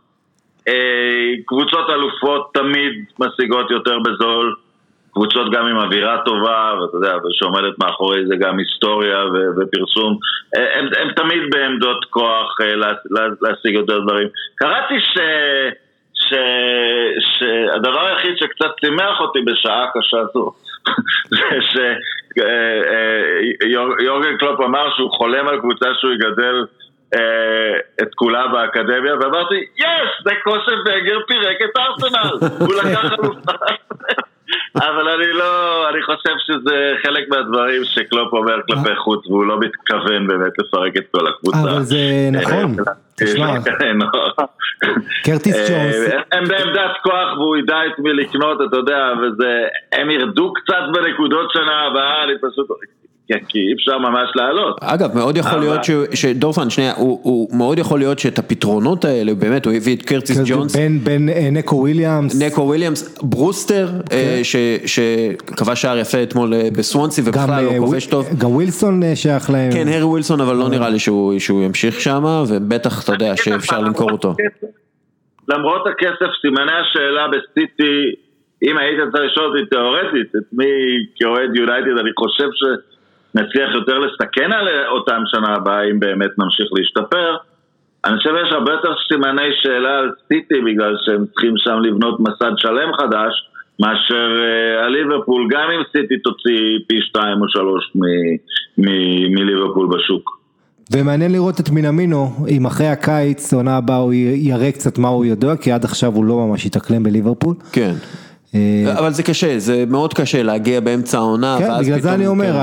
[1.47, 4.57] קבוצות אלופות תמיד משיגות יותר בזול,
[5.15, 10.19] קבוצות גם עם אווירה טובה, ואתה יודע, ושעומדת מאחורי זה גם היסטוריה ו- ופרסום,
[10.57, 14.29] אה, הם, הם תמיד בעמדות כוח אה, לה, לה, להשיג יותר דברים.
[14.55, 15.19] קראתי ש...
[16.15, 16.35] ש...
[17.19, 20.53] שהדבר היחיד שקצת שימח אותי בשעה קשה זו
[21.75, 21.95] זה
[24.01, 26.65] שיורגן קלופ אמר שהוא חולם על קבוצה שהוא יגדל
[27.15, 30.25] אה, את כולה באקדמיה ואמרתי יס!
[30.25, 33.53] זה קושן וגר פירק את ארסנל הוא לקח אלופה
[34.77, 40.27] אבל אני לא, אני חושב שזה חלק מהדברים שקלופ אומר כלפי חוץ והוא לא מתכוון
[40.27, 41.59] באמת לפרק את כל הקבוצה.
[41.62, 41.97] אבל זה
[42.33, 42.77] נכון,
[43.16, 43.61] תשמע.
[43.79, 44.47] כן, נכון.
[45.25, 46.12] קרטיס אה, ג'ונס.
[46.33, 51.53] הם בעמדת כוח והוא ידע את מי לקנות, אתה יודע, וזה, הם ירדו קצת בנקודות
[51.53, 52.66] שנה הבאה, אני פשוט,
[53.39, 54.76] כי- כי אי אפשר ממש לעלות.
[54.80, 55.91] אגב, מאוד יכול אבל- להיות ש-
[56.22, 60.41] שדורפן, שנייה, הוא, הוא מאוד יכול להיות שאת הפתרונות האלה, באמת, הוא הביא את קרטיס
[60.47, 62.43] ג'ונס, בין בין אה, נקו וויליאמס.
[62.43, 64.57] נקו וויליאמס, ברוסטר, אה, ש-
[64.87, 68.28] שכבש שער יפה אתמול אה, בסוונסי, ובכלל אה, הוא כובש וויל- טוב.
[68.39, 69.72] גם ווילסון אה, שייך להם.
[69.72, 73.80] כן, הארי ווילסון, אבל לא נראה לי שהוא שהוא ימשיך שם, ובטח, אתה יודע, שאפשר
[73.80, 74.35] למכור אותו.
[75.49, 77.95] למרות הכסף, סימני השאלה בסיטי,
[78.62, 80.64] אם היית צריך לשאול אותי תיאורטית, את מי
[81.16, 82.49] כאוהד יונייטד, אני חושב
[83.33, 87.37] שנצליח יותר לסכן על אותם שנה הבאה, אם באמת נמשיך להשתפר.
[88.05, 92.53] אני חושב שיש הרבה יותר סימני שאלה על סיטי, בגלל שהם צריכים שם לבנות מסד
[92.57, 93.33] שלם חדש,
[93.80, 98.35] מאשר אה, הליברפול, גם אם סיטי תוציא פי שתיים או שלוש מ-
[98.78, 100.43] מ- מליברפול בשוק.
[100.93, 105.57] ומעניין לראות את מינמינו, אם אחרי הקיץ, עונה הבאה הוא יראה קצת מה הוא יודע,
[105.57, 107.55] כי עד עכשיו הוא לא ממש התאקלם בליברפול.
[107.72, 107.93] כן.
[108.55, 112.15] אה, אבל זה קשה, זה מאוד קשה להגיע באמצע העונה, כן, ואז בגלל זה פתאום-
[112.15, 112.59] אני אומר, כן.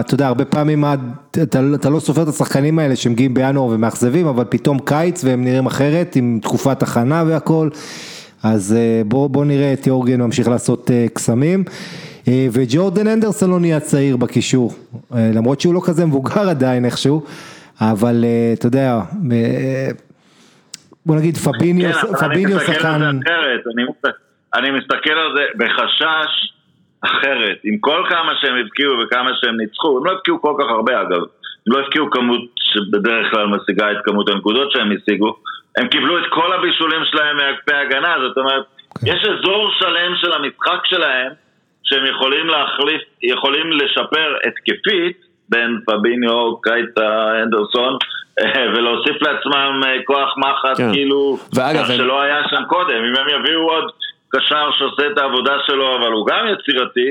[0.00, 0.84] אתה יודע, הרבה פעמים
[1.30, 1.42] אתה
[1.74, 6.16] אתה לא סופר את השחקנים האלה שמגיעים בינואר ומאכזבים, אבל פתאום קיץ והם נראים אחרת,
[6.16, 7.68] עם תקופת הכנה והכל,
[8.42, 11.64] אז אה, בוא בוא נראה את יורגן ממשיך לעשות אה, קסמים.
[12.52, 14.72] וג'ורדן אנדרסון לא נהיה צעיר בקישור,
[15.10, 17.22] למרות שהוא לא כזה מבוגר עדיין איכשהו,
[17.80, 19.00] אבל אתה יודע,
[21.06, 23.20] בוא נגיד פביניו, כן, אני פביניו מסתכל על שחקן, זה
[24.04, 24.14] אחרת,
[24.54, 26.52] אני, מס- אני מסתכל על זה בחשש
[27.04, 31.00] אחרת, עם כל כמה שהם הבקיעו וכמה שהם ניצחו, הם לא הבקיעו כל כך הרבה
[31.00, 31.22] אגב,
[31.66, 35.36] הם לא הבקיעו כמות שבדרך כלל משיגה את כמות הנקודות שהם השיגו,
[35.76, 38.64] הם קיבלו את כל הבישולים שלהם מאגפי הגנה, זאת אומרת,
[39.06, 41.32] יש אזור שלם של המשחק שלהם
[41.84, 45.16] שהם יכולים להחליף, יכולים לשפר התקפית
[45.48, 47.96] בין פביניו, קייטה, אנדרסון
[48.74, 50.92] ולהוסיף לעצמם אה, כוח מחט כן.
[50.92, 53.84] כאילו ואגב, שלא היה שם קודם, אם הם יביאו עוד
[54.36, 57.08] קשר שעושה את העבודה שלו אבל הוא גם יצירתי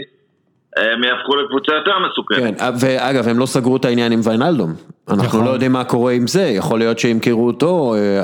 [0.78, 2.59] הם יהפכו לקבוצה יותר מסוכנת.
[2.59, 4.74] כן, ואגב, הם לא סגרו את העניין עם ויינלדום.
[5.09, 5.45] אנחנו נכון.
[5.45, 8.22] לא יודעים מה קורה עם זה, יכול להיות שימכרו אותו אה,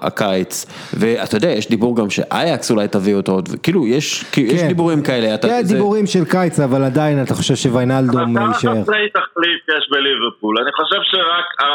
[0.00, 0.66] הקיץ.
[0.98, 4.68] ואתה יודע, יש דיבור גם שאייקס אולי תביא אותו, עוד, כאילו, יש יש כן.
[4.68, 5.34] דיבורים כאלה.
[5.34, 8.82] אתה- כן, זה- דיבורים של קיץ, אבל עדיין אתה חושב שוויינלדום כמה יישאר.
[8.82, 10.56] חסרי תחליף יש בליברפול?
[10.62, 11.66] אני חושב שרק אה,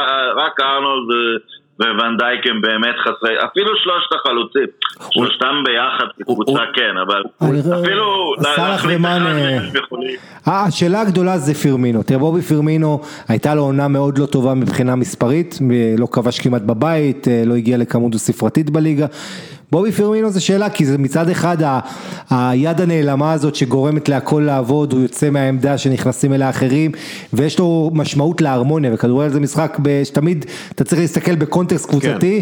[0.45, 1.07] רק ארנולד
[1.82, 4.67] ו- וואן-דייק הם באמת חסרי, אפילו שלושת החלוצים,
[5.11, 7.23] שלושתם ביחד כקבוצה הוא- כן, אבל
[7.82, 8.05] אפילו
[8.67, 9.19] להחליט אחד.
[10.47, 14.95] אה, השאלה הגדולה זה פירמינו, תראה בובי פירמינו הייתה לו עונה מאוד לא טובה מבחינה
[14.95, 15.59] מספרית,
[15.97, 19.05] לא כבש כמעט בבית, אה, לא הגיע לכמות דו ספרתית בליגה.
[19.72, 21.80] בובי פירמינו זה שאלה כי זה מצד אחד ה-
[22.30, 26.91] היד הנעלמה הזאת שגורמת להכל לעבוד, הוא יוצא מהעמדה שנכנסים אליה אחרים
[27.34, 30.45] ויש לו משמעות להרמוניה וכדורגל זה משחק שתמיד
[30.76, 32.41] אתה צריך להסתכל בקונטקסט קבוצתי,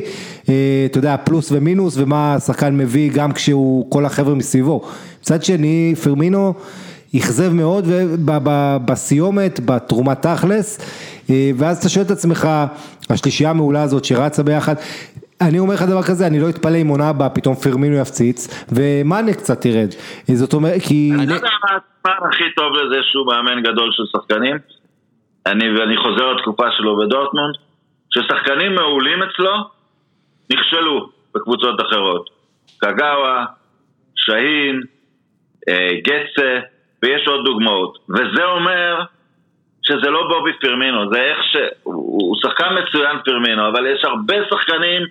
[0.49, 0.53] אה,
[0.85, 4.81] אתה יודע פלוס ומינוס ומה השחקן מביא גם כשהוא כל החבר'ה מסביבו.
[5.21, 6.53] מצד שני פירמינו
[7.17, 10.79] אכזב מאוד ובסיומת, בתרומת תכלס,
[11.29, 12.49] אה, ואז אתה שואל את עצמך,
[13.09, 14.75] השלישייה המעולה הזאת שרצה ביחד,
[15.49, 19.33] אני אומר לך דבר כזה, אני לא אתפלא אם עונה הבאה פתאום פרמינו יפציץ, ומאנה
[19.33, 19.89] קצת תרד,
[20.29, 21.11] אה, זאת אומרת, כי...
[21.15, 24.57] אני יודע מה הזמן הכי טוב לזה שהוא מאמן גדול של שחקנים?
[25.45, 27.55] אני, ואני חוזר לתקופה שלו בדורטמונד,
[28.09, 29.53] ששחקנים מעולים אצלו
[30.51, 32.29] נכשלו בקבוצות אחרות.
[32.77, 33.45] קגאווה,
[34.15, 34.81] שהין,
[35.69, 36.59] אה, גצה,
[37.03, 37.97] ויש עוד דוגמאות.
[38.09, 39.03] וזה אומר
[39.83, 41.57] שזה לא בובי פרמינו, זה איך ש...
[41.83, 45.01] הוא שחקן מצוין פרמינו, אבל יש הרבה שחקנים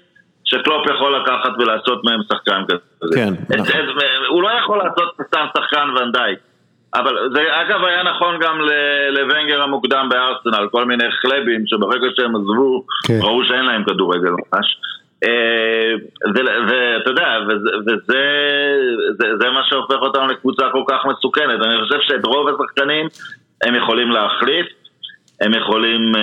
[0.53, 3.14] שקלופ יכול לקחת ולעשות מהם שחקן כזה.
[3.16, 3.80] כן, את- נכון.
[3.80, 6.38] את- הוא לא יכול לעשות סתם שחקן ונדייק.
[6.94, 8.59] אבל זה אגב היה נכון גם
[9.11, 13.18] לוונגר המוקדם בארסנל, כל מיני חלבים שברגע שהם עזבו, כן.
[13.22, 14.76] ראו שאין להם כדורגל ממש.
[15.24, 15.92] אה,
[16.34, 18.22] ואתה יודע, וזה, וזה
[19.18, 21.61] זה, זה מה שהופך אותנו לקבוצה כל כך מסוכנת.
[21.64, 23.07] אני חושב שאת רוב השחקנים
[23.64, 24.66] הם יכולים להחליף,
[25.43, 26.22] הם יכולים, אה,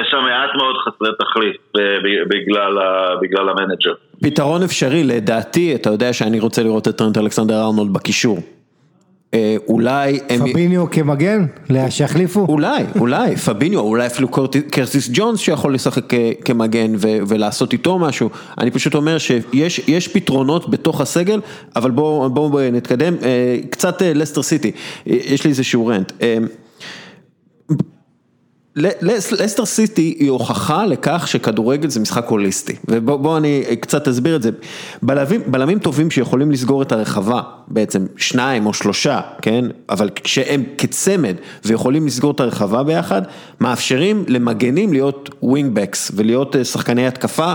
[0.00, 2.78] יש שם מעט מאוד חסרי תחליף אה, ב- בגלל,
[3.22, 3.94] בגלל ה manager.
[4.22, 8.38] פתרון אפשרי, לדעתי, אתה יודע שאני רוצה לראות את טרנט אלכסנדר ארנולד בקישור.
[9.34, 10.50] אה, אולי הם...
[10.50, 11.46] פביניו כמגן?
[11.88, 12.46] שיחליפו?
[12.48, 14.28] אולי, אולי, פביניו, אולי אפילו
[14.70, 16.04] קרטיס ג'ונס שיכול לשחק
[16.44, 18.30] כמגן ו- ולעשות איתו משהו.
[18.58, 21.40] אני פשוט אומר שיש יש פתרונות בתוך הסגל,
[21.76, 23.14] אבל בואו בוא, בוא נתקדם.
[23.70, 24.72] קצת לסטר סיטי,
[25.06, 26.12] יש לי איזשהו rant.
[28.76, 34.50] לסטר סיטי היא הוכחה לכך שכדורגל זה משחק הוליסטי, ובוא אני קצת אסביר את זה.
[35.46, 42.06] בלמים טובים שיכולים לסגור את הרחבה, בעצם שניים או שלושה, כן, אבל כשהם כצמד ויכולים
[42.06, 43.22] לסגור את הרחבה ביחד,
[43.60, 47.52] מאפשרים למגנים להיות wingbacks ולהיות אה, שחקני התקפה,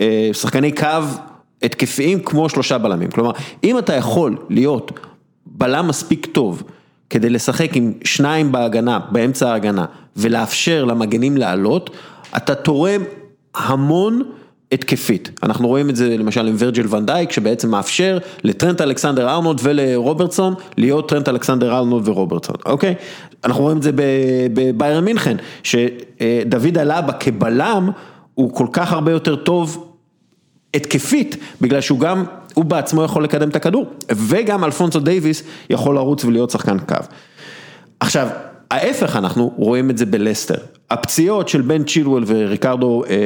[0.00, 0.86] אה, שחקני קו
[1.62, 3.10] התקפיים כמו שלושה בלמים.
[3.10, 3.30] כלומר,
[3.64, 5.00] אם אתה יכול להיות
[5.46, 6.62] בלם מספיק טוב
[7.14, 9.84] כדי לשחק עם שניים בהגנה, באמצע ההגנה,
[10.16, 11.90] ולאפשר למגנים לעלות,
[12.36, 13.02] אתה תורם
[13.54, 14.22] המון
[14.72, 15.30] התקפית.
[15.42, 21.08] אנחנו רואים את זה למשל עם ורג'ל ונדייק, שבעצם מאפשר לטרנט אלכסנדר ארנולד ולרוברטסון, להיות
[21.08, 22.94] טרנט אלכסנדר ארנולד ורוברטסון, אוקיי?
[23.44, 23.90] אנחנו רואים את זה
[24.54, 27.90] בביירן מינכן, שדוד אלבה כבלם,
[28.34, 29.94] הוא כל כך הרבה יותר טוב
[30.74, 36.24] התקפית, בגלל שהוא גם, הוא בעצמו יכול לקדם את הכדור, וגם אלפונסו דייוויס יכול לרוץ
[36.24, 36.96] ולהיות שחקן קו.
[38.00, 38.28] עכשיו,
[38.70, 40.58] ההפך אנחנו רואים את זה בלסטר,
[40.90, 43.16] הפציעות של בן צ'ילואל וריקרדו אה,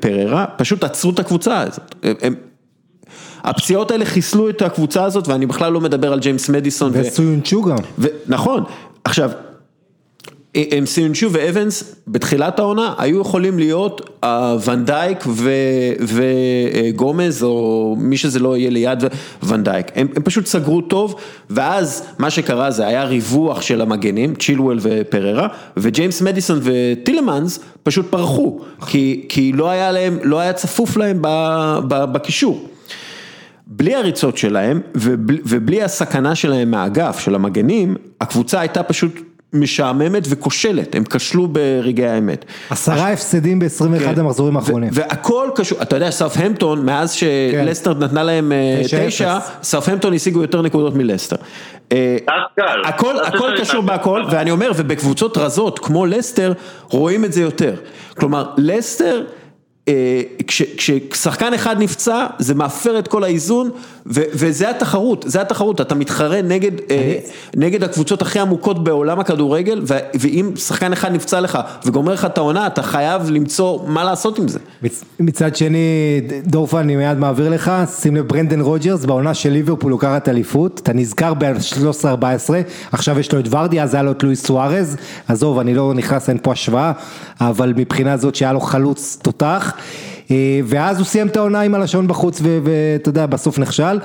[0.00, 2.34] פררה פשוט עצרו את הקבוצה הזאת, הם,
[3.44, 6.90] הפציעות האלה חיסלו את הקבוצה הזאת ואני בכלל לא מדבר על ג'יימס מדיסון.
[6.94, 7.76] וסויונצ'ו גם.
[7.98, 8.64] ו- נכון,
[9.04, 9.30] עכשיו,
[10.86, 14.20] סיונצ'ו ואבנס בתחילת העונה היו יכולים להיות
[14.64, 15.24] ונדייק
[16.00, 19.04] וגומז או מי שזה לא יהיה ליד
[19.42, 21.14] ונדייק, הם, הם פשוט סגרו טוב
[21.50, 28.60] ואז מה שקרה זה היה ריווח של המגנים, צ'ילואל ופררה וג'יימס מדיסון וטילמנס פשוט פרחו
[28.86, 31.18] כי, כי לא היה להם, לא היה צפוף להם
[31.88, 32.68] בקישור.
[33.66, 39.20] בלי הריצות שלהם ובלי, ובלי הסכנה שלהם מהאגף, של המגנים, הקבוצה הייתה פשוט
[39.60, 42.44] משעממת וכושלת, הם כשלו ברגעי האמת.
[42.70, 44.20] עשרה הפסדים ב-21 כן.
[44.20, 44.88] המחזורים האחרונים.
[44.92, 49.38] והכל קשור, אתה יודע, סאופהמפטון, מאז שלסטר נתנה להם אה, תשע.
[49.62, 51.36] סאופהמפטון השיגו יותר נקודות מלסטר.
[51.92, 52.16] אה,
[52.84, 53.14] הכל,
[53.60, 53.82] קשור.
[53.82, 56.52] בהכל, ואני אומר, ובקבוצות רזות כמו לסטר,
[56.90, 57.74] רואים את זה יותר.
[58.18, 59.22] כלומר, לסטר
[60.46, 63.70] כששחקן אחד נפצע, זה מאפר את כל האיזון,
[64.06, 66.70] וזה התחרות, זה התחרות, אתה מתחרה נגד
[67.56, 69.82] נגד הקבוצות הכי עמוקות בעולם הכדורגל,
[70.20, 74.48] ואם שחקן אחד נפצע לך וגומר לך את העונה, אתה חייב למצוא מה לעשות עם
[74.48, 74.58] זה.
[75.20, 80.28] מצד שני, דורפן, אני מיד מעביר לך, שים לב ברנדן רוג'רס, בעונה של ליברפול את
[80.28, 82.50] אליפות, אתה נזכר ב-13-14,
[82.92, 84.96] עכשיו יש לו את ורדי, אז היה לו את לואיס סוארז,
[85.28, 86.92] עזוב, אני לא נכנס, אין פה השוואה,
[87.40, 89.75] אבל מבחינה זאת שהיה לו חלוץ תותח.
[90.30, 93.98] אה, ואז הוא סיים את העונה עם הלשון בחוץ ואתה יודע בסוף נכשל,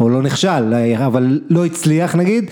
[0.00, 0.74] או לא נכשל,
[1.06, 2.50] אבל לא הצליח נגיד,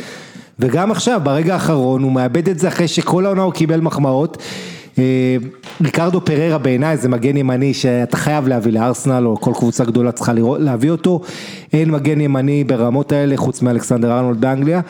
[0.58, 4.42] וגם עכשיו ברגע האחרון הוא מאבד את זה אחרי שכל העונה הוא קיבל מחמאות.
[4.98, 5.36] אה,
[5.80, 10.32] ריקרדו פררה בעיניי זה מגן ימני שאתה חייב להביא לארסנל או כל קבוצה גדולה צריכה
[10.58, 11.20] להביא אותו,
[11.72, 14.80] אין מגן ימני ברמות האלה חוץ מאלכסנדר ארנולד באנגליה.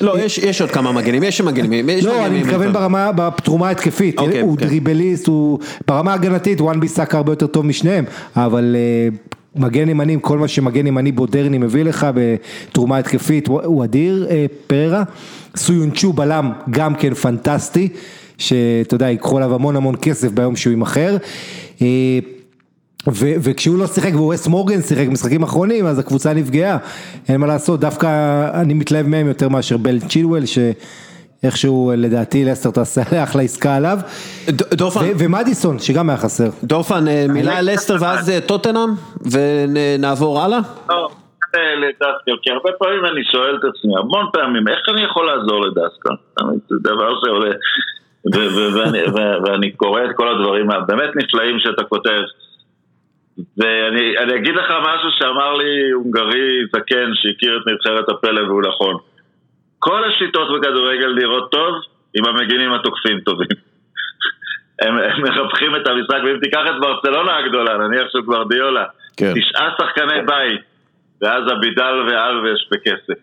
[0.00, 1.88] לא, יש עוד כמה מגנים, יש מגנים.
[2.02, 4.66] לא, אני מתכוון ברמה, בתרומה התקפית, אוקיי, הוא אוקיי.
[4.66, 8.04] דריבליסט, הוא ברמה הגנתית, וואן ביסאק הרבה יותר טוב משניהם,
[8.36, 9.08] אבל אה,
[9.56, 15.02] מגן ימני, כל מה שמגן ימני מודרני מביא לך בתרומה התקפית, הוא אדיר, אה, פררה.
[15.56, 17.88] סויונצ'ו בלם, גם כן פנטסטי,
[18.38, 21.16] שאתה יודע, ייקחו עליו המון המון כסף ביום שהוא יימכר.
[23.08, 23.12] אה,
[23.44, 26.78] וכשהוא לא שיחק וווסט מורגן שיחק במשחקים אחרונים אז הקבוצה נפגעה,
[27.28, 28.06] אין מה לעשות, דווקא
[28.60, 33.98] אני מתלהב מהם יותר מאשר בל צ'ילואל שאיכשהו לדעתי לסטר תעשה אחלה עסקה עליו,
[34.74, 36.48] דורפן, ומדיסון שגם היה חסר.
[36.64, 38.90] דורפן מילה על לסטר ואז טוטנאם
[39.32, 40.58] ונעבור הלאה?
[40.88, 41.08] לא,
[41.54, 46.14] לדסקל, כי הרבה פעמים אני שואל את עצמי, המון פעמים, איך אני יכול לעזור לדסקל?
[46.68, 47.54] זה דבר שעולה,
[49.44, 52.22] ואני קורא את כל הדברים הבאמת נפלאים שאתה כותב.
[53.58, 58.96] ואני אגיד לך משהו שאמר לי הונגרי זקן שהכיר את נבחרת הפלא והוא נכון.
[59.78, 61.74] כל השיטות בכדורגל נראות טוב
[62.16, 63.56] אם המגינים התוקפים טובים.
[64.82, 68.84] הם, הם מרווחים את המשחק, ואם תיקח את ברצלונה הגדולה, נניח של גוורדיולה,
[69.16, 69.32] כן.
[69.34, 70.60] תשעה שחקני בית,
[71.22, 73.20] ואז אבידל ואלבס בכנף.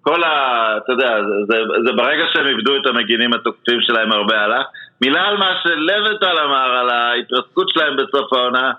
[0.00, 0.76] כל ה...
[0.76, 1.16] אתה יודע,
[1.48, 1.56] זה,
[1.86, 4.66] זה ברגע שהם איבדו את המגינים התוקפים שלהם הרבה הלך.
[5.02, 8.72] מילה על מה שלויטל אמר, על ההתרסקות שלהם בסוף העונה.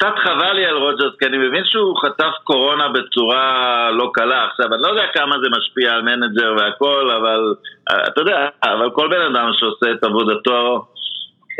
[0.00, 4.44] קצת חבל לי על רוג'רס, כי אני מבין שהוא חטף קורונה בצורה לא קלה.
[4.44, 7.54] עכשיו, אני לא יודע כמה זה משפיע על manager והכל, אבל
[8.08, 10.86] אתה יודע, אבל כל בן אדם שעושה את עבודתו,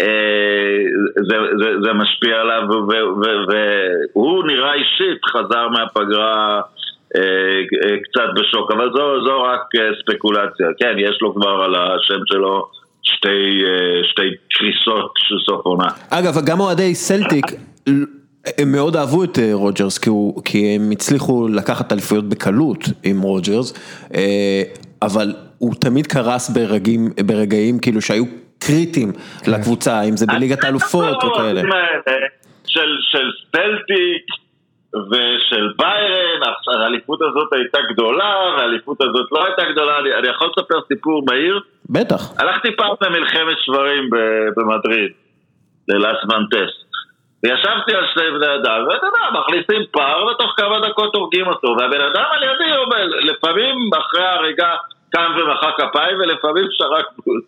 [0.01, 0.07] אה,
[1.28, 2.62] זה, זה, זה משפיע עליו,
[3.49, 6.61] והוא נראה אישית, חזר מהפגרה
[7.16, 7.61] אה,
[8.05, 9.62] קצת בשוק, אבל זו, זו רק
[10.03, 10.66] ספקולציה.
[10.78, 12.68] כן, יש לו כבר על השם שלו
[13.03, 13.62] שתי,
[14.03, 15.88] שתי קריסות של סוף עונה.
[16.11, 17.47] אגב, גם אוהדי סלטיק...
[18.59, 23.72] הם מאוד אהבו את רוג'רס כי, הוא, כי הם הצליחו לקחת אליפויות בקלות עם רוג'רס,
[25.03, 28.24] אבל הוא תמיד קרס ברגעים, ברגעים כאילו שהיו
[28.59, 29.53] קריטיים כן.
[29.53, 31.61] לקבוצה, אם זה בליגת האלופות וכאלה.
[32.66, 34.24] של, של סלטיק
[35.11, 36.41] ושל ביירן,
[36.82, 41.61] האליפות הזאת הייתה גדולה והאליפות הזאת לא הייתה גדולה, אני, אני יכול לספר סיפור מהיר?
[41.91, 42.32] בטח.
[42.38, 44.11] הלכתי פעם למלחמת שוורים
[44.57, 45.12] במדריד,
[45.88, 46.89] ללאס ונטאס.
[47.43, 51.68] וישבתי על יד שני בני אדם, ואתה יודע, מכניסים פר, ותוך כמה דקות הורגים אותו,
[51.78, 54.74] והבן אדם על ידי אומר, לפעמים אחרי ההריגה
[55.11, 57.45] קם ומחא כפיים, ולפעמים שרק בוט.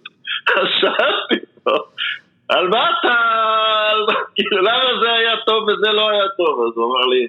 [0.80, 1.84] שאלתי אותו,
[2.49, 3.14] על מה אתה,
[4.34, 6.66] כאילו למה זה היה טוב וזה לא היה טוב?
[6.66, 7.28] אז הוא אמר לי,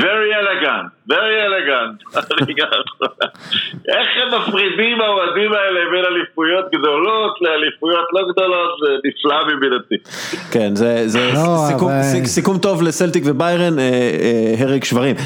[0.00, 1.96] Very elegant, very elegant.
[3.94, 9.94] איך הם מפרידים האוהדים האלה בין אליפויות גדולות לאליפויות לא גדולות, זה נפלא מבינתי.
[10.50, 10.74] כן,
[11.06, 11.68] זה לא,
[12.24, 15.16] סיכום טוב לסלטיק וביירן, אה, אה, הרג שברים.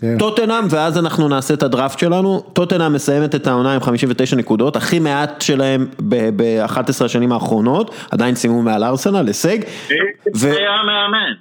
[0.00, 0.18] כן.
[0.18, 4.98] טוטנאם, ואז אנחנו נעשה את הדראפט שלנו, טוטנאם מסיימת את העונה עם 59 נקודות, הכי
[4.98, 9.58] מעט שלהם ב-11 השנים האחרונות, עדיין סיימו מעל ארסנל, הישג.
[10.32, 11.32] זה היה מאמן.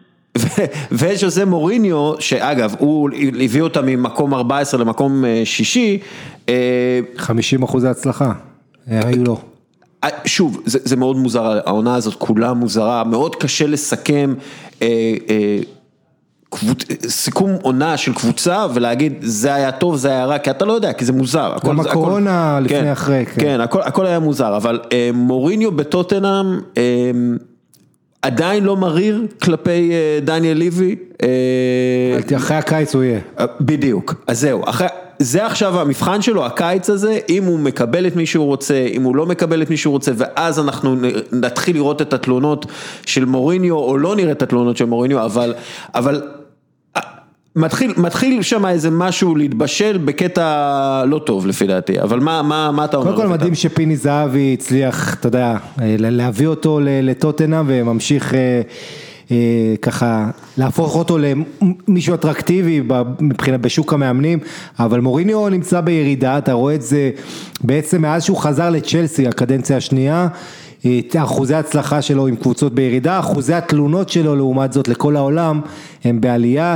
[0.91, 3.09] וז'וזה מוריניו, שאגב, הוא
[3.43, 5.99] הביא אותה ממקום 14 למקום שישי.
[7.17, 8.31] 50 אחוזי הצלחה,
[8.87, 9.37] היו לו.
[10.25, 14.33] שוב, זה, זה מאוד מוזר, העונה הזאת כולה מוזרה, מאוד קשה לסכם
[14.81, 14.87] אה,
[15.29, 15.59] אה,
[16.49, 16.83] קבוצ...
[17.07, 20.93] סיכום עונה של קבוצה ולהגיד זה היה טוב, זה היה רע, כי אתה לא יודע,
[20.93, 21.53] כי זה מוזר.
[21.65, 23.25] גם הקורונה לפני כן, אחרי.
[23.25, 27.11] כן, כן הכל, הכל היה מוזר, אבל אה, מוריניו בטוטנאם, אה,
[28.25, 30.95] עדיין לא מריר כלפי דניאל ליבי.
[32.35, 33.19] אחרי הקיץ הוא יהיה.
[33.61, 34.63] בדיוק, אז זהו,
[35.19, 39.15] זה עכשיו המבחן שלו, הקיץ הזה, אם הוא מקבל את מי שהוא רוצה, אם הוא
[39.15, 40.95] לא מקבל את מי שהוא רוצה, ואז אנחנו
[41.31, 42.65] נתחיל לראות את התלונות
[43.05, 45.53] של מוריניו, או לא נראה את התלונות של מוריניו, אבל,
[45.95, 46.21] אבל
[47.55, 52.85] מתחיל, מתחיל שם איזה משהו להתבשל בקטע לא טוב לפי דעתי, אבל מה, מה, מה
[52.85, 53.11] אתה אומר?
[53.11, 58.61] קודם כל מדהים שפיני זהבי הצליח, אתה יודע, להביא אותו לטוטנה וממשיך אה,
[59.31, 61.17] אה, ככה להפוך אותו
[61.87, 62.81] למישהו אטרקטיבי
[63.19, 64.39] מבחינת בשוק המאמנים,
[64.79, 67.11] אבל מוריניו נמצא בירידה, אתה רואה את זה
[67.63, 70.27] בעצם מאז שהוא חזר לצ'לסי, הקדנציה השנייה.
[71.17, 75.61] אחוזי ההצלחה שלו עם קבוצות בירידה, אחוזי התלונות שלו לעומת זאת לכל העולם
[76.03, 76.75] הם בעלייה,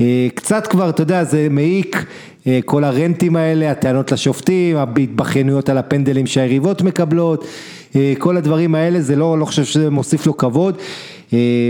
[0.00, 2.06] אה, קצת כבר, אתה יודע, זה מעיק
[2.46, 7.44] אה, כל הרנטים האלה, הטענות לשופטים, ההתבכיינויות על הפנדלים שהיריבות מקבלות,
[7.96, 10.76] אה, כל הדברים האלה, זה לא, לא חושב שזה מוסיף לו כבוד.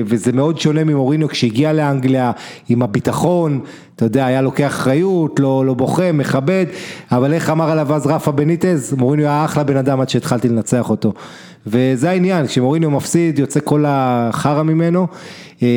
[0.07, 2.33] וזה מאוד שונה ממוריניו כשהגיע לאנגליה
[2.69, 3.61] עם הביטחון,
[3.97, 6.67] אתה יודע, היה לוקח אחריות, לא, לא בוכה, מכבד,
[7.13, 10.91] אבל איך אמר עליו אז רפה בניטז, מוריניו היה אחלה בן אדם עד שהתחלתי לנצח
[10.91, 11.13] אותו.
[11.67, 15.07] וזה העניין, כשמוריניו מפסיד יוצא כל החרא ממנו,
[15.63, 15.69] אה,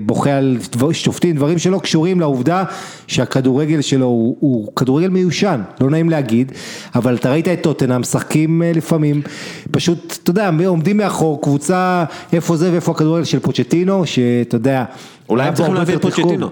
[0.00, 0.58] בוכה על
[0.92, 2.64] שופטים, דברים שלא קשורים לעובדה
[3.06, 6.52] שהכדורגל שלו הוא, הוא כדורגל מיושן, לא נעים להגיד,
[6.94, 9.22] אבל אתה ראית את טוטנאם משחקים אה, לפעמים,
[9.70, 14.84] פשוט, אתה יודע, עומדים מאחור, קבוצה, איפה זה ואיפה הכדורגל של פוצ'טינו, שאתה יודע,
[15.28, 16.50] אולי הם צריכים להביא את פוצ'טינו.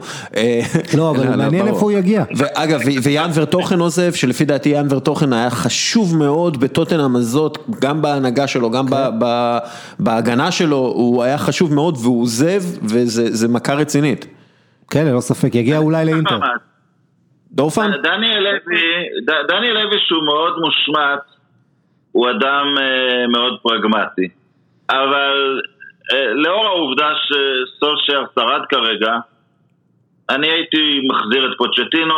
[0.99, 2.25] לא, אבל מעניין איפה הוא יגיע.
[2.37, 8.47] ואגב, ויאן ורטוכן עוזב, שלפי דעתי יאן ורטוכן היה חשוב מאוד בטוטנאם הזאת, גם בהנהגה
[8.47, 8.95] שלו, גם כן.
[9.99, 14.27] בהגנה שלו, הוא היה חשוב מאוד והוא עוזב, וזה מכה רצינית.
[14.91, 16.39] כן, ללא ספק, יגיע אולי לאינטר.
[17.53, 17.91] דורפן?
[19.49, 21.21] דני לוי שהוא מאוד מושמץ,
[22.13, 24.29] הוא אדם אה, מאוד פרגמטי.
[24.91, 25.72] אבל אה,
[26.35, 29.17] לאור העובדה שסושר שרד כרגע,
[30.31, 32.15] אני הייתי מחזיר את פוצ'טינו,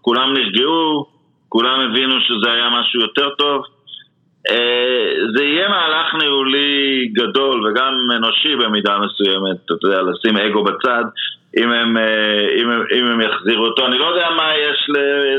[0.00, 1.06] כולם נרגעו,
[1.48, 3.62] כולם הבינו שזה היה משהו יותר טוב.
[4.50, 11.04] אה, זה יהיה מהלך ניהולי גדול וגם אנושי במידה מסוימת, אתה יודע, לשים אגו בצד,
[11.56, 13.86] אם הם, אה, אם, הם, אם הם יחזירו אותו.
[13.86, 14.98] אני לא יודע מה יש ל...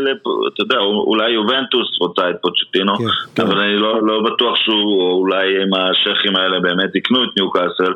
[0.09, 0.13] ל
[0.53, 3.03] אתה יודע, אולי יובנטוס רוצה את פוצ'טינו, כן,
[3.35, 3.43] כן.
[3.43, 7.93] אבל אני לא, לא בטוח שהוא, או אולי אם השייחים האלה באמת יקנו את ניוקאסל.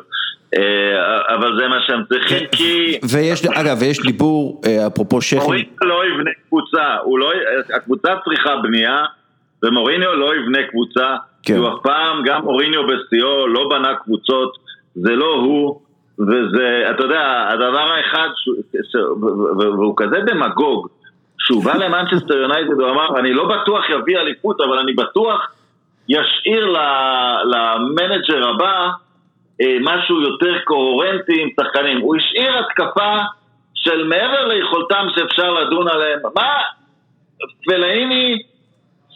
[0.54, 2.98] אה, אבל זה מה שהם צריכים כן, כי...
[3.12, 5.48] ויש, אגב, ויש דיבור, אה, אפרופו שייחים...
[5.48, 7.32] מוריניו לא יבנה קבוצה, לא,
[7.76, 9.04] הקבוצה צריכה בנייה
[9.62, 11.54] ומוריניו לא יבנה קבוצה, כן.
[11.54, 14.52] כי הוא אף פעם, גם מוריניו בשיאו לא בנה קבוצות,
[14.94, 15.87] זה לא הוא.
[16.18, 18.28] וזה, אתה יודע, הדבר האחד,
[19.58, 20.88] והוא כזה דמגוג,
[21.38, 25.54] שהוא בא למנצ'סטר יונייטד, הוא אמר, אני לא בטוח יביא אליפות, אבל אני בטוח
[26.08, 26.66] ישאיר
[27.44, 28.88] ל manager הבא
[29.60, 32.00] אה, משהו יותר קוהרנטי עם שחקנים.
[32.00, 33.16] הוא השאיר התקפה
[33.74, 36.18] של מעבר ליכולתם שאפשר לדון עליהם.
[36.34, 36.52] מה?
[37.64, 38.42] פלאיני,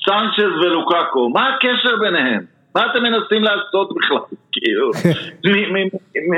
[0.04, 2.51] סנצ'ז ולוקאקו, מה הקשר ביניהם?
[2.74, 4.18] מה אתם מנסים לעשות בכלל?
[4.52, 4.90] כאילו,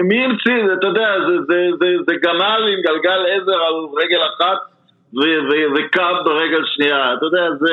[0.08, 1.14] מי המציא, אתה יודע,
[2.06, 4.58] זה גמל עם גלגל עזר על רגל אחת
[5.74, 7.70] וקו ברגל שנייה, אתה יודע, זה...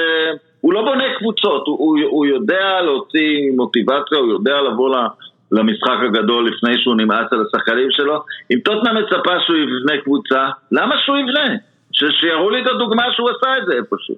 [0.62, 4.96] הוא לא בונה קבוצות, הוא יודע להוציא מוטיבציה, הוא יודע לבוא
[5.52, 8.24] למשחק הגדול לפני שהוא נמאס על השחקנים שלו.
[8.52, 11.56] אם טוטנה מצפה שהוא יבנה קבוצה, למה שהוא יבנה?
[11.94, 14.16] שיראו לי את הדוגמה שהוא עשה את זה איפשהו.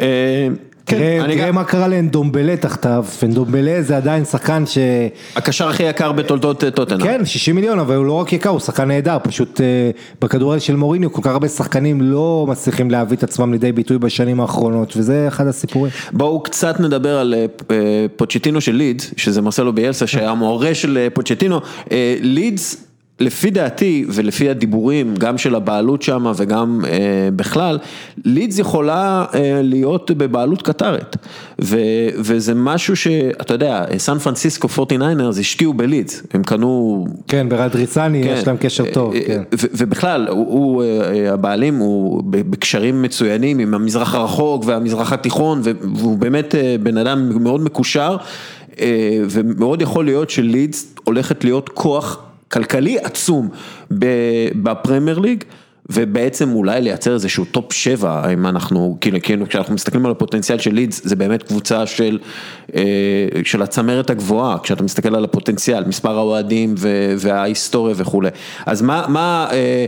[0.00, 0.48] אה,
[0.86, 4.78] כן, תראה מה קרה לאנדומבלה תחתיו, אנדומבלה זה עדיין שחקן ש...
[5.36, 7.04] הקשר הכי יקר בתולדות אה, טוטנה.
[7.04, 9.90] כן, 60 מיליון, אבל הוא לא רק יקר, הוא שחקן נהדר, פשוט אה,
[10.22, 14.40] בכדורגל של מוריניו כל כך הרבה שחקנים לא מצליחים להביא את עצמם לידי ביטוי בשנים
[14.40, 15.92] האחרונות, וזה אחד הסיפורים.
[16.12, 17.34] בואו קצת נדבר על
[18.16, 21.60] פוצ'טינו של לידס, שזה מרסלו ביאלסה שהיה מורה של פוצ'טינו,
[22.20, 22.83] לידס
[23.20, 27.78] לפי דעתי ולפי הדיבורים, גם של הבעלות שם וגם אה, בכלל,
[28.24, 31.16] לידס יכולה אה, להיות בבעלות קטארית.
[31.60, 31.78] ו,
[32.16, 37.04] וזה משהו שאתה יודע, סן פרנסיסקו 49ers השקיעו בלידס, הם קנו...
[37.28, 39.14] כן, בראדרזאני כן, יש להם קשר טוב.
[39.14, 39.42] אה, כן.
[39.54, 46.18] ו, ובכלל, הוא, הוא, אה, הבעלים הוא בקשרים מצוינים עם המזרח הרחוק והמזרח התיכון, והוא
[46.18, 48.16] באמת אה, בן אדם מאוד מקושר,
[48.80, 52.18] אה, ומאוד יכול להיות שלידס הולכת להיות כוח
[52.48, 53.48] כלכלי עצום
[54.62, 55.44] בפרמייר ליג.
[55.90, 60.74] ובעצם אולי לייצר איזשהו top שבע, אם אנחנו, כאילו, כאילו כשאנחנו מסתכלים על הפוטנציאל של
[60.74, 62.18] לידס, זה באמת קבוצה של,
[62.74, 62.82] אה,
[63.44, 66.74] של הצמרת הגבוהה, כשאתה מסתכל על הפוטנציאל, מספר האוהדים
[67.18, 68.30] וההיסטוריה וכולי.
[68.66, 69.86] אז מה, מה, אה,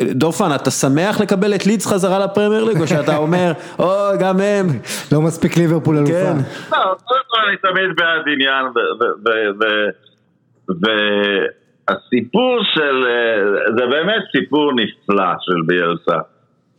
[0.00, 4.66] דורפן, אתה שמח לקבל את לידס חזרה לפרמייר ליג, או שאתה אומר, או, גם הם.
[5.12, 6.12] לא מספיק ליברפול אלופה.
[6.12, 6.36] כן.
[6.72, 6.96] לא,
[7.48, 8.66] אני תמיד בעד עניין,
[10.70, 10.90] ו...
[11.90, 16.18] הסיפור של, אה, זה באמת סיפור נפלא של ביאלסה.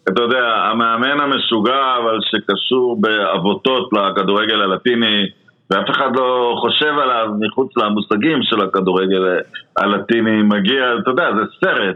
[0.10, 5.30] אתה יודע, המאמן המשוגע אבל שקשור בעבותות לכדורגל הלטיני
[5.72, 9.38] ואף אחד לא חושב עליו מחוץ למושגים של הכדורגל
[9.78, 11.96] הלטיני מגיע, אתה יודע, זה סרט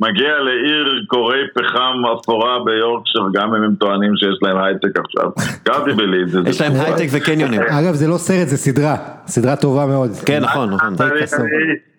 [0.00, 5.30] מגיע לעיר קורי פחם אפורה ביורקשר, גם אם הם טוענים שיש להם הייטק עכשיו.
[5.64, 6.34] גרתי בלידס.
[6.46, 7.60] יש להם הייטק וקניונים.
[7.60, 8.96] אגב, זה לא סרט, זה סדרה.
[9.26, 10.10] סדרה טובה מאוד.
[10.26, 10.94] כן, נכון, נכון.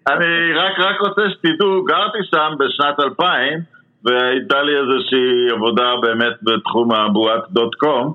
[0.08, 3.60] אני רק, רק רוצה שתדעו, גרתי שם בשנת 2000,
[4.06, 8.14] והייתה לי איזושהי עבודה באמת בתחום הבועת דוט קום,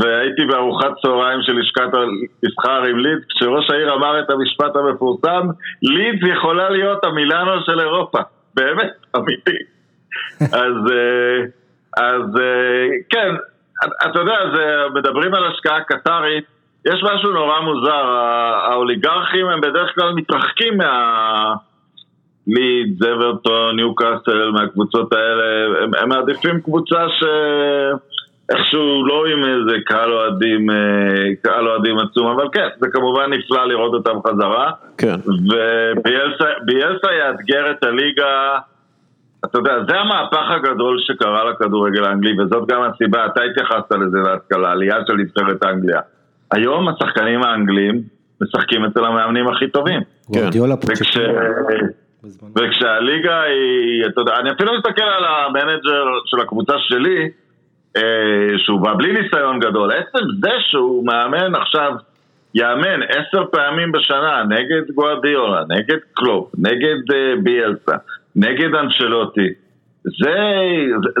[0.00, 5.48] והייתי בארוחת צהריים של לשכת המסחר עם לידס, כשראש העיר אמר את המשפט המפורסם,
[5.82, 8.18] לידס יכולה להיות המילאנו של אירופה.
[8.54, 9.58] באמת, אמיתי.
[10.62, 10.76] אז,
[11.96, 12.24] אז
[13.10, 13.34] כן,
[14.10, 14.34] אתה יודע,
[14.94, 16.44] מדברים על השקעה קטרית,
[16.86, 18.06] יש משהו נורא מוזר,
[18.70, 21.54] האוליגרכים הם בדרך כלל מתרחקים מה...
[22.46, 30.66] ליד, זברטון, ניוקאסל, מהקבוצות האלה, הם, הם מעדיפים קבוצה שאיכשהו לא עם איזה קהל אוהדים,
[31.42, 34.70] קהל אוהדים עצום, אבל כן, זה כמובן נפלא לראות אותם חזרה.
[34.98, 35.14] כן.
[35.26, 38.58] וביאלסה יאתגר את הליגה,
[39.44, 44.72] אתה יודע, זה המהפך הגדול שקרה לכדורגל האנגלי, וזאת גם הסיבה, אתה התייחסת לזה להשכלה,
[44.72, 46.00] עלייה של נבחרת אנגליה.
[46.52, 48.02] היום השחקנים האנגלים
[48.42, 50.00] משחקים אצל המאמנים הכי טובים.
[50.90, 51.18] וכש...
[52.56, 57.30] וכשהליגה היא, אתה יודע, אני אפילו מסתכל על ה manager של הקבוצה שלי,
[57.96, 61.92] אה, שהוא בא בלי ניסיון גדול, עצם זה שהוא מאמן עכשיו,
[62.54, 67.96] יאמן עשר פעמים בשנה נגד גוארדיולה, נגד קלופ, נגד אה, ביאלסה,
[68.36, 69.48] נגד אנשלוטי,
[70.04, 70.36] זה,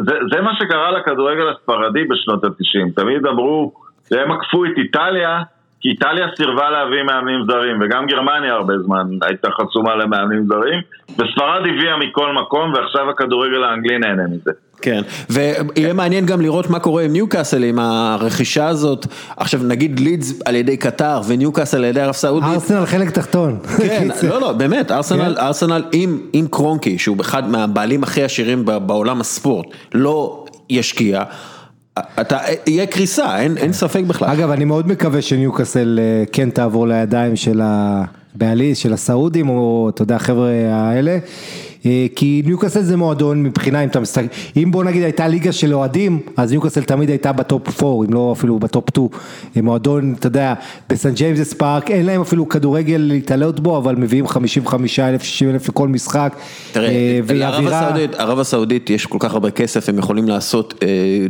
[0.06, 3.72] זה, זה מה שקרה לכדורגל הספרדי בשנות התשעים, תמיד אמרו,
[4.20, 5.42] הם עקפו את איטליה
[5.82, 10.80] כי איטליה סירבה להביא מאמנים זרים, וגם גרמניה הרבה זמן הייתה חסומה למאמנים זרים,
[11.10, 14.50] וספרד הביאה מכל מקום, ועכשיו הכדורגל האנגלי נהנה מזה.
[14.82, 19.06] כן, ויהיה מעניין גם לראות מה קורה עם ניוקאסל, עם הרכישה הזאת,
[19.36, 22.48] עכשיו נגיד לידס על ידי קטר וניוקאסל על ידי ערב סעודית.
[22.54, 23.58] ארסנל חלק תחתון.
[23.78, 25.40] כן, לא, לא, באמת, ארסנל, כן.
[25.40, 31.22] ארסנל עם, עם קרונקי, שהוא אחד מהבעלים הכי עשירים בעולם הספורט, לא ישקיע.
[31.98, 34.28] אתה, יהיה קריסה, אין, אין ספק בכלל.
[34.28, 40.02] אגב, אני מאוד מקווה שניוקאסל אה, כן תעבור לידיים של הבעלים, של הסעודים, או אתה
[40.02, 41.18] יודע, החבר'ה האלה.
[41.86, 44.24] אה, כי ניוקאסל זה מועדון מבחינה אם אתה משחק,
[44.56, 48.14] אם בוא נגיד הייתה ליגה של אוהדים, אז ניוקאסל תמיד הייתה ב top 4, אם
[48.14, 49.08] לא אפילו ב top 2,
[49.56, 50.54] מועדון, אתה יודע,
[50.88, 55.68] בסן ג'יימס פארק, אין להם אפילו כדורגל להתעלות בו, אבל מביאים 55 אלף, 60 אלף
[55.68, 56.36] לכל משחק,
[56.72, 57.20] תראה, אה,
[58.18, 60.74] ערב הסעודית יש כל כך הרבה כסף, הם יכולים לעשות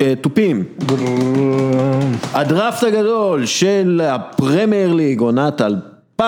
[0.00, 0.64] אה, תופים.
[2.32, 5.60] הדראפט הגדול של הפרמייר ליג עונת
[6.20, 6.24] 2019-2020,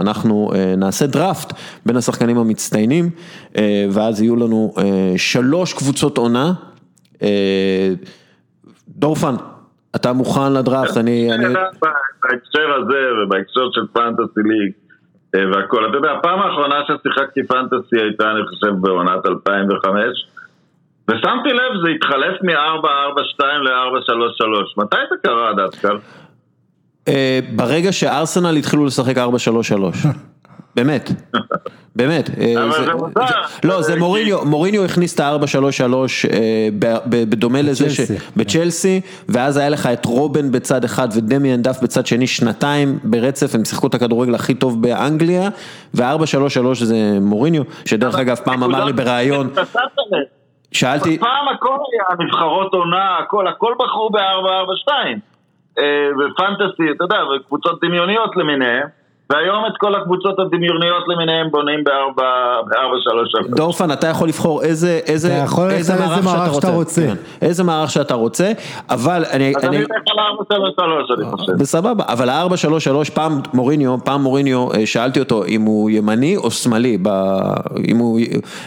[0.00, 1.52] אנחנו אה, נעשה דראפט
[1.86, 3.10] בין השחקנים המצטיינים,
[3.56, 4.74] אה, ואז יהיו לנו
[5.16, 6.52] שלוש קבוצות עונה.
[8.88, 9.34] דורפן,
[9.96, 11.30] אתה מוכן לדראפט, אני...
[12.22, 14.72] בהקשר הזה ובהקשר של פנטסי ליג
[15.34, 19.94] והכל, אתה יודע, הפעם האחרונה ששיחקתי פנטסי הייתה, אני חושב, בעונת 2005.
[21.08, 24.74] ושמתי לב, זה התחלף מ-4-4-2 ל-4-3-3.
[24.76, 25.88] מתי זה קרה דווקא?
[27.08, 29.20] אה, ברגע שארסנל התחילו לשחק 4-3-3.
[30.76, 31.10] באמת,
[31.96, 32.30] באמת.
[32.40, 32.54] אה.
[33.64, 35.94] לא, זה מוריניו, מוריניו הכניס את ה-4-3-3
[36.32, 36.68] אה,
[37.06, 37.86] בדומה לזה
[38.36, 43.64] בצ'לסי, ואז היה לך את רובן בצד אחד ודמיאן דף בצד שני, שנתיים ברצף, הם
[43.64, 45.48] שיחקו את הכדורגל הכי טוב באנגליה,
[45.94, 49.50] ו-4-3-3 זה מוריניו, שדרך אגב פעם אמר לי בריאיון,
[50.72, 51.18] שאלתי...
[51.18, 54.90] פעם הכל היה נבחרות עונה, הכל, הכל בחרו ב-442.
[55.80, 58.86] אה, ופנטסי, אתה יודע, וקבוצות דמיוניות למיניהן.
[59.30, 62.22] והיום את כל הקבוצות הדמיוניות למיניהם בונים בארבע,
[62.66, 63.46] בארבע, שלוש, שלוש.
[63.56, 67.00] דורפן, אתה יכול לבחור איזה, איזה, אתה יכול איזה איזה מערך שאתה רוצה.
[67.00, 68.52] כן, איזה מערך שאתה רוצה,
[68.90, 69.52] אבל אני...
[69.56, 71.52] אז אני אלך על ארבע, שלוש, שלוש, אני חושב.
[71.52, 76.36] בסבבה, אבל הארבע, שלוש, שלוש, פעם מוריניו, פעם מוריניו, אה, שאלתי אותו אם הוא ימני
[76.36, 77.08] או שמאלי, ב...
[77.88, 78.20] אם, הוא,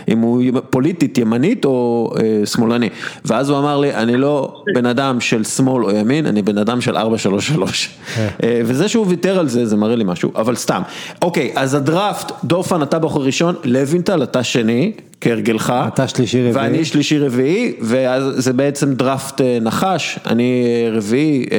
[0.07, 2.89] אם הוא פוליטית ימנית או אה, שמאלני,
[3.25, 6.81] ואז הוא אמר לי, אני לא בן אדם של שמאל או ימין, אני בן אדם
[6.81, 7.89] של ארבע, שלוש, שלוש.
[8.17, 10.81] אה, וזה שהוא ויתר על זה, זה מראה לי משהו, אבל סתם.
[11.21, 15.73] אוקיי, אז הדראפט, דורפן אתה בחור ראשון, לוינטל אתה שני, כהרגלך.
[15.87, 16.63] אתה שלישי רביעי.
[16.65, 21.57] ואני שלישי רביעי, ואז זה בעצם דראפט אה, נחש, אני אה, רביעי, אה,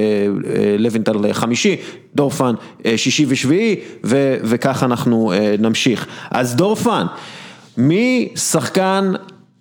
[0.78, 1.76] לוינטל חמישי,
[2.14, 2.54] דורפן
[2.96, 6.06] שישי ושביעי, ו- וככה אנחנו נמשיך.
[6.30, 7.06] אז דורפן,
[7.76, 9.12] מי שחקן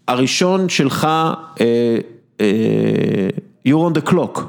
[0.07, 1.07] הראשון שלך,
[3.67, 4.39] you're on the clock?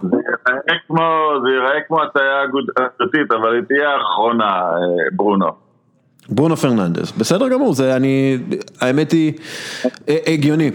[0.46, 5.46] זה ייראה כמו, זה ייראה כמו הטעיה אגודתית, אבל היא תהיה האחרונה, אה, ברונו.
[6.28, 8.38] ברונו פרננדס, בסדר גמור, זה אני,
[8.80, 9.32] האמת היא
[10.08, 10.70] אה, הגיוני.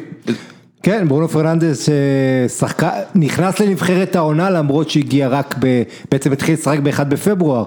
[0.84, 6.80] כן, ברונו פרננדס אה, שחקן, נכנס לנבחרת העונה למרות שהגיע רק, ב, בעצם התחיל לשחק
[6.80, 7.64] ב-1 בפברואר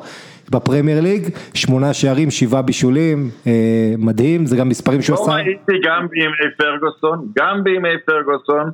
[0.52, 3.52] בפרמייר ליג, שמונה שערים, שבעה בישולים, אה,
[3.98, 5.32] מדהים, זה גם מספרים שהוא לא עשה.
[5.32, 8.70] ראיתי גם בימי פרגוסון, גם בימי פרגוסון,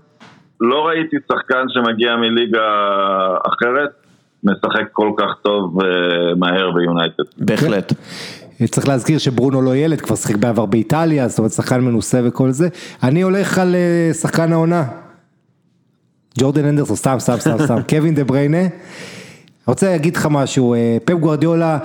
[0.60, 2.60] לא ראיתי שחקן שמגיע מליגה
[3.46, 3.90] אחרת,
[4.44, 5.88] משחק כל כך טוב אה,
[6.36, 7.22] מהר ביונייטד.
[7.38, 7.92] בהחלט.
[8.64, 12.68] צריך להזכיר שברונו לא ילד, כבר שיחק בעבר באיטליה, זאת אומרת שחקן מנוסה וכל זה.
[13.02, 14.84] אני הולך על אה, שחקן העונה.
[16.38, 18.62] ג'ורדן אנדרסון, סתם, סתם, סתם, סתם, קווין דה בריינה.
[19.68, 21.78] אני רוצה להגיד לך משהו, אה, פפ גוורדיולה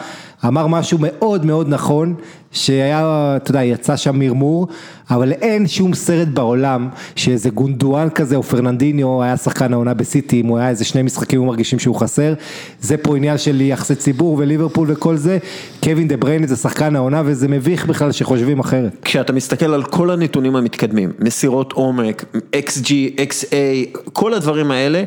[0.46, 2.16] אמר משהו מאוד מאוד נכון,
[2.52, 4.68] שהיה, אתה יודע, יצא שם מרמור,
[5.10, 10.48] אבל אין שום סרט בעולם שאיזה גונדואן כזה או פרננדיניו היה שחקן העונה בסיטי, אם
[10.48, 12.34] הוא היה איזה שני משחקים ומרגישים שהוא חסר,
[12.82, 15.38] זה פה עניין של יחסי ציבור וליברפול וכל זה,
[15.84, 18.92] קווין דה בריינה זה שחקן העונה וזה מביך בכלל שחושבים אחרת.
[19.02, 22.88] כשאתה מסתכל על כל הנתונים המתקדמים, מסירות עומק, XG,
[23.18, 25.04] XA, כל הדברים האלה,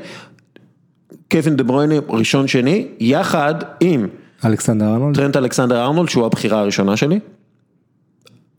[1.33, 4.07] קווין דה בריינה ראשון שני, יחד עם
[4.45, 5.17] אלכסנדר ארנולד?
[5.17, 7.21] טרנט אלכסנדר ארנולד, שהוא הבחירה הראשונה שלי.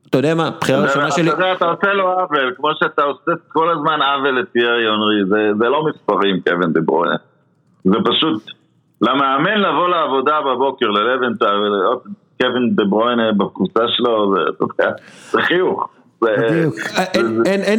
[0.10, 3.32] אתה יודע מה, הבחירה הראשונה שלי, אתה יודע, אתה עושה לו עוול, כמו שאתה עושה
[3.48, 7.16] כל הזמן עוול לטיארי אונרי, זה, זה לא מספרים, קווין דה ברוינה.
[7.84, 8.44] זה פשוט,
[9.02, 12.04] למאמן לבוא לעבודה בבוקר ולראות
[12.42, 14.92] קווין דה ברוינה בקבוצה שלו, זה, אתה יודע,
[15.32, 15.97] זה חיוך.
[16.24, 17.04] אה,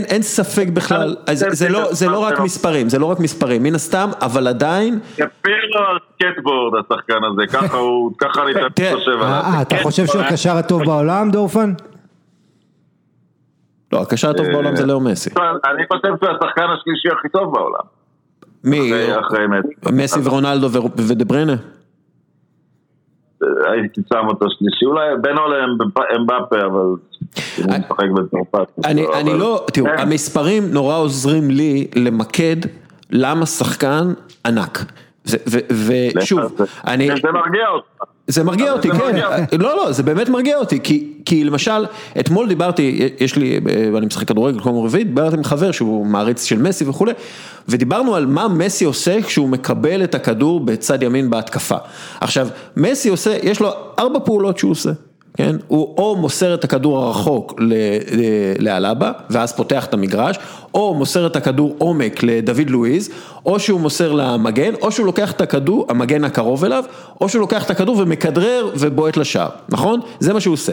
[0.09, 3.62] אין- ספק בכלל, אז זה- זה לא- זה לא רק מספרים, זה לא רק מספרים,
[3.62, 5.24] מן הסתם, אבל עדיין, יפיר
[5.74, 8.52] לו על סקטבורד השחקן הזה, ככה הוא, ככה אני
[8.94, 9.23] חושב עליו.
[9.24, 11.73] אה, אתה חושב שהוא הקשר הטוב בעולם, דורפן?
[13.93, 15.31] לא, הקשר הטוב בעולם זה לאו מסי.
[15.40, 17.85] אני חושב שהוא השחקן השלישי הכי טוב בעולם.
[18.65, 18.93] מי?
[19.93, 20.20] מסי.
[20.24, 20.78] ורונלדו ו-
[21.09, 21.55] ודה בריינה?
[23.73, 27.07] הייתי שם אותו שלישי, אולי בינו לאמבפה, אבל הוא משחק בצרפת.
[28.84, 29.98] אני, לא, תראו, כן.
[29.98, 32.56] המספרים נורא עוזרים לי למקד
[33.10, 34.12] למה שחקן
[34.46, 34.84] ענק.
[36.16, 36.40] ושוב,
[36.86, 38.05] אני, זה מרגיע אותך.
[38.26, 40.80] זה מרגיע אותי, כן, לא, לא, זה באמת מרגיע אותי,
[41.24, 41.86] כי, למשל,
[42.20, 43.60] אתמול דיברתי, יש לי,
[43.96, 47.12] אני משחק כדורגל כמו רביעית, דיברתי עם חבר שהוא מעריץ של מסי וכולי,
[47.68, 51.76] ודיברנו על מה מסי עושה כשהוא מקבל את הכדור בצד ימין בהתקפה.
[52.20, 54.90] עכשיו, מסי עושה, יש לו ארבע פעולות שהוא עושה.
[55.39, 55.56] כן?
[55.69, 57.74] הוא או מוסר את הכדור הרחוק ל-
[58.16, 60.39] ל- לאלבה, ואז פותח את המגרש,
[60.74, 63.10] או מוסר את הכדור עומק לדוד לואיז,
[63.47, 66.85] או שהוא מוסר למגן, או שהוא לוקח את הכדור, המגן הקרוב אליו,
[67.20, 70.01] או שהוא לוקח את הכדור ומכדרר ובועט לשער, נכון?
[70.20, 70.73] זה מה שהוא עושה.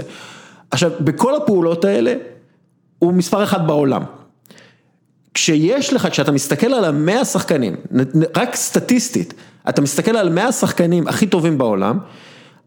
[0.72, 2.14] עכשיו, בכל הפעולות האלה,
[3.00, 4.04] הוא מספר אחד בעולם.
[5.34, 7.76] כשיש לך, כשאתה מסתכל על המאה שחקנים,
[8.36, 9.34] רק סטטיסטית,
[9.70, 11.98] אתה מסתכל על מאה השחקנים הכי טובים בעולם,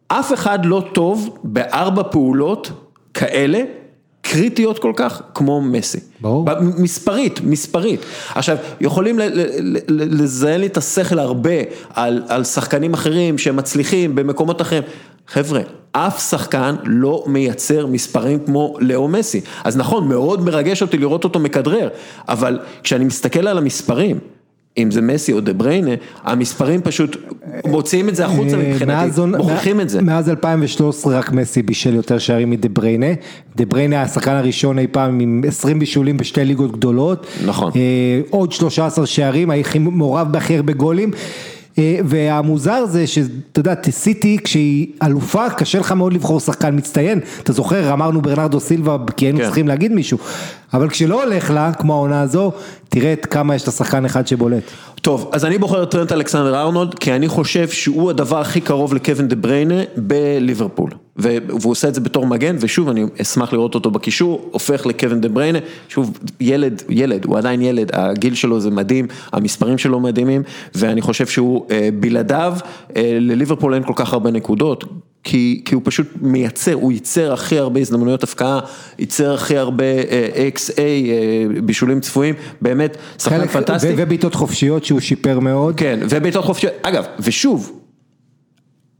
[0.09, 2.70] אף אחד לא טוב בארבע פעולות
[3.14, 3.62] כאלה,
[4.22, 5.98] קריטיות כל כך, כמו מסי.
[6.20, 6.47] ברור.
[6.78, 8.01] מספרית, מספרית.
[8.35, 9.18] עכשיו, יכולים
[9.89, 11.51] לזיין לי את השכל הרבה
[11.94, 14.82] על, על שחקנים אחרים שהם מצליחים במקומות אחרים.
[15.26, 15.60] חבר'ה,
[15.93, 19.40] אף שחקן לא מייצר מספרים כמו לאו מסי.
[19.64, 21.89] אז נכון, מאוד מרגש אותי לראות אותו מכדרר,
[22.28, 24.18] אבל כשאני מסתכל על המספרים,
[24.79, 25.91] אם זה מסי או דה בריינה,
[26.25, 27.17] המספרים פשוט
[27.67, 30.03] מוציאים את זה החוצה אה, מבחינתי, מוכיחים את זה.
[30.03, 33.07] מאז 2013 רק מסי בישל יותר שערים מדה בריינה.
[33.57, 37.27] דה בריינה היה השחקן הראשון אי פעם עם 20 בישולים בשתי ליגות גדולות.
[37.47, 37.73] נכון.
[37.77, 41.11] אה, עוד 13 שערים, הכי מעורב בהכי הרבה גולים.
[41.79, 47.53] אה, והמוזר זה שאתה יודע, סיטי כשהיא אלופה קשה לך מאוד לבחור שחקן מצטיין, אתה
[47.53, 49.45] זוכר אמרנו ברנרדו סילבה כי היינו כן.
[49.45, 50.19] צריכים להגיד מישהו,
[50.75, 52.53] אבל כשלא הולך לה כמו העונה הזו,
[52.89, 54.62] תראה כמה יש לשחקן אחד שבולט.
[55.02, 58.94] טוב, אז אני בוחר את טרנט אלכסנדר ארנולד, כי אני חושב שהוא הדבר הכי קרוב
[58.94, 60.90] לקווין דה בריינה בליברפול.
[61.16, 65.28] והוא עושה את זה בתור מגן, ושוב, אני אשמח לראות אותו בקישור, הופך לקווין דה
[65.28, 65.59] בריינה,
[65.89, 70.43] שוב, ילד, ילד, הוא עדיין ילד, הגיל שלו זה מדהים, המספרים שלו מדהימים,
[70.74, 71.66] ואני חושב שהוא
[72.01, 72.55] בלעדיו,
[72.97, 74.85] לליברפול אין כל כך הרבה נקודות.
[75.29, 78.61] כי כי הוא פשוט מייצר, הוא ייצר הכי הרבה הזדמנויות הבקעה,
[78.99, 79.85] ייצר הכי הרבה
[80.55, 80.81] XA,
[81.65, 83.95] בישולים צפויים, באמת, שחקן פנטסטי.
[83.97, 85.75] ובעיטות חופשיות שהוא שיפר מאוד.
[85.77, 87.81] כן, ובעיטות חופשיות, אגב, ושוב,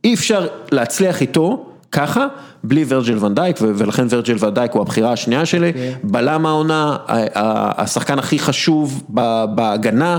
[0.05, 2.27] אי אפשר להצליח איתו ככה,
[2.65, 9.03] בלי ורג'ל ונדייק, ולכן ורג'ל ונדייק הוא הבחירה השנייה שלי, בלם העונה, השחקן הכי חשוב
[9.55, 10.19] בהגנה,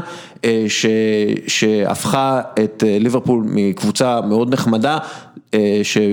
[1.47, 4.97] שהפכה את ליברפול מקבוצה מאוד נחמדה,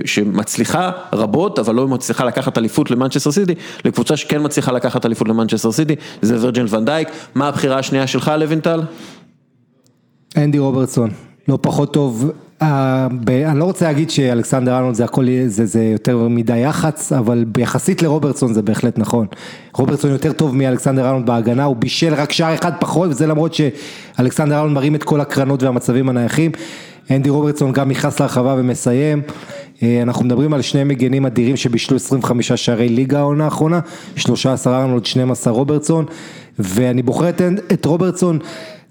[0.05, 3.55] שמצליחה רבות, אבל לא מצליחה לקחת אליפות למנצ'סטר סיטי,
[3.85, 8.83] לקבוצה שכן מצליחה לקחת אליפות למנצ'סטר סיטי, זה ורג'ל ונדייק, מה הבחירה השנייה שלך לוינטל?
[10.37, 11.11] אנדי רוברטסון,
[11.49, 12.31] לא פחות טוב.
[12.61, 18.03] אני לא רוצה להגיד שאלכסנדר ארנולד זה הכל, זה זה יותר מדי יח"צ, אבל ביחסית
[18.03, 19.27] לרוברטסון זה בהחלט נכון.
[19.75, 24.57] רוברטסון יותר טוב מאלכסנדר ארנולד בהגנה, הוא בישל רק שער אחד פחות, וזה למרות שאלכסנדר
[24.57, 26.53] ארנולד מרים את כל הקרנות והמצבים הנייחים.
[27.11, 29.23] אנדי רוברטסון גם נכנס להרחבה ומסיים.
[30.03, 33.81] אנחנו מדברים על שני מגנים אדירים שבישלו 25 שערי ליגה העונה האחרונה,
[34.17, 36.05] 13 ארנולד, 12 רוברטסון,
[36.59, 37.29] ואני בוחר
[37.73, 38.39] את רוברטסון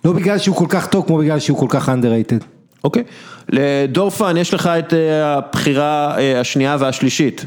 [0.06, 2.44] לא בגלל שהוא כל כך טוב, כמו בגלל שהוא כל כך underrated.
[2.84, 3.04] אוקיי,
[3.50, 4.94] לדורפן יש לך את
[5.24, 7.46] הבחירה השנייה והשלישית.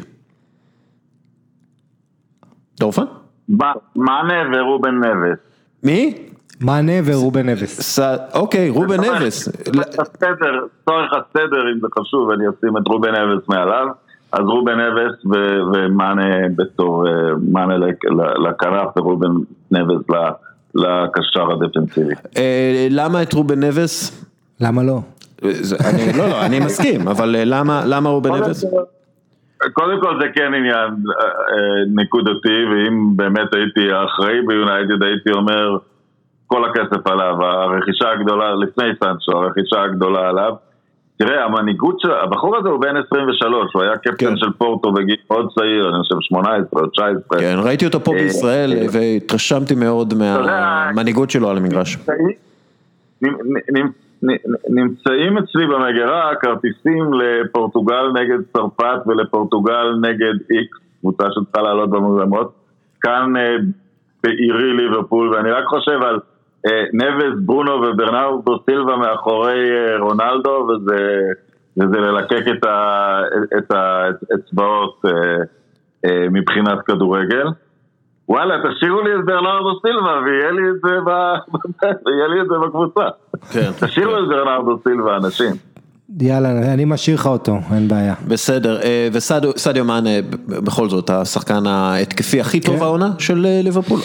[2.81, 3.05] דורפן?
[3.97, 5.39] מאנה ורובן נבס.
[5.83, 6.15] מי?
[6.61, 7.99] מאנה ורובן נבס.
[8.35, 9.49] אוקיי, רובן נבס.
[9.99, 13.87] הסדר, צורך הסדר אם זה חשוב, אני אשים את רובן נבס מעליו.
[14.33, 15.25] אז רובן נבס
[15.73, 17.05] ומאנה בתור,
[17.53, 17.75] מאנה
[18.49, 19.29] לכנף ורובן
[19.70, 20.05] נבס
[20.75, 22.15] לקשר הדפנסיבי.
[22.91, 24.25] למה את רובן נבס?
[24.61, 25.01] למה לא?
[25.43, 27.36] לא, לא, אני מסכים, אבל
[27.85, 28.65] למה רובן נבס?
[29.73, 30.90] קודם כל זה כן עניין
[31.94, 35.78] נקודתי, ואם באמת הייתי אחראי ביונייטד הייתי אומר
[36.47, 40.52] כל הכסף עליו, הרכישה הגדולה, לפני סנצ'ו, הרכישה הגדולה עליו.
[41.19, 45.48] תראה, המנהיגות של, הבחור הזה הוא בן 23, הוא היה קפטן של פורטו בגיל מאוד
[45.55, 47.39] צעיר, אני חושב 18 או 19.
[47.39, 51.97] כן, ראיתי אותו פה בישראל והתרשמתי מאוד מהמנהיגות שלו על המגרש.
[54.69, 62.53] נמצאים אצלי במגירה כרטיסים לפורטוגל נגד צרפת ולפורטוגל נגד איקס, קבוצה שצריכה לעלות במוזמות,
[63.01, 63.32] כאן
[64.24, 66.19] בעירי ליברפול, ואני רק חושב על
[66.93, 69.70] נבס, ברונו וברנרדו סילבה מאחורי
[70.01, 71.20] רונלדו, וזה,
[71.77, 72.45] וזה ללקק
[73.59, 75.03] את האצבעות
[76.07, 77.47] מבחינת כדורגל.
[78.29, 80.89] וואלה, תשאירו לי את ברנרדו סילבה ויהיה לי את זה,
[82.07, 83.09] ויהיה לי את זה בקבוצה.
[83.53, 83.71] כן.
[83.81, 85.53] תשאירו את ברנרדו סילבה, אנשים.
[86.21, 88.15] יאללה, אני משאיר לך אותו, אין בעיה.
[88.29, 88.81] בסדר,
[89.13, 90.11] וסדיו מאנה,
[90.47, 94.01] בכל זאת, השחקן ההתקפי הכי טוב העונה של ליברפול?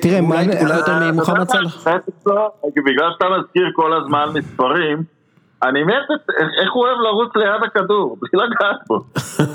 [0.00, 0.44] תראה, אולי
[0.76, 1.86] יותר ממוחמד סאלח.
[2.76, 5.02] בגלל שאתה מזכיר כל הזמן מספרים,
[5.62, 6.20] אני מת,
[6.62, 8.94] איך הוא אוהב לרוץ ליד הכדור, בלי לגעת בו.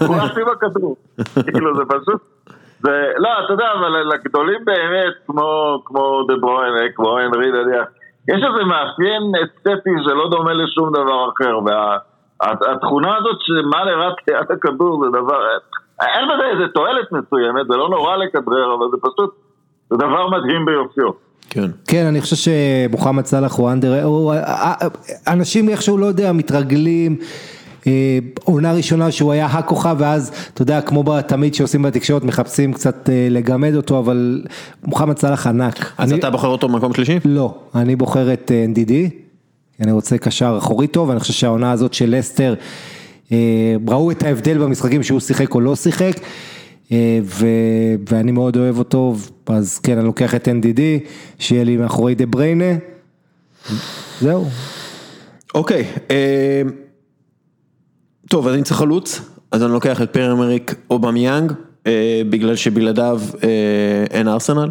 [0.08, 0.96] הוא רק עם הכדור.
[1.54, 2.33] כאילו, זה פשוט...
[3.18, 5.14] לא, אתה יודע, אבל לגדולים באמת,
[5.86, 7.84] כמו דה ברוין, כמו הנרי, אתה יודע,
[8.30, 15.06] יש איזה מאפיין אסתטי שלא דומה לשום דבר אחר, והתכונה הזאת שמה לרץ ליד הכדור
[15.06, 15.40] זה דבר,
[16.02, 19.36] אין בזה איזה תועלת מסוימת, זה לא נורא לכדרר, אבל זה פשוט,
[19.90, 21.10] זה דבר מדהים ביופיו.
[21.50, 21.70] כן.
[21.88, 23.94] כן, אני חושב שמוחמד סאלח הוא אנדר,
[25.28, 27.18] אנשים איכשהו לא יודע, מתרגלים.
[28.44, 33.76] עונה ראשונה שהוא היה הכוכב ואז אתה יודע כמו תמיד שעושים בתקשורת מחפשים קצת לגמד
[33.76, 34.44] אותו אבל
[34.84, 35.94] מוחמד סאלח ענק.
[35.98, 37.20] אז אתה בוחר אותו במקום שלישי?
[37.26, 38.92] לא, אני בוחר את NDD,
[39.82, 42.54] אני רוצה קשר אחורי טוב, אני חושב שהעונה הזאת של לסטר
[43.88, 46.14] ראו את ההבדל במשחקים שהוא שיחק או לא שיחק
[48.10, 49.16] ואני מאוד אוהב אותו
[49.48, 50.80] אז כן אני לוקח את אנדידי
[51.40, 52.76] שיהיה לי מאחורי דה בריינה,
[54.22, 54.46] זהו.
[55.56, 55.86] אוקיי.
[58.34, 61.54] טוב, אז אני צריך חלוץ, אז אני לוקח את פייר אמריק אובמיאנג,
[62.30, 63.22] בגלל שבלעדיו
[64.12, 64.70] אין ארסנל,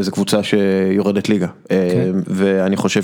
[0.00, 1.46] זו קבוצה שיורדת ליגה,
[2.26, 3.02] ואני חושב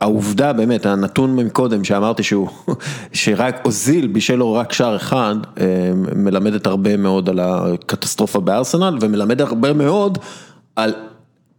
[0.00, 2.48] שהעובדה באמת, הנתון מקודם שאמרתי שהוא,
[3.12, 5.36] שרק אוזיל בישל לו רק שער אחד,
[6.16, 10.18] מלמדת הרבה מאוד על הקטסטרופה בארסנל, ומלמד הרבה מאוד
[10.76, 10.94] על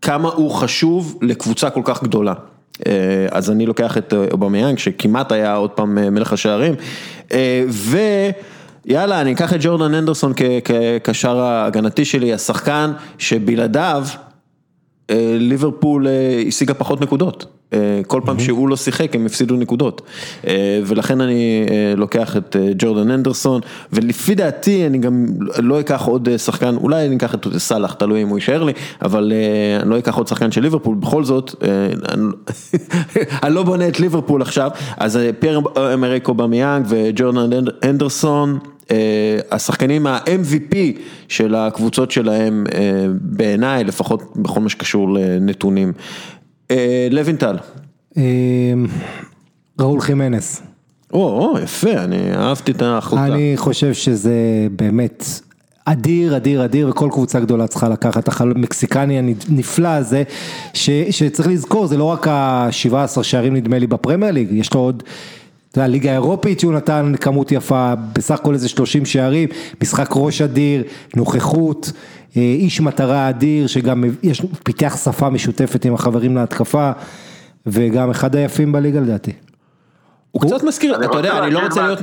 [0.02, 2.34] כמה הוא חשוב לקבוצה כל כך גדולה.
[3.32, 6.76] אז אני לוקח את אובמיאנג שכמעט היה עוד פעם מלך השערים
[8.86, 10.34] ויאללה אני אקח את ג'ורדן אנדרסון
[11.04, 14.06] כקשר ההגנתי שלי, השחקן שבלעדיו
[15.40, 16.08] ליברפול
[16.48, 17.57] השיגה פחות נקודות.
[18.08, 20.02] כל פעם שהוא לא שיחק הם הפסידו נקודות
[20.86, 21.66] ולכן אני
[21.98, 23.62] לוקח את ג'ורדן אנדרסון
[23.94, 25.26] ולפי דעתי אני גם
[25.60, 29.34] לא אקח עוד שחקן, אולי אני אקח את סאלח, תלוי אם הוא יישאר לי, אבל
[29.82, 31.56] אני לא אקח עוד שחקן של ליברפול, בכל זאת
[33.44, 35.62] אני לא בונה את ליברפול עכשיו, אז פייר
[35.94, 38.60] אמריקו במיאנג וג'ורדן אנדרסון.
[39.52, 40.76] השחקנים ה-MVP
[41.28, 42.64] של הקבוצות שלהם
[43.22, 45.94] בעיניי, לפחות בכל מה שקשור לנתונים.
[47.12, 47.58] לוינטל.
[49.80, 50.62] ראול חימנס.
[51.14, 53.26] או, יפה, אני אהבתי את ההחלטה.
[53.26, 55.26] אני חושב שזה באמת
[55.86, 59.20] אדיר, אדיר, אדיר, וכל קבוצה גדולה צריכה לקחת, המקסיקני
[59.50, 60.24] הנפלא הזה,
[61.10, 65.04] שצריך לזכור, זה לא רק ה-17 שערים נדמה לי בפרמייר ליג, יש לו עוד...
[65.72, 69.50] אתה יודע, ליגה אירופית שהוא נתן כמות יפה, בסך הכל איזה 30 שערים,
[69.82, 70.84] משחק ראש אדיר,
[71.16, 71.92] נוכחות,
[72.42, 76.92] איש מטרה אדיר, שגם יש, פיתח שפה משותפת עם החברים להתקפה,
[77.66, 79.32] וגם אחד היפים בליגה לדעתי.
[80.32, 82.00] הוא קצת מזכיר, אתה יודע, אני לא רוצה להיות...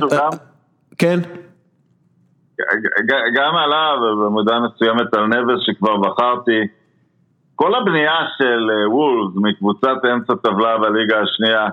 [0.97, 1.19] כן.
[3.35, 6.61] גם עליו, ובמידה מסוימת על נבס שכבר בחרתי,
[7.55, 11.67] כל הבנייה של וולס מקבוצת אמצע טבלה בליגה השנייה,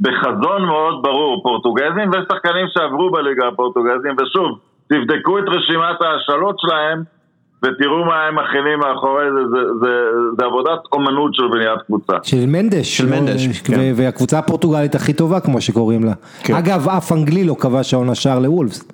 [0.00, 4.58] בחזון מאוד ברור, פורטוגזים ושחקנים שעברו בליגה הפורטוגזים, ושוב,
[4.88, 7.02] תבדקו את רשימת ההשאלות שלהם
[7.62, 9.88] ותראו מה הם מכינים מאחורי זה, זה, זה,
[10.38, 12.12] זה עבודת אומנות של בניית קבוצה.
[12.22, 13.92] של מנדש, של מנדש, כן.
[13.96, 16.12] והקבוצה הפורטוגלית הכי טובה כמו שקוראים לה.
[16.42, 16.54] כן.
[16.54, 18.84] אגב, אף אנגלי לא כבש העונה שער לוולפס,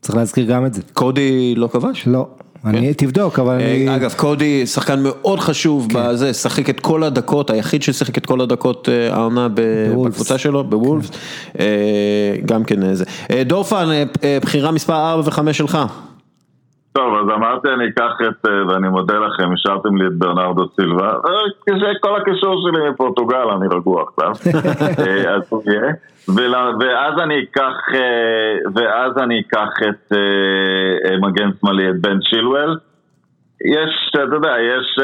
[0.00, 0.82] צריך להזכיר גם את זה.
[0.92, 2.06] קודי לא כבש?
[2.06, 2.26] לא.
[2.64, 3.96] אני תבדוק, אבל אני...
[3.96, 8.88] אגב, קודי שחקן מאוד חשוב בזה, שחק את כל הדקות, היחיד ששיחק את כל הדקות
[9.10, 11.10] העונה בקבוצה שלו, בוולפס,
[12.46, 13.04] גם כן זה.
[13.44, 13.88] דורפן,
[14.42, 15.78] בחירה מספר 4 ו-5 שלך.
[16.92, 21.12] טוב, אז אמרתי אני אקח את, ואני מודה לכם, השארתם לי את ברנרדו סילבה,
[22.00, 24.30] כל הקישור שלי מפורטוגל, אני רגוע עכשיו,
[25.34, 25.92] אז הוא יהיה,
[26.80, 27.76] ואז אני אקח,
[28.74, 30.12] ואז אני אקח את
[31.22, 32.76] מגן שמאלי, את בן צ'ילואל,
[33.64, 34.98] יש, אתה יודע, יש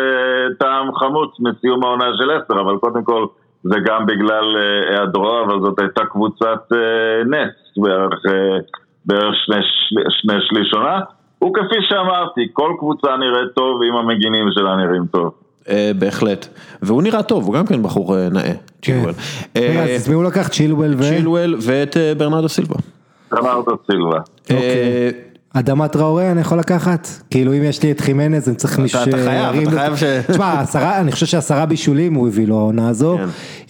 [0.58, 3.26] טעם חמוץ מסיום העונה של עשר, אבל קודם כל
[3.62, 4.56] זה גם בגלל
[4.90, 6.72] היעדרו, אבל זאת הייתה קבוצת
[7.26, 8.20] נס, בערך,
[9.04, 9.60] בערך שני,
[10.10, 11.00] שני שליש עונה.
[11.38, 15.30] הוא כפי שאמרתי, כל קבוצה נראית טוב אם המגינים שלה נראים טוב.
[15.98, 16.46] בהחלט,
[16.82, 18.52] והוא נראה טוב, הוא גם כן בחור נאה,
[18.82, 19.12] צ'ילואל.
[19.94, 20.48] אז מי הוא לקח?
[20.48, 21.02] צ'ילואל ו...
[21.02, 22.74] צ'ילואל ואת ברנרדו סילבה.
[23.30, 24.18] ברנרדו סילבה.
[25.54, 27.08] אדמת ראורה אני יכול לקחת?
[27.30, 29.00] כאילו אם יש לי את חימנז אני צריך מישהו...
[29.02, 30.02] אתה חייב, אתה חייב ש...
[30.02, 33.18] תשמע, אני חושר שעשרה בישולים הוא הביא לו העונה הזו.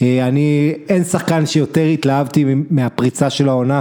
[0.02, 3.80] אני, אין שחקן שיותר התלהבתי מהפריצה של העונה.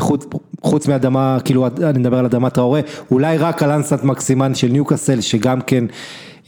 [0.00, 0.26] חוץ,
[0.62, 5.20] חוץ מאדמה, כאילו אני מדבר על אדמה טראורה, אולי רק על אנסנט מקסימן של ניוקאסל
[5.20, 5.84] שגם כן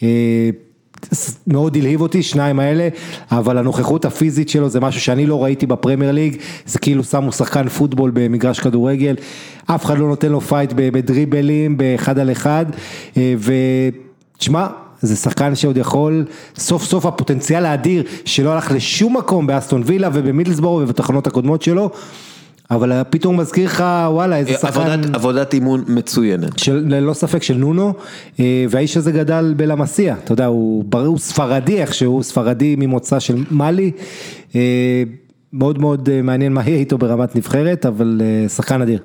[0.02, 0.50] אה,
[1.46, 2.88] מאוד הלהיב אותי, שניים האלה,
[3.30, 7.68] אבל הנוכחות הפיזית שלו זה משהו שאני לא ראיתי בפרמייר ליג, זה כאילו שמו שחקן
[7.68, 9.16] פוטבול במגרש כדורגל,
[9.66, 12.66] אף אחד לא נותן לו fight בדריבלים, באחד על אחד,
[13.16, 13.34] אה,
[14.36, 14.66] ותשמע,
[15.00, 16.24] זה שחקן שעוד יכול,
[16.58, 21.90] סוף סוף הפוטנציאל האדיר שלא הלך לשום מקום באסטון וילה ובמידלסבורו ובתחנות הקודמות שלו.
[22.70, 27.92] אבל פתאום מזכיר לך וואלה איזה שחקן, עבודת אימון מצוינת, ללא ספק של נונו,
[28.68, 33.90] והאיש הזה גדל בלמסיה, אתה יודע הוא הוא ספרדי איכשהו, ספרדי ממוצא של מאלי,
[35.52, 38.98] מאוד מאוד מעניין מה יהיה איתו ברמת נבחרת, אבל שחקן אדיר.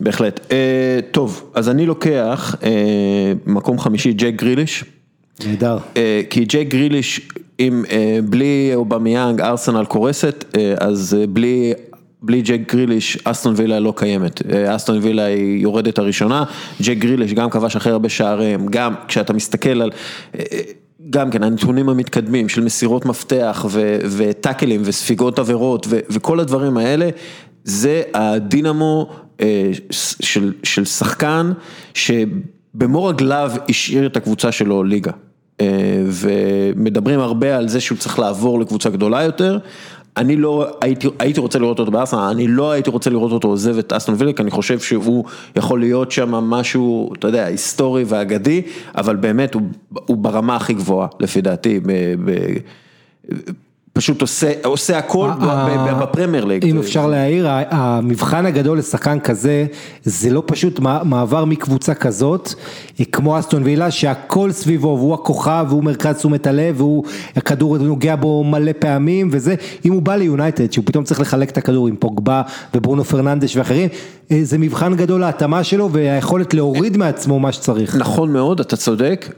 [0.00, 0.52] בהחלט,
[1.10, 2.54] טוב אז אני לוקח
[3.46, 4.84] מקום חמישי ג'ק גריליש,
[5.46, 5.78] נהדר,
[6.30, 7.28] כי ג'ק גריליש
[7.60, 7.84] אם
[8.24, 10.44] בלי אובמיאנג ארסנל קורסת,
[10.78, 11.72] אז בלי
[12.24, 16.44] בלי ג'ק גריליש, אסטון וילה לא קיימת, אסטון וילה היא יורדת הראשונה,
[16.82, 19.90] ג'ק גריליש גם כבש אחרי הרבה שערים, גם כשאתה מסתכל על,
[21.10, 23.66] גם כן הנתונים המתקדמים של מסירות מפתח
[24.16, 27.08] וטאקלים וספיגות עבירות וכל הדברים האלה,
[27.64, 29.10] זה הדינמו
[29.90, 31.52] של, של שחקן
[31.94, 35.12] שבמו רגליו השאיר את הקבוצה שלו ליגה.
[36.06, 39.58] ומדברים הרבה על זה שהוא צריך לעבור לקבוצה גדולה יותר.
[40.16, 43.78] אני לא הייתי, הייתי רוצה לראות אותו באסטון, אני לא הייתי רוצה לראות אותו עוזב
[43.78, 45.24] את אסטון וילה, אני חושב שהוא
[45.56, 48.62] יכול להיות שם משהו, אתה יודע, היסטורי ואגדי,
[48.96, 49.62] אבל באמת הוא,
[50.06, 51.80] הוא ברמה הכי גבוהה, לפי דעתי.
[51.80, 51.92] ב,
[52.24, 52.56] ב,
[53.96, 55.30] פשוט עושה, עושה הכל
[56.00, 56.64] בפרמייר ליג.
[56.64, 59.66] אם אפשר להעיר, המבחן הגדול לשחקן כזה,
[60.04, 62.54] זה לא פשוט מעבר מקבוצה כזאת,
[63.12, 67.04] כמו אסטון וילה, שהכל סביבו, והוא הכוכב, והוא מרכז תשומת הלב, והוא,
[67.36, 69.54] הכדור נוגע בו מלא פעמים, וזה,
[69.84, 72.42] אם הוא בא ליונייטד, שהוא פתאום צריך לחלק את הכדור עם פוגבה
[72.74, 73.88] וברונו פרננדש ואחרים,
[74.42, 77.96] זה מבחן גדול להתאמה שלו, והיכולת להוריד מעצמו מה שצריך.
[77.96, 79.28] נכון מאוד, אתה צודק.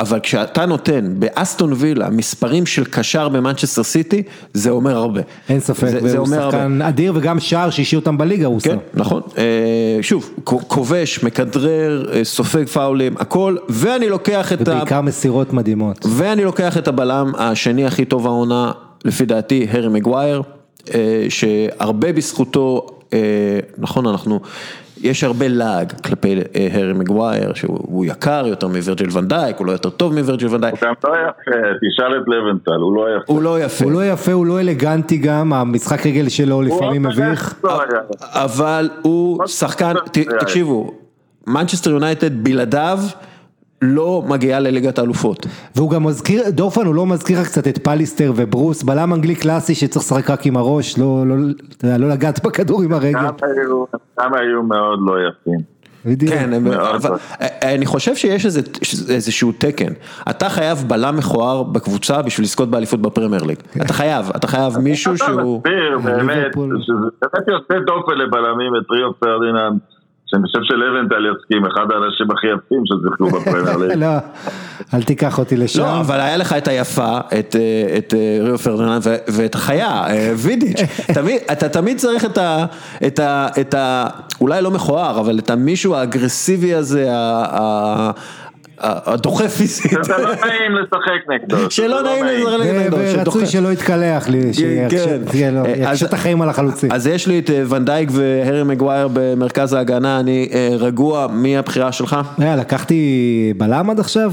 [0.00, 4.22] אבל כשאתה נותן באסטון וילה מספרים של קשר במנצ'סטר סיטי,
[4.54, 5.20] זה אומר הרבה.
[5.48, 6.50] אין ספק, זה, זה והוא אומר הרבה.
[6.50, 8.76] שחקן אדיר וגם שער שהשאיר אותם בליגה הוא כן, שם.
[8.94, 9.22] נכון.
[9.38, 14.72] אה, שוב, כובש, מכדרר, אה, סופג פאולים, הכל, ואני לוקח את ה...
[14.72, 16.06] ובעיקר מסירות מדהימות.
[16.08, 18.72] ואני לוקח את הבלם השני הכי טוב העונה,
[19.04, 20.42] לפי דעתי, הארי מגווייר,
[20.94, 22.86] אה, שהרבה בזכותו,
[23.78, 24.40] נכון, אנחנו,
[25.02, 29.90] יש הרבה לעג כלפי אה, הארי מגווייר, שהוא יקר יותר מווירג'יל ונדייק, הוא לא יותר
[29.90, 31.50] טוב מווירג'יל ונדייק, הוא גם לא יפה,
[31.90, 33.32] תשאל את לבנטל, הוא לא יפה.
[33.32, 33.84] הוא לא יפה.
[33.84, 37.54] הוא לא יפה, הוא לא אלגנטי גם, המשחק רגל שלו לפעמים מביך.
[37.64, 37.82] לא.
[38.20, 40.94] אבל הוא שחקן, זה תקשיבו,
[41.46, 42.98] מנצ'סטר יונייטד בלעדיו
[43.82, 45.46] לא מגיעה לליגת האלופות.
[45.76, 49.74] והוא גם מזכיר, דורפן הוא לא מזכיר לך קצת את פליסטר וברוס, בלם אנגלי קלאסי
[49.74, 51.34] שצריך לשחק רק עם הראש, לא, לא,
[51.76, 53.12] אתה יודע, לא לגעת בכדור עם הרגל.
[53.12, 53.84] גם היו-
[54.20, 55.76] גם היו מאוד לא יפים.
[56.04, 56.32] בדיוק.
[56.34, 57.18] כן, הם- מאוד אבל טוב.
[57.62, 58.60] אני חושב שיש איזה-
[59.08, 59.92] איזשהו תקן.
[60.30, 63.58] אתה חייב בלם מכוער בקבוצה בשביל לזכות באליפות בפרמייר ליג.
[63.82, 65.58] אתה חייב, אתה חייב מישהו אתה שהוא...
[65.58, 66.52] מסביר באמת.
[66.52, 66.92] שזה
[67.22, 69.78] באמת יוצא דופן לבלמים את ריו פרדיננד,
[70.26, 73.98] שאני חושב שלבנטל יסכים, אחד האנשים הכי יפים ששיחקו בפרמייר ליג.
[74.04, 74.16] לא,
[74.94, 75.80] אל תיקח אותי לשם.
[75.80, 80.04] לא, אבל היה לך את היפה, את, אה, את אה, ריו פרדיננד ו- ואת החיה,
[80.06, 80.80] אה, וידיץ'.
[81.14, 82.66] תמיד, אתה תמיד צריך את ה,
[83.06, 83.46] את ה...
[83.60, 84.06] את ה...
[84.40, 88.10] אולי לא מכוער, אבל את המישהו האגרסיבי הזה, ה- ה- ה-
[88.80, 89.92] הדוחף פיזית.
[90.02, 91.70] זה לא נעים לשחק נגדו.
[91.70, 93.46] שלא לא נעים לשחק נגדו, ורצוי.
[93.46, 94.46] שלא יתקלח לי, כן.
[94.46, 94.90] אה,
[95.74, 96.92] שיקשה אז- את החיים על החלוצים.
[96.92, 101.92] אז יש לי את אה, ונדייק והרי מגווייר במרכז ההגנה, אני אה, רגוע, מי הבחירה
[101.92, 102.16] שלך?
[102.42, 103.02] אה, לקחתי
[103.56, 104.32] בלם עד עכשיו?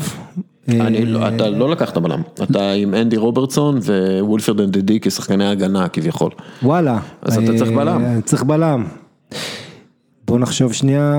[0.69, 3.79] אני, לא- אה, אתה לא לקחת בלם, אתה עם אנדי רוברטסון
[4.21, 6.31] ווולפרד אנדדי כשחקני הגנה כביכול.
[6.63, 6.97] וואלה.
[7.21, 8.21] אז אתה צריך אה, בלם.
[8.21, 8.85] צריך בלם.
[10.27, 11.13] בוא נחשוב שנייה,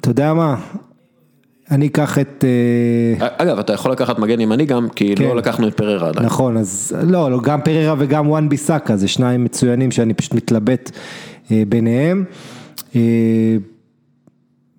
[0.00, 0.56] אתה יודע מה?
[1.70, 2.44] אני אקח את...
[3.20, 5.24] אה, אגב, אתה יכול לקחת מגן ימני גם, כי כן.
[5.24, 6.26] לא לקחנו את פררה עדיין.
[6.26, 10.90] נכון, אז לא, לא, גם פררה וגם וואן ביסאקה, זה שניים מצוינים שאני פשוט מתלבט
[11.50, 12.24] אה, ביניהם.
[12.96, 13.56] אה,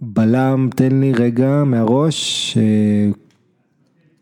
[0.01, 3.11] בלם, תן לי רגע מהראש, אה,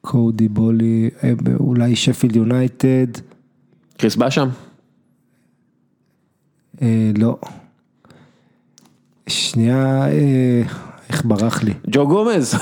[0.02, 3.08] קודי בולי, אה, אולי שפילד יונייטד,
[3.98, 4.50] קריס באשם?
[6.82, 7.38] אה, לא.
[9.28, 10.62] שנייה, אה,
[11.10, 11.74] איך ברח לי?
[11.90, 12.54] ג'ו גומז?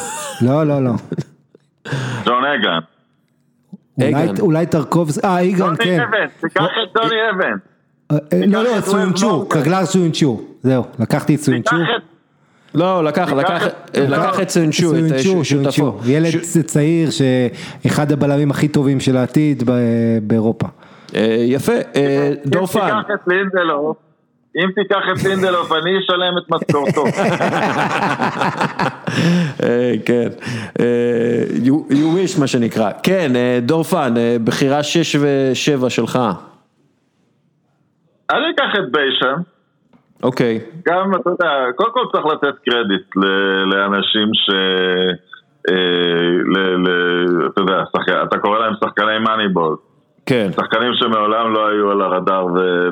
[0.41, 0.91] לא, לא, לא.
[2.26, 2.80] ג'ון אגן.
[4.02, 4.28] אולי.
[4.40, 5.99] אולי טרקובס, אה, איגן, כן.
[6.02, 7.53] אבן, תיקח את טוני אבן.
[8.11, 9.45] אה, אה, לא, לא, סוינצ'ו.
[9.49, 11.76] קגלר סוינצ'ו, זהו, לקחתי את סוינצ'ו.
[12.76, 15.99] לא, לקח, לקח, את- לקח את סויונצ'ו, את אה, שותפו.
[16.06, 16.30] ילד
[16.65, 19.72] צעיר שאחד הבלמים הכי טובים של העתיד ב-
[20.24, 20.68] באירופה.
[21.15, 23.02] אה, יפה, אה, דורפן.
[23.02, 23.98] תיקח את לינדלוף,
[24.58, 27.04] אם תיקח את לינדלוף, אני אשלם את משכורתו.
[29.64, 30.28] אה, כן,
[30.80, 32.92] אה, you you wish מה שנקרא.
[33.04, 36.20] כן, אה, דורפן, אה, בחירה 6 ו-7 שלך.
[38.32, 39.36] אני אקח את ביישם.
[40.24, 40.60] אוקיי.
[40.88, 43.16] גם, אתה יודע, קודם כל צריך לתת קרדיט
[43.72, 44.50] לאנשים ש...
[45.70, 45.76] אה,
[47.48, 47.84] אתה יודע,
[48.24, 49.76] אתה קורא להם שחקני מאניבול.
[50.28, 50.49] כן.
[50.56, 52.49] שחקנים שמעולם לא היו על הרדאר ו-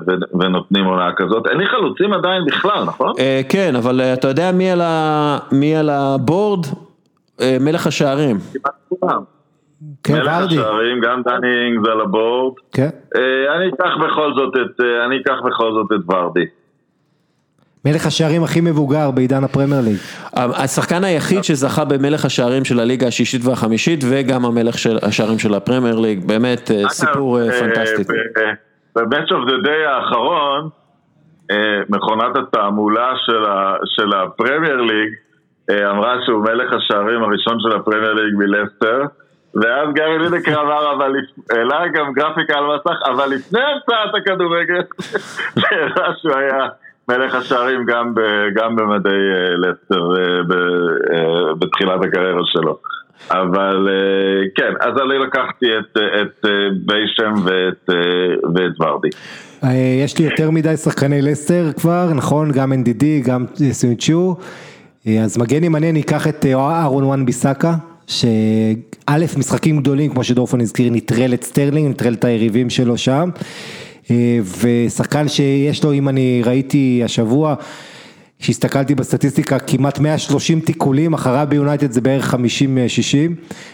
[0.07, 1.47] ו- ונותנים עונה כזאת.
[1.47, 3.13] אין לי חלוצים עדיין בכלל, נכון?
[3.19, 6.65] אה, כן, אבל אה, אתה יודע מי על ה- מי על הבורד?
[7.41, 8.37] אה, מלך השערים.
[10.03, 10.55] כן, מלך ורדי.
[10.59, 12.53] השערים, גם דני אינגס על ה board.
[12.73, 12.89] כן.
[13.15, 16.45] אה, אני אקח בכל זאת את, אה, אני אקח בכל זאת את ורדי.
[17.85, 19.97] מלך השערים הכי מבוגר בעידן הפרמייר ליג.
[20.33, 25.99] השחקן היחיד שזכה במלך השערים של הליגה השישית והחמישית וגם המלך של השערים של הפרמייר
[25.99, 28.03] ליג, באמת אה, סיפור אה, פנטסטי.
[28.95, 30.69] ב-Match of the Day האחרון,
[31.51, 33.13] אה, מכונת התעמולה
[33.85, 35.13] של הפרמייר ליג
[35.69, 39.01] אה, אמרה שהוא מלך השערים הראשון של הפרמייר ליג מלסטר
[39.55, 41.13] ואז גארי לידקר אמר, אבל
[41.51, 44.81] העלה גם גרפיקה על מסך, אבל לפני הצעת הכדורגל,
[45.59, 46.67] שהראה שהוא היה
[47.09, 48.19] מלך השערים גם, ב,
[48.55, 50.23] גם במדי אה, לסטר אה,
[51.17, 52.77] אה, בתחילת הקריירה שלו.
[53.31, 53.87] אבל
[54.55, 56.45] כן, אז אני לקחתי את, את
[56.85, 57.89] ביישם ואת,
[58.55, 59.09] ואת ורדי.
[60.03, 62.51] יש לי יותר מדי שחקני לסטר כבר, נכון?
[62.51, 64.35] גם NDD, גם סויונצ'ו.
[65.23, 67.75] אז מגן ימני אני אקח את אה, אהרון וואן ביסאקה,
[68.07, 73.29] שא' משחקים גדולים, כמו שדורפן הזכיר, נטרל את סטרלינג, נטרל את היריבים שלו שם.
[74.11, 77.55] אה, ושחקן שיש לו, אם אני ראיתי השבוע,
[78.39, 82.37] כשהסתכלתי בסטטיסטיקה, כמעט 130 תיקולים, אחריו ביונייטד זה בערך 50-60,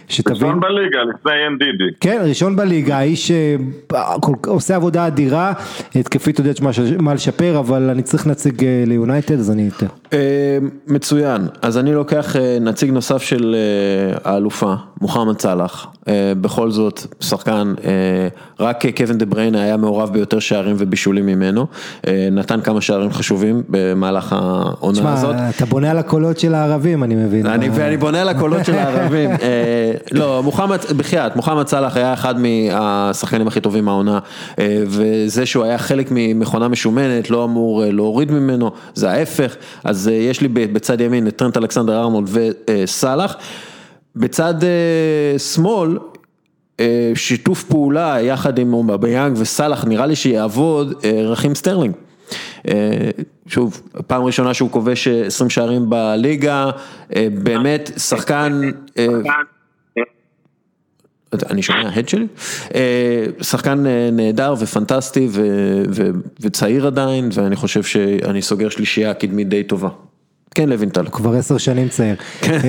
[0.08, 0.36] שתבין.
[0.36, 1.96] ראשון בליגה, לפני נדידי.
[2.00, 3.56] כן, ראשון בליגה, האיש אה,
[4.48, 5.54] עושה עבודה אדירה,
[5.96, 6.62] התקפית עוד יש
[7.00, 9.86] מה לשפר, אבל אני צריך נציג אה, ליונייטד, אז אני אתן.
[10.14, 16.72] אה, מצוין, אז אני לוקח אה, נציג נוסף של אה, האלופה, מוחמד סאלח, אה, בכל
[16.72, 17.92] זאת שחקן, אה,
[18.60, 21.68] רק קווין דה בריינה היה מעורב ביותר שערים ובישולים ממנו,
[22.08, 25.36] אה, נתן כמה שערים חשובים במהלך העונה הזאת.
[25.36, 27.46] תשמע, אתה בונה על הקולות של הערבים, אני מבין.
[27.46, 29.30] אני, ואני בונה על הקולות של הערבים.
[30.12, 34.20] לא, מוחמד, בחייאת, מוחמד סאלח היה אחד מהשחקנים הכי טובים מהעונה,
[34.88, 40.48] וזה שהוא היה חלק ממכונה משומנת, לא אמור להוריד ממנו, זה ההפך, אז יש לי
[40.48, 43.36] בצד ימין את טרנט אלכסנדר ארנולד וסאלח.
[44.16, 46.82] בצד אה, שמאל, אה,
[47.16, 51.96] שיתוף פעולה יחד עם אובמיאנג וסאלח, נראה לי שיעבוד אה, ראהים סטרלינג.
[53.48, 56.70] שוב, פעם ראשונה שהוא כובש 20 שערים בליגה,
[57.44, 58.62] באמת שחקן...
[61.50, 62.28] אני שומע הד שלי,
[63.42, 65.44] שחקן נהדר ופנטסטי ו,
[65.90, 66.10] ו,
[66.40, 69.90] וצעיר עדיין ואני חושב שאני סוגר שלישייה קדמית די טובה.
[70.56, 71.06] כן לוינטל.
[71.12, 72.16] כבר עשר שנים צעיר.
[72.42, 72.60] כן.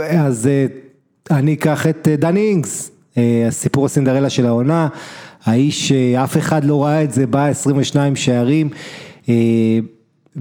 [0.00, 0.66] אה, אז אה,
[1.38, 2.90] אני אקח את אה, דני אינגס,
[3.48, 4.88] הסיפור הסינדרלה של העונה,
[5.44, 8.70] האיש שאף אחד לא ראה את זה, בא 22 שערים.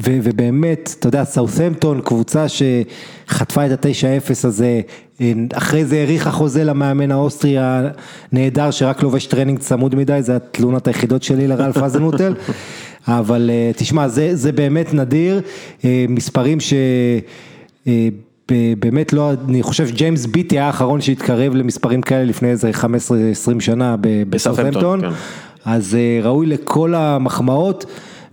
[0.04, 4.82] ובאמת, אתה יודע, סאות'מפטון, קבוצה שחטפה את ה-9-0 הזה,
[5.54, 11.24] אחרי זה האריכה חוזה למאמן האוסטרי הנהדר שרק לובש טרנינג צמוד מדי, זה התלונות היחידות
[11.24, 12.34] שלי לראלף הזנהוטל.
[13.08, 15.42] אבל אה, תשמע, זה, זה באמת נדיר,
[15.86, 16.74] אה, מספרים ש...
[17.88, 18.10] אה,
[18.80, 22.86] באמת לא, אני חושב ג'יימס ביטי היה האחרון שהתקרב למספרים כאלה לפני איזה 15-20
[23.60, 23.96] שנה
[24.30, 25.10] בסאות'המפטון, כן.
[25.66, 27.86] אז ראוי לכל המחמאות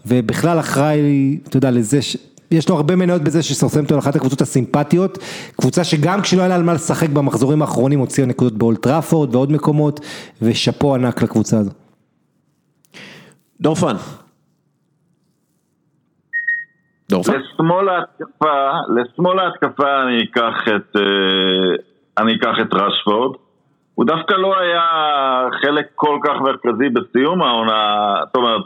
[0.07, 2.17] ובכלל אחראי, אתה יודע, לזה ש...
[2.51, 5.19] יש לו הרבה מניות בזה שסרסמפטון אחת הקבוצות הסימפטיות,
[5.61, 10.01] קבוצה שגם כשלא היה לה על מה לשחק במחזורים האחרונים הוציאה נקודות באולטראפורד ועוד מקומות,
[10.43, 11.71] ושאפו ענק לקבוצה הזו.
[13.61, 13.97] דורפן.
[17.13, 21.77] לשמאל ההתקפה, לשמאל ההתקפה אני אקח את, אה,
[22.19, 23.37] אני אקח את רשפורד.
[23.95, 24.83] הוא דווקא לא היה
[25.63, 28.63] חלק כל כך מרכזי בסיום העונה, זאת אומרת,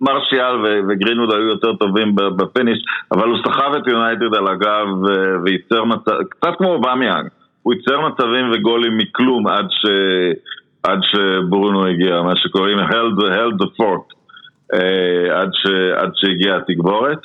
[0.00, 0.56] מרשיאל
[0.88, 2.78] וגרינווד היו יותר טובים ב finish,
[3.12, 4.86] אבל הוא סחב את יונייטד על הגב
[5.44, 7.28] וייצר מצב, קצת כמו אובמיאנג,
[7.62, 9.86] הוא ייצר מצבים וגולים מכלום עד, ש,
[10.82, 14.18] עד שברונו הגיע, מה שקוראים held, held the fort.
[14.74, 17.18] אה, עד, ש, עד שהגיעה התגבורת.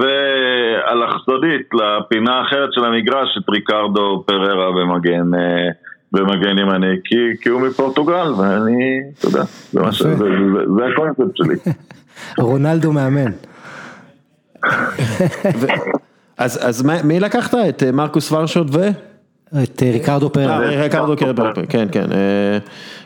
[0.00, 5.68] ואלכסונית לפינה האחרת של המגרש את ריקרדו פריירה במגן, אה,
[6.12, 9.42] במגן ימני, כי, כי הוא מפורטוגל ואני, אתה יודע,
[9.72, 10.24] זה, זה, זה,
[10.76, 11.72] זה הקונספט שלי.
[12.46, 13.30] רונלדו מאמן.
[16.38, 17.54] אז, אז מי לקחת?
[17.68, 18.88] את אה, מרקוס ורשוט ו?
[19.62, 20.58] את ריקרדו פררה.
[20.58, 22.06] ריקרדו פררה, כן, כן.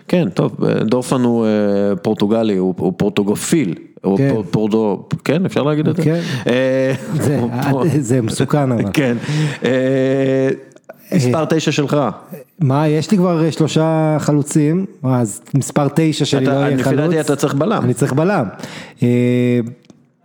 [0.09, 4.35] כן, טוב, דורפן הוא אה, פורטוגלי, הוא פורטוגופיל, הוא כן.
[4.51, 6.03] פורדו, כן, אפשר להגיד את זה?
[6.03, 6.93] כן, אה,
[7.99, 8.85] זה מסוכן אבל.
[8.93, 9.17] כן.
[9.65, 10.49] אה,
[11.13, 11.97] מספר תשע שלך.
[12.61, 16.87] מה, יש לי כבר שלושה חלוצים, אז מספר תשע שלי לא יהיה חלוץ.
[16.87, 17.83] לפי דעתי אתה צריך בלם.
[17.85, 18.47] אני צריך בלם.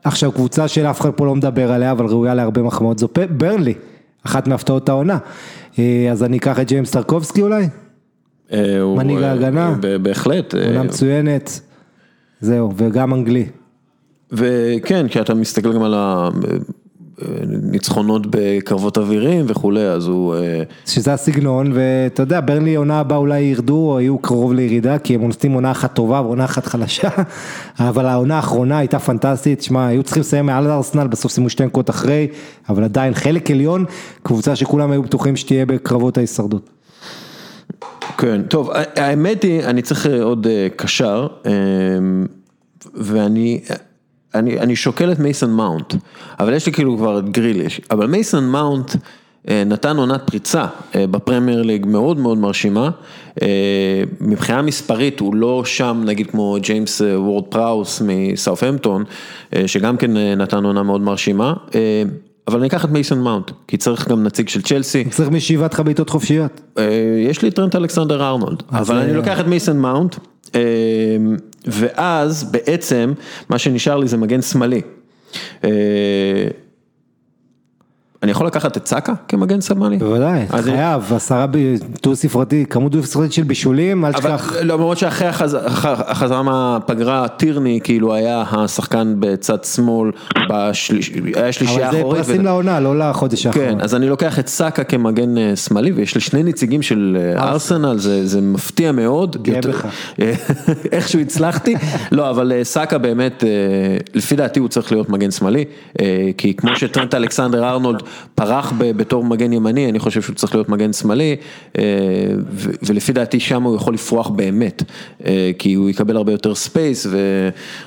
[0.04, 3.74] עכשיו קבוצה שאף אחד פה לא מדבר עליה, אבל ראויה להרבה מחמאות, זו ברנלי,
[4.26, 5.18] אחת מהפתעות העונה.
[6.12, 7.68] אז אני אקח את ג'יימס טרקובסקי אולי?
[8.52, 11.60] אה, מנהיג אה, ההגנה, בהחלט, אה, עונה מצוינת,
[12.42, 13.46] זהו, וגם אנגלי.
[14.32, 15.96] וכן, כשאתה מסתכל גם על
[17.22, 20.36] הניצחונות בקרבות אווירים וכולי, אז הוא...
[20.86, 25.22] שזה הסגנון, ואתה יודע, ברנלי עונה הבאה אולי ירדו, או היו קרוב לירידה, כי הם
[25.22, 27.10] עושים עונה אחת טובה ועונה אחת חלשה,
[27.90, 31.90] אבל העונה האחרונה הייתה פנטסטית, שמע, היו צריכים לסיים מעל ארסנל, בסוף שימו שתי נקודות
[31.90, 32.28] אחרי,
[32.70, 33.86] אבל עדיין חלק עליון,
[34.24, 36.70] קבוצה שכולם היו בטוחים שתהיה בקרבות ההישרדות.
[38.18, 41.52] כן, טוב, האמת היא, אני צריך אה, עוד אה, קשר, אה,
[42.94, 43.62] ואני
[44.36, 45.94] אני, אני שוקל את מייסון מאונט,
[46.40, 48.96] אבל יש לי כאילו כבר את גריליש, אבל מייסון מאונט
[49.46, 50.66] נתן עונת פריצה
[50.96, 52.90] בפרמייר ליג מאוד מאוד מרשימה,
[54.22, 59.04] מבחינה מספרית הוא לא שם נגיד כמו ג'יימס וורד פראוס מסאות'המפטון,
[59.66, 61.54] שגם כן נתן עונה מאוד מרשימה.
[62.50, 65.06] אבל אני אקח את מייסון מאונט, כי צריך גם נציג של צ'לסי.
[65.10, 66.62] צריך משאיבת לך בעיטות חופשיות.
[66.78, 66.84] אה,
[67.30, 70.22] יש לי טרנט אלכסנדר ארנולד, אבל אני לוקח את מייסון מאונט, אה,
[71.66, 73.14] ואז בעצם
[73.50, 74.82] מה שנשאר לי זה מגן שמאלי.
[78.24, 79.98] אני יכול לקחת את סאקה כמגן סמני?
[79.98, 81.46] בוודאי, חייב, עשרה
[82.04, 84.54] דו ספרתי, כמות דו ספרתית של בישולים, אל תשכח.
[84.62, 92.06] למרות שאחרי החזרה מהפגרה, טירני כאילו היה השחקן בצד שמאל, היה שלישייה אחורית.
[92.06, 93.66] אבל זה פרסים לעונה, לא לחודש האחרון.
[93.66, 97.50] כן, אז אני לוקח את סאקה כמגן אה, שמאלי, ויש לי שני נציגים של אה,
[97.50, 99.38] ארסנל, זה מפתיע מאוד.
[99.42, 99.86] גאה בך.
[100.92, 101.76] איכשהו הצלחתי,
[102.12, 103.44] לא, אבל אה, סאקה באמת,
[104.14, 105.66] לפי דעתי הוא צריך להיות מגן שמאלי,
[106.38, 108.04] כי כמו שטרנט אלכסנדר ארנולד,
[108.36, 111.36] פרח בתור מגן ימני, אני חושב שהוא צריך להיות מגן שמאלי,
[112.84, 114.84] ולפי דעתי שם הוא יכול לפרוח באמת,
[115.60, 117.08] כי הוא יקבל הרבה יותר space,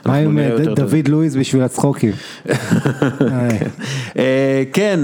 [0.06, 0.38] מה עם
[0.76, 2.12] דוד לואיס בשביל הצחוקים?
[4.72, 5.00] כן.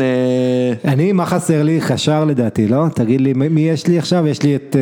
[0.85, 1.81] אני, מה חסר לי?
[1.89, 2.85] קשר לדעתי, לא?
[2.95, 4.27] תגיד לי, מי יש לי עכשיו?
[4.27, 4.77] יש לי את...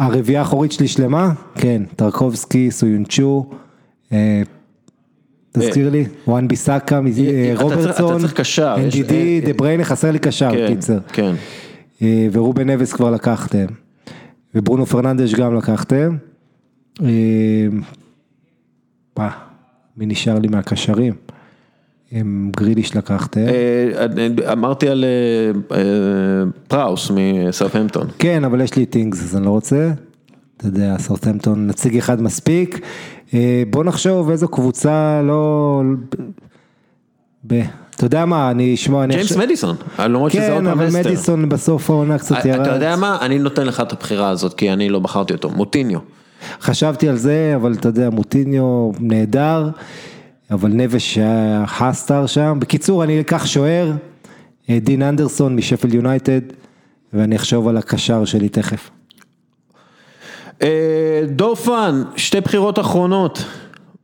[0.00, 1.32] הרביעייה האחורית שלי שלמה?
[1.54, 3.50] כן, טרקובסקי, סויונצ'ו,
[4.12, 4.42] אה,
[5.52, 9.12] תזכיר לי, וואן ביסאקה, אה, רוברטסון, NDD,
[9.46, 10.98] דה בריינה, חסר לי קשר, כן, קיצר.
[11.12, 11.34] כן.
[12.02, 13.66] אה, ורובן אבס כבר לקחתם.
[14.54, 16.16] וברונו פרננדש גם לקחתם.
[19.96, 21.14] מי נשאר לי מהקשרים?
[22.50, 23.40] גריליש לקחתם.
[24.52, 25.04] אמרתי על
[26.68, 28.06] פראוס מסאות'המפטון.
[28.18, 29.90] כן, אבל יש לי את אינגס אז אני לא רוצה.
[30.60, 32.80] אתה יודע, סאות'המפטון נציג אחד מספיק.
[33.70, 35.82] בוא נחשוב איזו קבוצה לא...
[37.46, 41.48] אתה יודע מה, אני אשמע, אני ג'יימס מדיסון, למרות שזה עוד פעם כן, אבל מדיסון
[41.48, 42.60] בסוף העונה קצת ירד.
[42.60, 45.98] אתה יודע מה, אני נותן לך את הבחירה הזאת, כי אני לא בחרתי אותו, מוטיניו.
[46.60, 49.70] חשבתי על זה, אבל אתה יודע, מוטיניו נהדר.
[50.50, 52.56] אבל נבס היה ה star שם.
[52.60, 53.92] בקיצור, אני אקח שוער,
[54.70, 56.40] אה, דין אנדרסון משפל יונייטד,
[57.12, 58.90] ואני אחשוב על הקשר שלי תכף.
[60.62, 63.38] אה, דורפן, שתי בחירות אחרונות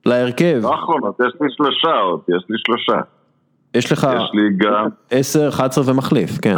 [0.06, 0.60] להרכב.
[0.62, 3.00] לא אחרונות, יש לי שלושה עוד, יש לי שלושה.
[3.74, 4.08] יש לך...
[4.16, 4.88] יש לי גם...
[5.10, 6.54] עשר, אחת עשרה ומחליף, כן.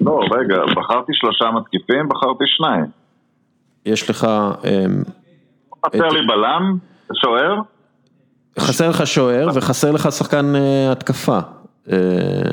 [0.00, 2.84] לא, רגע, בחרתי שלושה מתקיפים, בחרתי שניים.
[3.86, 4.24] יש לך...
[4.64, 5.02] אמ,
[5.86, 6.76] חסר לי בלם,
[7.12, 7.60] שוער.
[8.58, 11.38] חסר לך שוער וחסר לך שחקן אה, התקפה.
[11.92, 11.98] אה,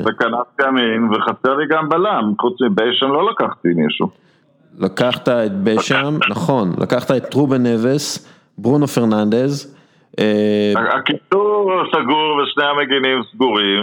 [0.00, 4.23] וכנף ימין וחסר לי גם בלם, חוץ מביישם לא לקחתי מישהו.
[4.78, 8.28] לקחת את ביישם, נכון, לקחת את רובן נבס,
[8.58, 9.76] ברונו פרננדז.
[10.18, 13.82] אה, הקיצור סגור ושני המגינים סגורים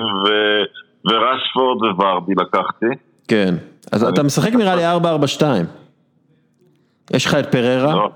[1.05, 2.85] ורשפורד וורדי לקחתי.
[3.27, 3.55] כן,
[3.91, 4.83] אז אתה משחק נראה לי
[5.39, 5.43] 4-4-2.
[7.13, 7.95] יש לך את פררה.
[7.95, 8.09] לא.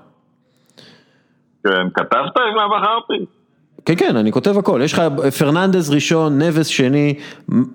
[1.64, 3.26] כן, כתבת מה בחרתי?
[3.84, 5.02] כן, כן, אני כותב הכל, יש לך
[5.38, 7.14] פרננדז ראשון, נבס שני,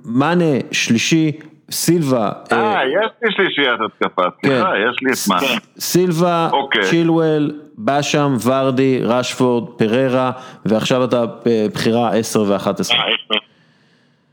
[0.06, 1.32] מאנה שלישי,
[1.72, 2.32] סילבה.
[2.52, 4.90] אה, אה יש לי שלישיית התקפה, סליחה, כן.
[4.90, 5.60] יש לי את מאנה.
[5.80, 6.84] סילבה, אוקיי.
[6.84, 10.32] צ'ילואל, באשם, ורדי, רשפורד, פררה,
[10.66, 12.96] ועכשיו אתה בבחירה 10 ו-11.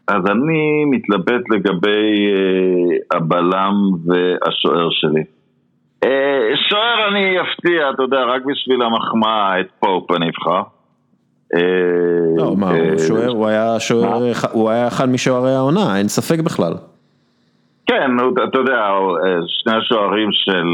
[0.08, 3.74] אז אני מתלבט לגבי אה, הבלם
[4.06, 5.22] והשוער שלי.
[6.04, 10.62] אה, שוער אני אפתיע, אתה יודע, רק בשביל המחמאה את פופ אני אבחר.
[12.36, 16.72] לא, מה, הוא שוער, הוא היה שוער, הוא היה אחד משוערי העונה, אין ספק בכלל.
[17.90, 18.10] כן,
[18.48, 18.90] אתה יודע,
[19.46, 20.66] שני השוערים של,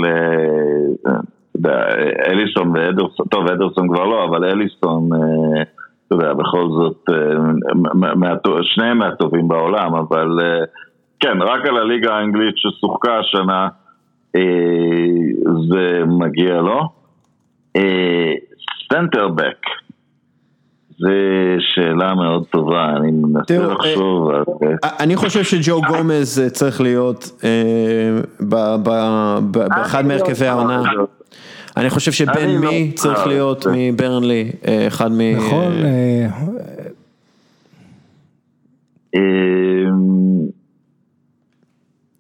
[1.07, 1.21] אה,
[2.27, 5.63] אליסון ואדרסון, טוב, אדרסון כבר לא, אבל אליסון, אה,
[6.07, 7.11] אתה יודע, בכל זאת,
[8.63, 10.29] שניהם מהטובים בעולם, אבל
[11.21, 13.69] כן, רק על הליגה האנגלית ששוחקה השנה,
[15.71, 16.81] זה מגיע לו.
[18.93, 19.59] center back.
[20.99, 21.09] זו
[21.59, 24.31] שאלה מאוד טובה, אני מנסה לחשוב.
[24.31, 24.43] אה,
[24.85, 27.43] אה, אני חושב שג'ו גומז אה, צריך להיות
[29.51, 30.83] באחד מהרכבי העונה.
[31.77, 34.53] אני חושב שבן מי לא- צריך להיות מברנלי,
[34.89, 35.21] אחד מ...
[35.37, 35.73] נכון.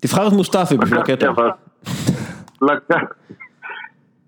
[0.00, 1.32] תבחר את מוסטפי בשביל הקטע.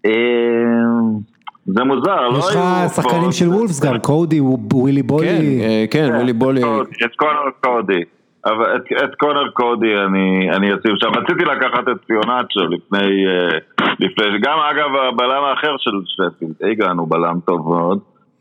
[1.67, 2.39] זה מוזר, לא היו...
[2.39, 5.27] יש לך שחקנים של וולפס גם, קודי, ווילי בולי.
[5.27, 6.63] כן, אה, כן, ווילי בולי.
[7.05, 8.03] את קונר קודי.
[8.47, 13.59] אבל את, קונר קודי אני, אני אציב שם, רציתי לקחת את פיונאצ'ו לפני, אה,
[13.99, 17.99] לפני, גם אגב הבלם האחר של שפילד, איגן הוא בלם טוב מאוד.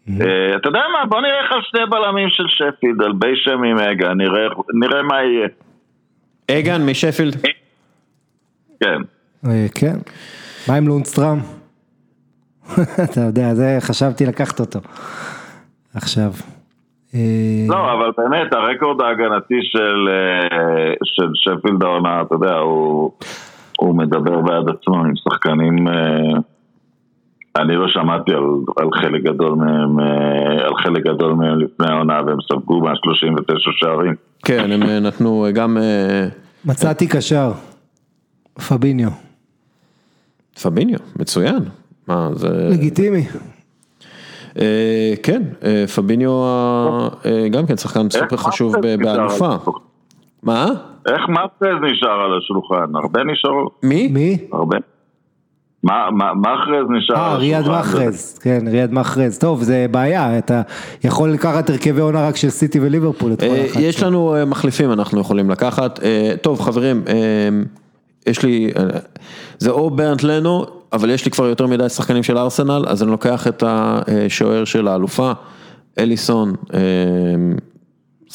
[0.09, 3.77] אה, אתה יודע מה, בוא נראה לך שני בלמים של שפילד, על בי שם עם
[3.77, 4.17] אגן,
[4.73, 5.47] נראה מה יהיה.
[6.51, 7.35] אגן משפילד?
[8.79, 9.01] כן.
[9.75, 9.97] כן.
[10.67, 11.64] מה עם לונסטראם?
[13.03, 14.79] אתה יודע, זה חשבתי לקחת אותו.
[15.95, 16.31] עכשיו.
[17.15, 23.11] אה, לא, אבל באמת, הרקורד ההגנתי של, אה, של שפילד העונה, אתה יודע, הוא,
[23.79, 25.87] הוא מדבר בעד עצמו עם שחקנים...
[25.87, 26.39] אה,
[27.57, 28.43] אני לא שמעתי על,
[28.77, 29.99] על חלק גדול מהם,
[30.65, 34.15] על חלק גדול מהם לפני העונה והם ספגו מה-39 שערים.
[34.45, 35.77] כן, הם נתנו גם...
[36.65, 37.51] מצאתי קשר,
[38.67, 39.09] פביניו.
[40.63, 41.63] פביניו, מצוין.
[42.07, 42.69] מה, זה...
[42.71, 43.25] לגיטימי.
[44.59, 46.31] אה, כן, אה, פביניו
[47.25, 49.55] אה, גם כן שחקן סופר חשוב באלופה.
[50.43, 50.65] מה?
[51.05, 52.95] איך מאפטז נשאר על השולחן?
[52.95, 53.69] הרבה נשארו.
[53.83, 54.07] מי?
[54.07, 54.37] מי?
[54.53, 54.77] הרבה.
[56.35, 57.15] מחרז נשאר.
[57.15, 59.39] אה, ריאד מחרז, כן, ריאד מחרז.
[59.39, 60.61] טוב, זה בעיה, אתה
[61.03, 63.31] יכול לקחת הרכבי עונה רק של סיטי וליברפול.
[63.41, 65.99] אה, יש לנו אה, מחליפים, אנחנו יכולים לקחת.
[66.41, 67.03] טוב, חברים,
[68.27, 68.71] יש לי,
[69.57, 70.65] זה או ברנט לנו,
[70.95, 74.87] אבל יש לי כבר יותר מדי שחקנים של ארסנל, אז אני לוקח את השוער של
[74.87, 75.31] האלופה,
[75.99, 76.53] אליסון.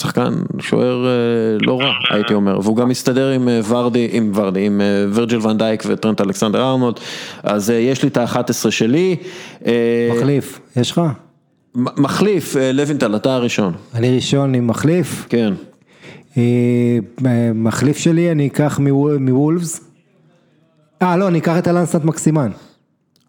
[0.01, 1.11] שחקן, שוער אה,
[1.67, 5.47] לא רע, הייתי אומר, והוא גם מסתדר עם אה, ורדי, עם ורדי, עם אה, וירג'ל
[5.47, 7.01] ונדייק וטרנט אלכסנדר ארנולד,
[7.43, 9.17] אז יש לי את ה-11 שלי.
[10.17, 11.01] מחליף, יש לך?
[11.75, 13.73] מחליף, לוינטל, אתה הראשון.
[13.95, 15.27] אני ראשון עם מחליף?
[15.29, 15.53] כן.
[17.55, 18.81] מחליף שלי אני אקח
[19.19, 19.90] מוולפס.
[21.03, 22.51] אה, לא, אני אקח את אלן סנט מקסימן.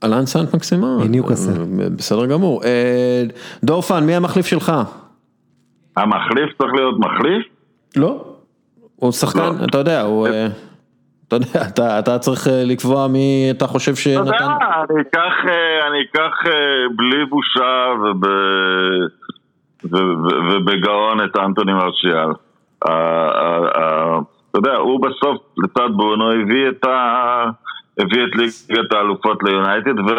[0.04, 0.98] אלן סנט מקסימן?
[0.98, 1.64] מניוקאסל.
[1.96, 2.62] בסדר גמור.
[3.64, 4.72] דורפן, מי המחליף שלך?
[5.98, 7.46] המחליף צריך להיות מחליף?
[7.96, 8.26] לא,
[8.96, 9.66] הוא שחקן, לא.
[9.70, 10.28] אתה יודע, הוא...
[10.28, 10.48] אה,
[11.28, 14.22] אתה יודע, אתה, אתה צריך אה, לקבוע מי אתה חושב שנתן...
[14.22, 14.56] אתה יודע,
[14.90, 16.34] אני אקח, אה, אני אקח
[16.96, 18.26] בלי בושה וב,
[19.84, 19.98] ו, ו,
[20.52, 22.32] ובגאון את אנטוני מרשיאל.
[24.52, 27.44] אתה יודע, הוא בסוף לצד ברונו הביא את, ה,
[28.00, 30.12] הביא את ליגת האלופות ליונייטד ו...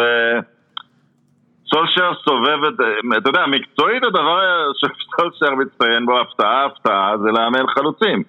[1.73, 2.73] סולשר סובב את,
[3.17, 4.39] אתה יודע, מקצועית הדבר
[4.77, 8.23] שסולשר מצטיין בו, הפתעה, הפתעה, זה לאמן חלוצים.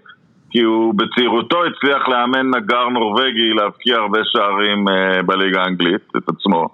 [0.50, 6.68] כי הוא בצעירותו הצליח לאמן נגר נורבגי להבקיע הרבה שערים uh, בליגה האנגלית, את עצמו.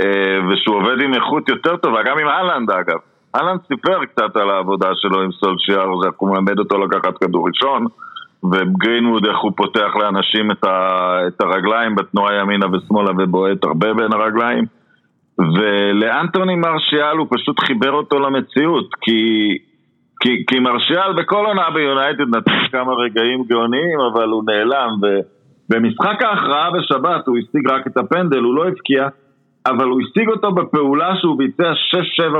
[0.00, 0.04] Uh,
[0.48, 2.98] ושהוא עובד עם איכות יותר טובה, גם עם אהלנד אגב.
[3.36, 7.86] אהלנד סיפר קצת על העבודה שלו עם סולשייר, איך הוא מלמד אותו לקחת כדור ראשון,
[8.52, 14.12] וגרינווד איך הוא פותח לאנשים את, ה, את הרגליים בתנועה ימינה ושמאלה ובועט הרבה בין
[14.12, 14.64] הרגליים.
[15.38, 19.20] ולאנטוני מרשיאל הוא פשוט חיבר אותו למציאות, כי,
[20.20, 26.70] כי, כי מרשיאל בכל עונה ביונייטד נתן כמה רגעים גאוניים, אבל הוא נעלם, ובמשחק ההכרעה
[26.70, 29.08] בשבת הוא השיג רק את הפנדל, הוא לא הבקיע,
[29.66, 31.72] אבל הוא השיג אותו בפעולה שהוא ביצע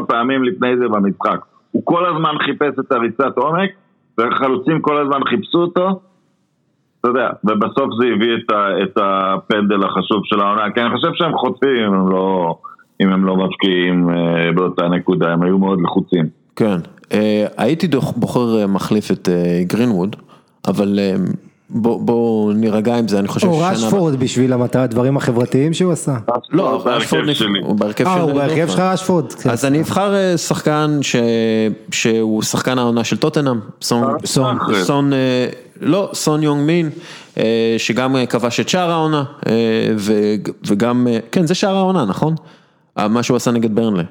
[0.02, 1.38] 6-7 פעמים לפני זה במשחק.
[1.70, 3.70] הוא כל הזמן חיפש את הריצת עומק,
[4.18, 6.01] והחלוצים כל הזמן חיפשו אותו,
[7.01, 11.10] אתה יודע, ובסוף זה הביא את, ה, את הפנדל החשוב של העונה, כי אני חושב
[11.14, 12.55] שהם חוטפים, הם לא...
[13.02, 16.28] אם הם לא מבקיעים אה, באותה נקודה, הם היו מאוד לחוצים.
[16.56, 16.76] כן,
[17.12, 17.86] אה, הייתי
[18.16, 19.28] בוחר אה, מחליף את
[19.62, 20.16] גרינווד,
[20.68, 21.34] אבל בוא,
[21.70, 26.16] בוא נירגע עם זה, אני חושב או רשפורד בשביל הדברים החברתיים שהוא עשה.
[26.51, 27.24] לא, רשפורד
[27.62, 28.12] הוא בהרכב שלי.
[28.14, 29.32] אה, הוא בהרכב שלך רשפורד.
[29.32, 29.51] כן.
[29.51, 30.98] אז אני אבחר שחקן
[31.90, 35.10] שהוא שחקן העונה של טוטנאם, סון,
[35.80, 36.90] לא, סון יונג מין,
[37.78, 39.24] שגם כבש את שער העונה,
[40.66, 42.34] וגם, כן זה שער העונה, נכון?
[42.97, 44.05] מה שהוא עשה נגד ברנלי.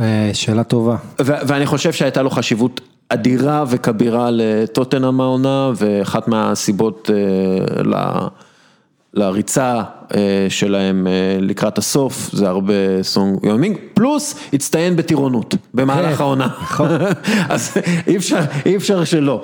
[0.00, 0.96] אה, שאלה טובה.
[1.18, 2.80] ואני חושב שהייתה לו חשיבות
[3.12, 8.26] אדירה וכבירה לטוטנאם העונה, ואחת מהסיבות אה,
[9.14, 9.82] לריצה
[10.14, 11.06] אה, שלהם
[11.40, 16.48] לקראת הסוף, זה הרבה סונג יומינג, פלוס הצטיין בטירונות במהלך כן, העונה.
[16.62, 16.88] נכון.
[17.48, 17.76] אז
[18.66, 19.42] אי אפשר שלא.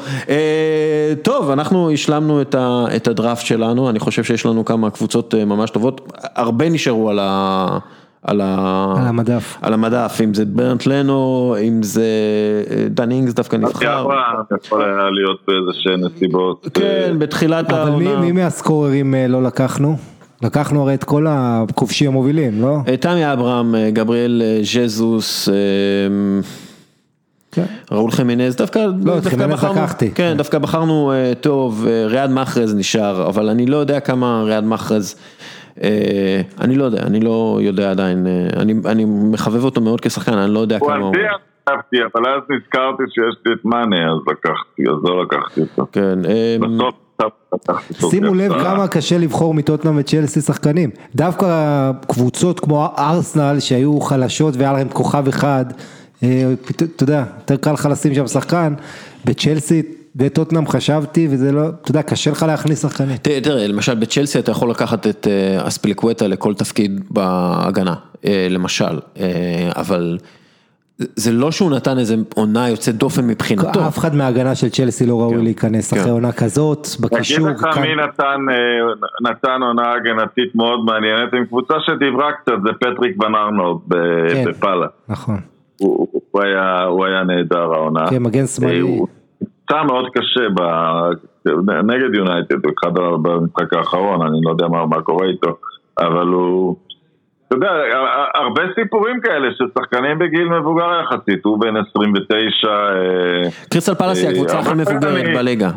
[1.22, 2.42] טוב, אנחנו השלמנו
[2.96, 7.78] את הדראפט שלנו, אני חושב שיש לנו כמה קבוצות ממש טובות, הרבה נשארו על ה...
[8.28, 8.94] על, ה...
[8.98, 12.02] על המדף, על המדף, אם זה ברנט לנו, אם זה
[12.70, 14.06] אה, דן אינגס דווקא נבחר.
[14.64, 16.66] יכול היה להיות באיזה שהן נסיבות.
[16.74, 17.94] כן, בתחילת העונה.
[17.94, 19.96] אבל מי, מי מהסקוררים אה, לא לקחנו?
[20.42, 22.76] לקחנו הרי את כל הכובשים המובילים, לא?
[22.88, 25.48] אה, תמי אברהם, גבריאל ז'זוס.
[27.52, 27.64] כן.
[27.90, 30.10] ראול חמינז, דווקא, לא, דווקא בחרנו, לקחתי.
[30.10, 35.48] כן, דווקא בחרנו טוב, ריאד מחרז נשאר, אבל אני לא יודע כמה ריאד מחרז אה,
[36.60, 40.54] אני לא יודע, אני לא יודע עדיין, אה, אני אני מחבב אותו מאוד כשחקן, אני
[40.54, 41.14] לא יודע כמה הוא...
[42.14, 45.86] אבל אז נזכרתי שיש לי את מאנה, אז לקחתי, אז לא לקחתי אותו.
[45.92, 46.18] כן.
[46.28, 46.56] אה,
[47.90, 50.90] בסוף שימו לב כמה קשה לבחור מטוטנאם וצ'לסי שחקנים.
[51.14, 55.64] דווקא קבוצות כמו ארסנל שהיו חלשות והיה להם כוכב אחד,
[56.16, 58.74] אתה יודע, יותר קל לך לשים שם שחקן,
[59.24, 59.82] בצ'לסי
[60.18, 63.16] בטוטנאם חשבתי וזה לא, אתה יודע, קשה לך להכניס שחקנים.
[63.16, 69.70] תראה, למשל בצ'לסי אתה יכול לקחת את אה, אספליקווטה לכל תפקיד בהגנה, אה, למשל, אה,
[69.76, 70.18] אבל
[70.98, 73.88] זה לא שהוא נתן איזה עונה יוצאת דופן מבחינתו.
[73.88, 76.10] אף אחד מההגנה של צ'לסי לא ראוי כן, להיכנס אחרי כן.
[76.10, 77.50] עונה כזאת, בקישור.
[77.50, 77.88] אגיד לך מי
[79.30, 83.78] נתן עונה הגנתית מאוד מעניינת עם קבוצה שדיברה קצת, זה פטריק ון ארנולד
[84.32, 84.86] כן, בפאלה.
[85.08, 85.40] נכון.
[85.80, 88.10] הוא היה נהדר העונה.
[88.10, 89.00] כן, מגן שמאלי.
[89.70, 90.62] נפצע מאוד קשה ב...
[91.84, 95.56] נגד יונייטד, אחד במשחק האחרון, אני לא יודע מה, מה קורה איתו,
[95.98, 96.76] אבל הוא...
[97.48, 97.70] אתה יודע,
[98.34, 102.68] הרבה סיפורים כאלה של שחקנים בגיל מבוגר יחסית, הוא בן 29.
[103.70, 105.70] קריסטל פלאסי הקבוצה הכי מבוגרת בליגה.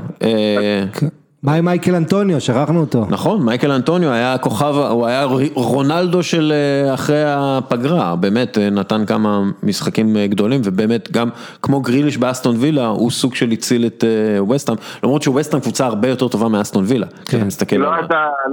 [1.43, 2.41] מה עם מייקל אנטוניו?
[2.41, 3.05] שכחנו אותו.
[3.09, 9.05] נכון, מייקל אנטוניו היה כוכב, הוא היה רונלדו של אה, אחרי הפגרה, באמת אה, נתן
[9.05, 11.29] כמה משחקים אה, גדולים ובאמת גם
[11.61, 14.03] כמו גריליש באסטון וילה הוא סוג של הציל את
[14.39, 17.45] ווסטהאם, למרות שווסטהאם קבוצה הרבה יותר טובה מאסטון וילה, כן.
[17.45, 18.05] מסתכל לא, על...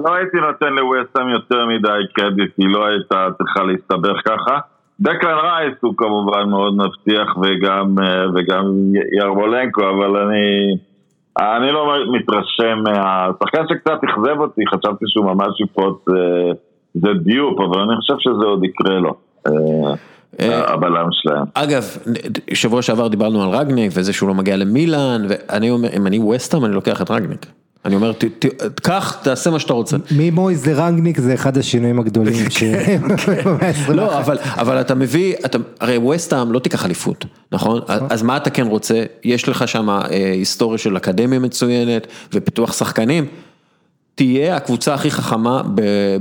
[0.04, 4.58] לא הייתי נותן לווסטהאם יותר מדי קרדיט, היא לא הייתה צריכה להסתבך ככה.
[5.00, 7.94] דקלן רייס הוא כמובן מאוד מבטיח וגם,
[8.34, 8.64] וגם
[9.18, 10.76] ירמולנקו, אבל אני...
[11.40, 16.52] אני לא מתרשם מהשחקן שקצת אכזב אותי, חשבתי שהוא ממש יפרוץ, אה,
[16.94, 19.14] זה דיופ, אבל אני חושב שזה עוד יקרה לו.
[19.46, 19.52] אה,
[20.40, 21.44] אה, הבלם שלהם.
[21.54, 21.82] אגב,
[22.54, 26.64] שבוע שעבר דיברנו על רגניק וזה שהוא לא מגיע למילאן, ואני אומר, אם אני ווסטהאם
[26.64, 27.46] אני לוקח את רגניק.
[27.88, 28.12] אני אומר,
[28.82, 29.96] קח, תעשה מה שאתה רוצה.
[30.10, 32.62] ממויז לרנגניק זה אחד השינויים הגדולים ש...
[33.88, 34.18] לא,
[34.56, 35.34] אבל אתה מביא,
[35.80, 37.80] הרי ווסטהאם לא תיקח אליפות, נכון?
[37.88, 38.06] נכון?
[38.10, 39.04] אז מה אתה כן רוצה?
[39.24, 43.26] יש לך שם אה, היסטוריה של אקדמיה מצוינת ופיתוח שחקנים.
[44.18, 45.62] תהיה הקבוצה הכי חכמה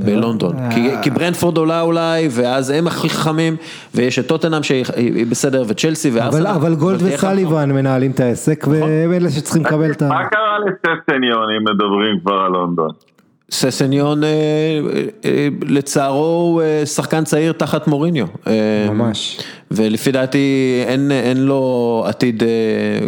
[0.06, 1.02] בלונדון, אה.
[1.04, 3.56] כי ברנדפורד עולה אולי, ואז הם הכי חכמים,
[3.96, 6.48] ויש את טוטנאם שהיא בסדר, וצ'לסי, וארסנל.
[6.48, 8.82] אבל גולד וסליבן מנהלים את העסק, נכון.
[8.82, 10.08] והם אלה שצריכים לקבל את ה...
[10.08, 12.90] מה קרה לססניון אם מדברים כבר על לונדון?
[13.52, 14.30] ססניון אה,
[15.26, 18.26] אה, לצערו הוא שחקן צעיר תחת מוריניו.
[18.90, 19.40] ממש.
[19.72, 22.44] ולפי דעתי אין, אין לו עתיד,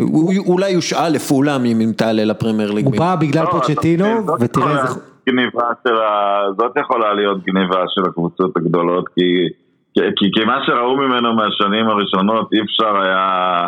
[0.01, 2.85] הוא אולי יושאל לפעולם אם תעלה לפרמייר ליג.
[2.85, 4.05] הוא בא בגלל לא, פוצ'טינו
[4.39, 4.99] ותראה איזה...
[5.29, 6.41] גניבה של ה...
[6.57, 9.47] זאת יכולה להיות גניבה של הקבוצות הגדולות כי,
[9.93, 13.67] כי, כי מה שראו ממנו מהשנים הראשונות אי אפשר היה,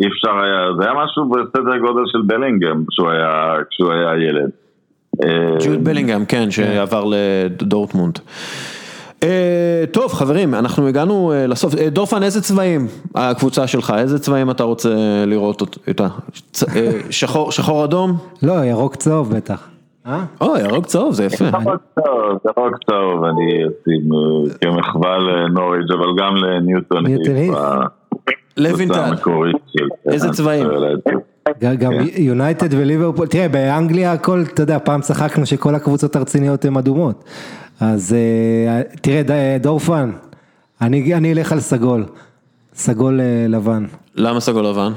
[0.00, 4.50] אי אפשר היה, זה היה משהו בסדר גודל של בלינגהם כשהוא היה, כשהוא היה ילד.
[5.64, 8.18] ג'וד בלינגהם, כן, שעבר לדורטמונד.
[9.24, 14.50] אה, טוב חברים, אנחנו הגענו אה, לסוף, אה, דורפן איזה צבעים הקבוצה שלך, איזה צבעים
[14.50, 14.88] אתה רוצה
[15.26, 16.08] לראות אותה?
[17.50, 18.16] שחור אדום?
[18.42, 19.68] לא, ירוק צהוב בטח.
[20.40, 21.44] או, ירוק צהוב, זה יפה.
[21.44, 24.08] ירוק צהוב, ירוק צהוב, אני אשים
[24.60, 27.06] כמחווה לנוריג' אבל גם לניוטון.
[27.06, 27.54] ניוטון היף.
[28.56, 29.12] לוינטל.
[30.06, 30.66] איזה צבעים?
[31.78, 37.24] גם יונייטד וליברפול, תראה באנגליה הכל, אתה יודע, פעם צחקנו שכל הקבוצות הרציניות הן אדומות.
[37.80, 40.10] אז אה, תראה, דורפן,
[40.80, 42.04] אני, אני אלך על סגול,
[42.74, 43.86] סגול אה, לבן.
[44.14, 44.92] למה סגול לבן?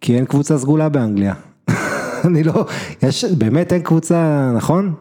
[0.00, 1.34] כי אין קבוצה סגולה באנגליה.
[2.26, 2.66] אני לא,
[3.02, 4.94] יש, באמת אין קבוצה, נכון?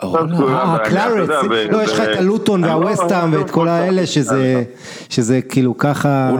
[0.00, 1.28] הקלארץ,
[1.70, 4.62] לא, יש לך את הלוטון והווסטהאם ואת כל האלה שזה,
[5.08, 6.30] שזה כאילו ככה.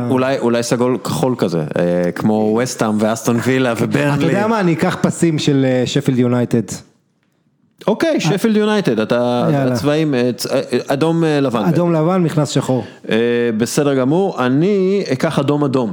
[0.40, 4.26] אולי סגול כחול כזה, אה, כמו ווסטהאם ואסטון וילה וברנלי.
[4.26, 6.62] אתה יודע מה, אני אקח פסים של שפילד יונייטד.
[7.86, 11.64] אוקיי, שפילד יונייטד, אתה צבעים, אה, אה, אדום אה, לבן.
[11.64, 12.84] אדום לבן, מכנס שחור.
[13.56, 15.92] בסדר גמור, אני אקח אדום אדום.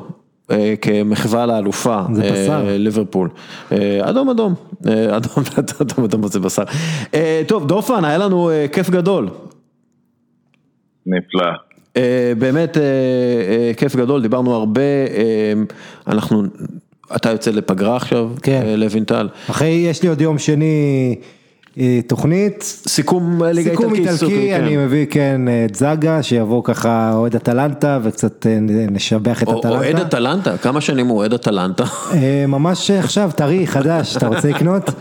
[0.81, 3.29] כמחווה לאלופה, זה בשר, ליברפול,
[4.01, 4.53] אדום אדום,
[5.17, 5.43] אדום
[5.81, 6.63] אדום אדום זה בשר,
[7.47, 9.29] טוב דורפן היה לנו כיף גדול,
[11.05, 11.45] נפלא,
[12.37, 12.77] באמת
[13.77, 14.81] כיף גדול, דיברנו הרבה,
[16.07, 16.43] אנחנו,
[17.15, 21.42] אתה יוצא לפגרה עכשיו, כן, לוינטל, אחרי יש לי עוד יום שני אה,
[22.07, 24.63] תוכנית, סיכום ליגה איטלקי, סיכום איטלקי, כן.
[24.63, 28.57] אני מביא כן את זאגה שיבוא ככה אוהד אטלנטה וקצת אה,
[28.91, 29.69] נשבח את אטלנטה.
[29.69, 31.83] אוהד אטלנטה, כמה שנים הוא אוהד אטלנטה?
[32.13, 34.89] אה, ממש עכשיו טרי חדש, אתה רוצה לקנות?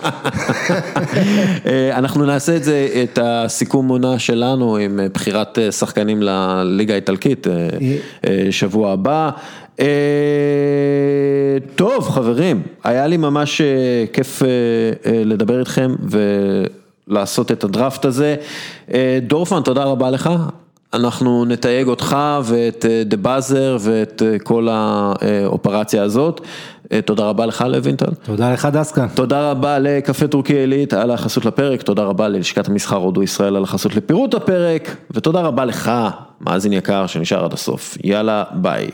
[1.99, 7.47] אנחנו נעשה את זה, את הסיכום עונה שלנו עם בחירת שחקנים לליגה האיטלקית
[8.51, 9.31] שבוע הבא.
[11.75, 14.49] טוב חברים, היה לי ממש אה, כיף אה,
[15.07, 15.95] אה, לדבר איתכם
[17.09, 18.37] ולעשות את הדראפט הזה.
[19.23, 20.31] דורפן, תודה רבה לך.
[20.95, 26.41] אנחנו נתייג אותך ואת דה באזר ואת כל האופרציה הזאת.
[27.05, 28.11] תודה רבה לך לוינטל.
[28.23, 29.07] תודה לך דסקה.
[29.15, 33.63] תודה רבה לקפה טורקי עילית על החסות לפרק, תודה רבה ללשכת המסחר הודו ישראל על
[33.63, 35.93] החסות לפירוט הפרק, ותודה רבה לך,
[36.41, 37.99] מאזין יקר שנשאר עד הסוף.
[38.05, 38.91] יאללה, ביי.